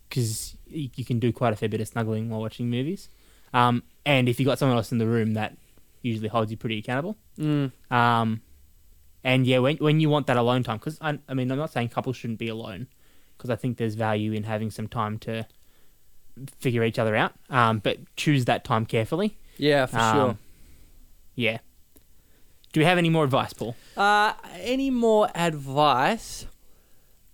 because 0.09 0.55
you 0.67 0.89
you 0.95 1.03
can 1.05 1.19
do 1.19 1.31
quite 1.33 1.53
a 1.53 1.55
fair 1.55 1.69
bit 1.69 1.81
of 1.81 1.87
snuggling 1.87 2.29
while 2.29 2.39
watching 2.41 2.69
movies. 2.69 3.09
Um, 3.53 3.83
and 4.05 4.27
if 4.29 4.39
you 4.39 4.45
got 4.45 4.59
someone 4.59 4.77
else 4.77 4.91
in 4.91 4.97
the 4.97 5.07
room, 5.07 5.33
that 5.33 5.57
usually 6.01 6.27
holds 6.29 6.51
you 6.51 6.57
pretty 6.57 6.77
accountable. 6.79 7.17
Mm. 7.37 7.71
Um, 7.91 8.41
and 9.23 9.45
yeah, 9.47 9.59
when 9.59 9.77
when 9.77 9.99
you 9.99 10.09
want 10.09 10.27
that 10.27 10.37
alone 10.37 10.63
time, 10.63 10.77
because 10.77 10.97
I, 11.01 11.19
I 11.29 11.33
mean, 11.33 11.51
I'm 11.51 11.57
not 11.57 11.71
saying 11.71 11.89
couples 11.89 12.15
shouldn't 12.17 12.39
be 12.39 12.47
alone, 12.49 12.87
because 13.37 13.49
I 13.49 13.55
think 13.55 13.77
there's 13.77 13.95
value 13.95 14.33
in 14.33 14.43
having 14.43 14.71
some 14.71 14.87
time 14.87 15.17
to 15.19 15.45
figure 16.59 16.83
each 16.83 16.99
other 16.99 17.15
out. 17.15 17.33
Um, 17.49 17.79
but 17.79 17.97
choose 18.15 18.45
that 18.45 18.63
time 18.63 18.85
carefully. 18.85 19.37
Yeah, 19.57 19.85
for 19.85 19.99
Um, 19.99 20.15
sure. 20.15 20.37
Yeah. 21.35 21.57
Do 22.73 22.79
we 22.79 22.85
have 22.85 22.97
any 22.97 23.09
more 23.09 23.23
advice, 23.23 23.53
Paul? 23.53 23.75
Uh, 23.95 24.33
any 24.59 24.89
more 24.89 25.29
advice? 25.35 26.47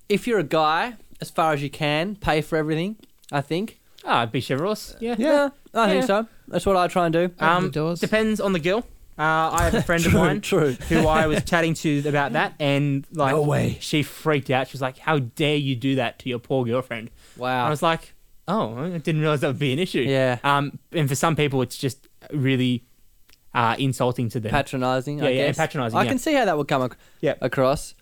If 0.08 0.28
you're 0.28 0.40
a 0.40 0.44
guy, 0.44 0.96
as 1.22 1.30
far 1.30 1.54
as 1.54 1.64
you 1.64 1.70
can, 1.70 2.16
pay 2.16 2.42
for 2.42 2.58
everything. 2.58 2.98
I 3.32 3.42
think. 3.42 3.80
Ah, 4.06 4.26
be 4.26 4.42
chivalrous. 4.42 4.96
Yeah. 5.00 5.16
Yeah, 5.18 5.50
I 5.74 5.88
think 5.90 6.02
Yeah. 6.02 6.06
so. 6.08 6.28
That's 6.48 6.66
what 6.66 6.76
I 6.78 6.88
try 6.88 7.06
and 7.06 7.14
do. 7.14 7.24
Open 7.26 7.48
Um, 7.48 7.64
the 7.66 7.70
doors. 7.72 8.00
depends 8.00 8.40
on 8.42 8.54
the 8.54 8.60
girl. 8.60 8.80
Uh, 9.18 9.52
I 9.52 9.64
have 9.64 9.74
a 9.76 9.82
friend 9.82 10.06
of 10.06 10.14
mine 10.24 10.42
True. 10.42 10.74
who 10.88 11.06
I 11.08 11.28
was 11.28 11.44
chatting 11.44 11.74
to 11.76 12.02
about 12.08 12.32
that, 12.34 12.54
and 12.60 13.06
like, 13.12 13.34
No 13.36 13.42
way. 13.42 13.78
she 13.82 14.02
freaked 14.02 14.50
out. 14.50 14.68
She 14.70 14.74
was 14.74 14.82
like, 14.82 14.98
"How 15.00 15.20
dare 15.20 15.58
you 15.58 15.76
do 15.76 15.96
that 15.96 16.20
to 16.20 16.30
your 16.30 16.40
poor 16.40 16.64
girlfriend?" 16.66 17.12
Wow. 17.38 17.66
I 17.68 17.70
was 17.70 17.84
like, 17.84 18.14
"Oh, 18.48 18.78
I 18.78 18.98
didn't 18.98 19.20
realize 19.22 19.42
that 19.42 19.48
would 19.48 19.60
be 19.60 19.74
an 19.74 19.80
issue." 19.80 20.02
Yeah. 20.02 20.40
Um, 20.44 20.80
and 20.94 21.08
for 21.10 21.16
some 21.16 21.36
people, 21.36 21.62
it's 21.62 21.78
just 21.78 22.08
really 22.34 22.86
uh, 23.54 23.76
insulting 23.80 24.30
to 24.30 24.40
them. 24.40 24.52
Patronising. 24.52 25.20
Yeah, 25.20 25.26
I 25.26 25.30
yeah, 25.30 25.48
guess. 25.48 25.58
patronising, 25.58 25.98
I 25.98 26.04
yeah. 26.04 26.10
can 26.10 26.18
see 26.20 26.34
how 26.34 26.46
that 26.46 26.58
would 26.58 26.68
come 26.68 26.84
ac- 26.84 26.94
Yeah. 27.22 27.36
across. 27.42 27.96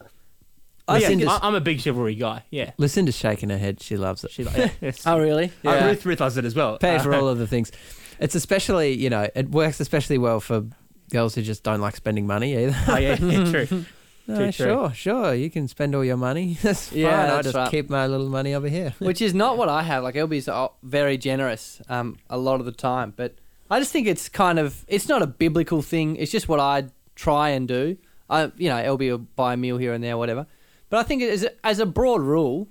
I 0.90 1.00
yeah, 1.00 1.08
think. 1.10 1.26
I- 1.28 1.40
I'm 1.42 1.56
a 1.56 1.60
big 1.62 1.82
chivalry 1.82 2.16
guy. 2.16 2.44
Yeah, 2.50 2.72
Lucinda's 2.78 3.18
shaking 3.18 3.50
her 3.50 3.58
head. 3.58 3.82
She 3.82 3.98
loves 3.98 4.24
it. 4.24 4.32
she 4.32 4.44
like. 4.46 4.56
Yeah, 4.58 4.70
yes. 4.82 5.04
Oh 5.06 5.20
really? 5.20 5.52
Uh, 5.66 5.82
Ruth, 5.86 6.06
Ruth 6.06 6.20
loves 6.22 6.38
it 6.38 6.46
as 6.46 6.56
well. 6.56 6.78
Pay 6.78 6.96
Uh, 6.96 7.00
for 7.04 7.14
all 7.14 7.28
of 7.28 7.38
the 7.38 7.48
things. 7.54 7.72
It's 8.20 8.36
especially, 8.36 8.94
you 8.94 9.10
know, 9.10 9.28
it 9.36 9.50
works 9.52 9.80
especially 9.80 10.18
well 10.18 10.40
for 10.40 10.66
girls 11.12 11.36
who 11.36 11.42
just 11.42 11.64
don't 11.64 11.82
like 11.82 11.96
spending 11.96 12.26
money 12.26 12.56
either. 12.58 12.76
oh 12.88 12.98
yeah, 12.98 13.16
yeah, 13.22 13.52
true. 13.66 13.86
No, 14.30 14.36
True, 14.36 14.52
true. 14.52 14.66
sure, 14.66 14.94
sure. 14.94 15.34
You 15.34 15.50
can 15.50 15.70
spend 15.70 15.96
all 15.96 16.04
your 16.04 16.18
money. 16.18 16.58
That's 16.62 16.92
Yeah, 16.92 17.12
fine. 17.12 17.20
I'll 17.30 17.36
that's 17.36 17.46
just 17.48 17.56
right. 17.56 17.72
keep 17.72 17.90
my 17.90 18.08
little 18.08 18.28
money 18.28 18.54
over 18.54 18.68
here. 18.68 18.94
Which 19.00 19.22
is 19.22 19.34
not 19.34 19.58
what 19.58 19.70
I 19.70 19.84
have. 19.84 20.04
Like 20.04 20.16
LB's 20.16 20.50
uh, 20.50 20.68
very 20.84 21.18
generous 21.18 21.82
um, 21.88 22.18
a 22.30 22.38
lot 22.38 22.60
of 22.60 22.66
the 22.66 22.74
time, 22.74 23.14
but 23.16 23.36
I 23.70 23.80
just 23.80 23.92
think 23.92 24.08
it's 24.08 24.30
kind 24.30 24.60
of 24.60 24.86
it's 24.88 25.08
not 25.08 25.22
a 25.22 25.28
biblical 25.28 25.82
thing. 25.82 26.16
It's 26.16 26.32
just 26.32 26.48
what 26.48 26.60
I 26.60 26.86
try 27.16 27.50
and 27.50 27.68
do. 27.68 27.98
I 28.30 28.52
you 28.58 28.70
know 28.70 28.76
LB 28.78 29.10
will 29.12 29.18
buy 29.20 29.54
a 29.54 29.58
meal 29.58 29.78
here 29.78 29.94
and 29.94 30.04
there, 30.04 30.18
whatever. 30.18 30.48
But 30.90 31.00
I 31.00 31.04
think 31.04 31.22
as 31.24 31.44
a, 31.44 31.66
as 31.66 31.80
a 31.80 31.86
broad 31.86 32.22
rule, 32.22 32.68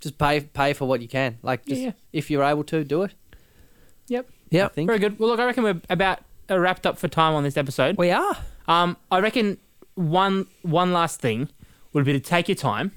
just 0.00 0.16
pay 0.18 0.40
pay 0.40 0.72
for 0.72 0.86
what 0.86 1.00
you 1.02 1.08
can. 1.08 1.38
Like 1.42 1.66
just, 1.66 1.80
Yeah, 1.80 1.86
yeah. 1.88 1.92
if 2.12 2.30
you're 2.30 2.42
able 2.44 2.64
to 2.64 2.84
do 2.84 3.02
it. 3.02 3.14
Yep. 4.08 4.26
I 4.30 4.34
Yep. 4.50 4.72
think. 4.74 4.86
Very 4.86 4.98
good. 4.98 5.18
Well, 5.18 5.28
look, 5.30 5.40
I 5.40 5.44
reckon 5.44 5.62
we're 5.64 5.80
about 5.90 6.20
uh, 6.50 6.58
wrapped 6.58 6.86
up 6.86 6.98
for 6.98 7.08
time 7.08 7.34
on 7.34 7.42
this 7.42 7.56
episode. 7.58 7.98
We 7.98 8.10
are. 8.10 8.36
Um, 8.66 8.96
I 9.10 9.20
reckon 9.20 9.58
one 9.94 10.46
one 10.62 10.92
last 10.92 11.20
thing 11.20 11.48
would 11.92 12.04
be 12.06 12.12
to 12.14 12.20
take 12.20 12.48
your 12.48 12.54
time, 12.54 12.92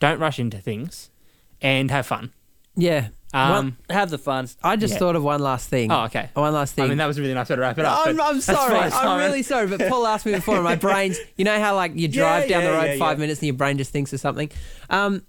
don't 0.00 0.18
rush 0.18 0.38
into 0.38 0.58
things, 0.58 1.10
and 1.60 1.90
have 1.90 2.06
fun. 2.06 2.32
Yeah. 2.74 3.08
Um, 3.36 3.76
Have 3.90 4.10
the 4.10 4.18
fun. 4.18 4.48
I 4.62 4.76
just 4.76 4.94
Yeah. 4.94 4.98
thought 5.00 5.16
of 5.16 5.22
one 5.22 5.40
last 5.40 5.68
thing. 5.68 5.92
oh, 5.92 6.04
okay. 6.04 6.30
One 6.34 6.52
last 6.54 6.74
thing. 6.74 6.84
I 6.84 6.88
mean, 6.88 6.98
that 6.98 7.06
was 7.06 7.18
a 7.18 7.20
really 7.22 7.34
nice 7.34 7.48
way 7.50 7.56
to 7.56 7.60
wrap 7.62 7.78
it 7.78 7.84
up. 7.84 8.06
I'm, 8.06 8.16
but 8.16 8.22
I'm 8.24 8.34
that's 8.36 8.46
sorry. 8.46 8.70
fine, 8.74 8.84
I'm 8.84 8.90
Simon. 8.90 9.18
really 9.26 9.42
sorry. 9.42 9.66
But 9.66 9.88
Paul 9.88 10.06
asked 10.06 10.24
me 10.26 10.32
before, 10.32 10.54
and 10.56 10.64
my 10.64 10.76
brain's. 10.86 11.18
You 11.36 11.44
know 11.44 11.58
how 11.60 11.74
like 11.74 11.92
you 11.94 12.08
drive 12.08 12.44
Yeah, 12.48 12.56
down 12.60 12.64
the 12.64 12.70
yeah, 12.70 12.76
road 12.82 12.90
yeah, 12.92 12.98
five 12.98 13.18
yeah. 13.18 13.20
minutes 13.20 13.40
and 13.40 13.46
your 13.48 13.56
brain 13.56 13.78
just 13.78 13.90
thinks 13.92 14.12
of 14.12 14.20
something. 14.20 14.50
Um, 14.90 15.22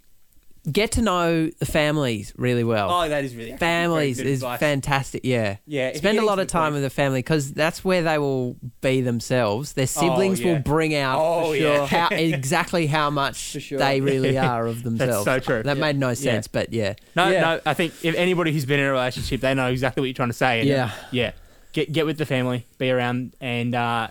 get 0.71 0.91
to 0.93 1.01
know 1.01 1.47
the 1.59 1.65
families 1.65 2.33
really 2.37 2.63
well. 2.63 2.91
Oh, 2.91 3.07
that 3.07 3.23
is 3.23 3.35
really 3.35 3.55
families 3.57 4.19
is 4.19 4.39
advice. 4.41 4.59
fantastic. 4.59 5.21
Yeah. 5.23 5.57
Yeah, 5.65 5.93
Spend 5.95 6.19
a 6.19 6.25
lot 6.25 6.39
of 6.39 6.47
time 6.47 6.73
with 6.73 6.81
the 6.83 6.89
family 6.89 7.19
because 7.19 7.53
that's 7.53 7.85
where 7.85 8.01
they 8.01 8.17
will 8.17 8.57
be 8.81 9.01
themselves. 9.01 9.73
Their 9.73 9.87
siblings 9.87 10.39
yeah. 10.41 10.53
will 10.53 10.59
bring 10.59 10.93
out 10.93 11.19
Oh, 11.21 11.53
yeah. 11.53 11.85
how, 11.87 12.09
exactly 12.11 12.87
how 12.87 13.09
much 13.09 13.37
sure. 13.37 13.79
they 13.79 14.01
really 14.11 14.37
are 14.37 14.67
of 14.67 14.83
themselves. 14.83 15.25
that's 15.25 15.45
so 15.45 15.53
true. 15.53 15.63
That 15.63 15.77
Yeah. 15.77 15.81
made 15.81 15.97
no 15.97 16.13
sense, 16.13 16.47
but 16.47 16.73
yeah. 16.73 16.95
No, 17.15 17.29
Yeah. 17.29 17.41
no. 17.41 17.61
I 17.65 17.73
think 17.73 17.93
if 18.03 18.15
anybody 18.15 18.51
who's 18.51 18.65
been 18.65 18.79
in 18.79 18.87
a 18.87 18.91
relationship, 18.91 19.41
they 19.41 19.53
know 19.53 19.67
exactly 19.67 20.01
what 20.01 20.05
you're 20.07 20.13
trying 20.13 20.29
to 20.29 20.33
say. 20.33 20.59
and, 20.59 20.67
Yeah. 20.69 20.91
yeah. 21.11 21.31
Get 21.73 21.91
get 21.91 22.05
with 22.05 22.17
the 22.17 22.25
family, 22.25 22.65
be 22.77 22.89
around, 22.91 23.35
and 23.39 23.75
uh, 23.75 24.07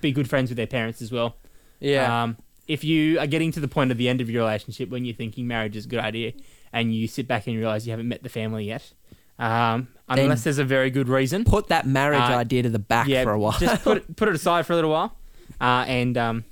be 0.00 0.12
good 0.12 0.28
friends 0.28 0.50
with 0.50 0.56
their 0.56 0.66
parents 0.66 1.00
as 1.00 1.12
well. 1.12 1.36
Yeah. 1.78 2.22
Um, 2.24 2.36
if 2.68 2.84
you 2.84 3.18
are 3.20 3.26
getting 3.26 3.52
to 3.52 3.60
the 3.60 3.68
point 3.68 3.90
of 3.90 3.98
the 3.98 4.08
end 4.08 4.20
of 4.20 4.28
your 4.30 4.42
relationship 4.44 4.90
when 4.90 5.04
you're 5.04 5.14
thinking 5.14 5.46
marriage 5.46 5.76
is 5.76 5.84
a 5.86 5.88
good 5.88 6.00
idea, 6.00 6.32
and 6.72 6.94
you 6.94 7.06
sit 7.08 7.26
back 7.28 7.46
and 7.46 7.56
realize 7.56 7.86
you 7.86 7.90
haven't 7.92 8.08
met 8.08 8.22
the 8.22 8.28
family 8.28 8.64
yet, 8.66 8.92
Um, 9.38 9.88
unless 10.08 10.44
there's 10.44 10.58
a 10.58 10.64
very 10.64 10.90
good 10.90 11.08
reason. 11.08 11.44
Put 11.44 11.68
that 11.68 11.86
marriage 11.86 12.20
Uh, 12.20 12.36
idea 12.38 12.62
to 12.62 12.70
the 12.70 12.78
back 12.78 13.06
yeah, 13.08 13.22
for 13.24 13.32
a 13.32 13.38
while. 13.38 13.52
just 13.58 13.82
put 13.84 13.98
it, 13.98 14.16
put 14.20 14.28
it 14.28 14.34
aside 14.34 14.66
for 14.66 14.72
a 14.72 14.76
little 14.76 14.90
while, 14.90 15.16
uh, 15.60 15.84
and 15.86 16.16
um, 16.16 16.44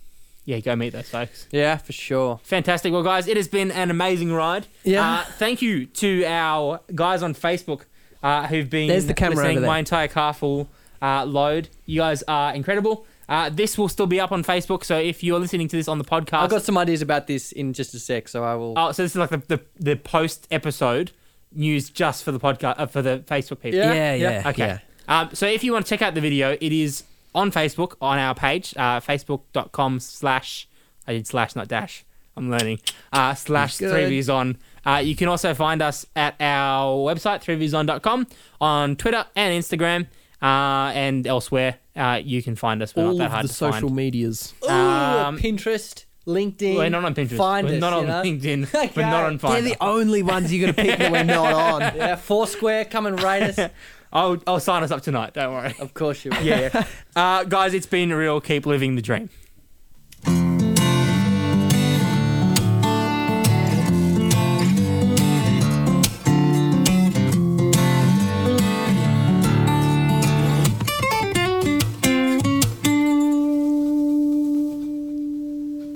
yeah, 0.44 0.58
go 0.60 0.76
meet 0.76 0.92
those 0.92 1.08
folks. 1.08 1.46
Yeah, 1.50 1.78
for 1.78 1.92
sure. 1.92 2.40
Fantastic. 2.44 2.92
Well, 2.92 3.02
guys, 3.02 3.26
it 3.26 3.36
has 3.36 3.48
been 3.48 3.70
an 3.70 3.90
amazing 3.90 4.32
ride. 4.32 4.66
Yeah. 4.84 5.02
Uh, 5.20 5.24
thank 5.38 5.62
you 5.62 5.86
to 5.86 6.24
our 6.26 6.80
guys 6.94 7.22
on 7.22 7.34
Facebook 7.34 7.82
uh, 8.22 8.46
who've 8.46 8.68
been 8.68 8.88
There's 8.88 9.06
the 9.06 9.14
camera 9.14 9.36
listening 9.46 9.62
my 9.62 9.78
entire 9.78 10.08
car 10.08 10.34
full 10.34 10.68
uh, 11.00 11.24
load. 11.24 11.68
You 11.86 12.00
guys 12.00 12.22
are 12.28 12.54
incredible. 12.54 13.06
Uh, 13.28 13.48
this 13.48 13.78
will 13.78 13.88
still 13.88 14.06
be 14.06 14.20
up 14.20 14.32
on 14.32 14.44
Facebook, 14.44 14.84
so 14.84 14.98
if 14.98 15.22
you're 15.22 15.38
listening 15.38 15.68
to 15.68 15.76
this 15.76 15.88
on 15.88 15.98
the 15.98 16.04
podcast, 16.04 16.42
I've 16.42 16.50
got 16.50 16.62
some 16.62 16.76
ideas 16.76 17.02
about 17.02 17.26
this 17.26 17.52
in 17.52 17.72
just 17.72 17.94
a 17.94 17.98
sec, 17.98 18.28
so 18.28 18.44
I 18.44 18.54
will. 18.54 18.74
oh, 18.76 18.92
so 18.92 19.02
this 19.02 19.12
is 19.12 19.16
like 19.16 19.30
the 19.30 19.42
the, 19.48 19.60
the 19.78 19.96
post 19.96 20.46
episode 20.50 21.12
news 21.52 21.88
just 21.88 22.24
for 22.24 22.32
the 22.32 22.40
podcast 22.40 22.74
uh, 22.78 22.86
for 22.86 23.02
the 23.02 23.20
Facebook 23.26 23.60
people. 23.60 23.78
Yeah, 23.78 23.92
yeah, 23.94 24.14
yeah. 24.14 24.30
yeah. 24.30 24.48
Okay. 24.48 24.66
yeah. 24.66 24.78
Um, 25.06 25.30
so 25.34 25.46
if 25.46 25.62
you 25.62 25.72
want 25.72 25.86
to 25.86 25.90
check 25.90 26.02
out 26.02 26.14
the 26.14 26.20
video, 26.20 26.56
it 26.60 26.72
is 26.72 27.04
on 27.34 27.50
Facebook 27.50 27.94
on 28.00 28.18
our 28.18 28.34
page, 28.34 28.74
uh, 28.76 29.00
facebook.com 29.00 30.00
slash, 30.00 30.68
I 31.06 31.12
did 31.12 31.26
slash, 31.26 31.56
not 31.56 31.68
dash. 31.68 32.04
I'm 32.36 32.50
learning. 32.50 32.80
Uh, 33.12 33.34
slash 33.34 33.78
Good. 33.78 33.92
3views 33.94 34.56
Uh, 34.84 34.98
you 34.98 35.14
can 35.14 35.28
also 35.28 35.54
find 35.54 35.80
us 35.82 36.06
at 36.16 36.34
our 36.40 36.96
website, 36.96 37.42
3viewson.com, 37.44 38.26
on 38.60 38.96
Twitter 38.96 39.24
and 39.36 39.62
Instagram, 39.62 40.06
uh, 40.44 40.92
and 40.94 41.26
elsewhere. 41.26 41.78
Uh, 41.96 42.20
you 42.22 42.42
can 42.42 42.54
find 42.56 42.82
us. 42.82 42.94
We're 42.94 43.04
All 43.06 43.12
not 43.12 43.18
that 43.18 43.24
of 43.26 43.32
hard 43.32 43.44
the 43.44 43.48
to 43.48 43.54
social 43.54 43.88
find. 43.88 43.96
medias. 43.96 44.52
Ooh, 44.64 44.68
um, 44.68 45.38
Pinterest, 45.38 46.04
LinkedIn. 46.26 46.76
We're 46.76 46.90
not 46.90 47.04
on 47.04 47.14
Pinterest. 47.14 47.36
Find 47.36 47.66
we're 47.66 47.74
us, 47.76 47.80
not 47.80 47.92
you 47.92 47.98
on 48.00 48.06
know? 48.06 48.22
LinkedIn. 48.22 48.96
We're 48.96 49.02
not 49.02 49.24
on 49.24 49.36
They're 49.38 49.50
Fiverr. 49.62 49.64
the 49.64 49.76
only 49.80 50.22
ones 50.22 50.52
you're 50.52 50.60
gonna 50.66 50.74
pick 50.74 50.98
that 50.98 51.10
we're 51.12 51.24
not 51.24 51.52
on. 51.52 51.80
Yeah, 51.96 52.16
Foursquare, 52.16 52.84
come 52.84 53.06
and 53.06 53.20
rate 53.22 53.42
us. 53.58 53.70
I'll, 54.12 54.36
I'll 54.46 54.60
sign 54.60 54.82
us 54.84 54.90
up 54.92 55.02
tonight. 55.02 55.34
Don't 55.34 55.52
worry. 55.52 55.74
of 55.80 55.92
course 55.94 56.24
you 56.24 56.30
will. 56.30 56.42
yeah. 56.42 56.84
uh, 57.16 57.44
guys, 57.44 57.74
it's 57.74 57.86
been 57.86 58.12
real. 58.12 58.40
Keep 58.40 58.64
living 58.66 58.94
the 58.94 59.02
dream. 59.02 59.28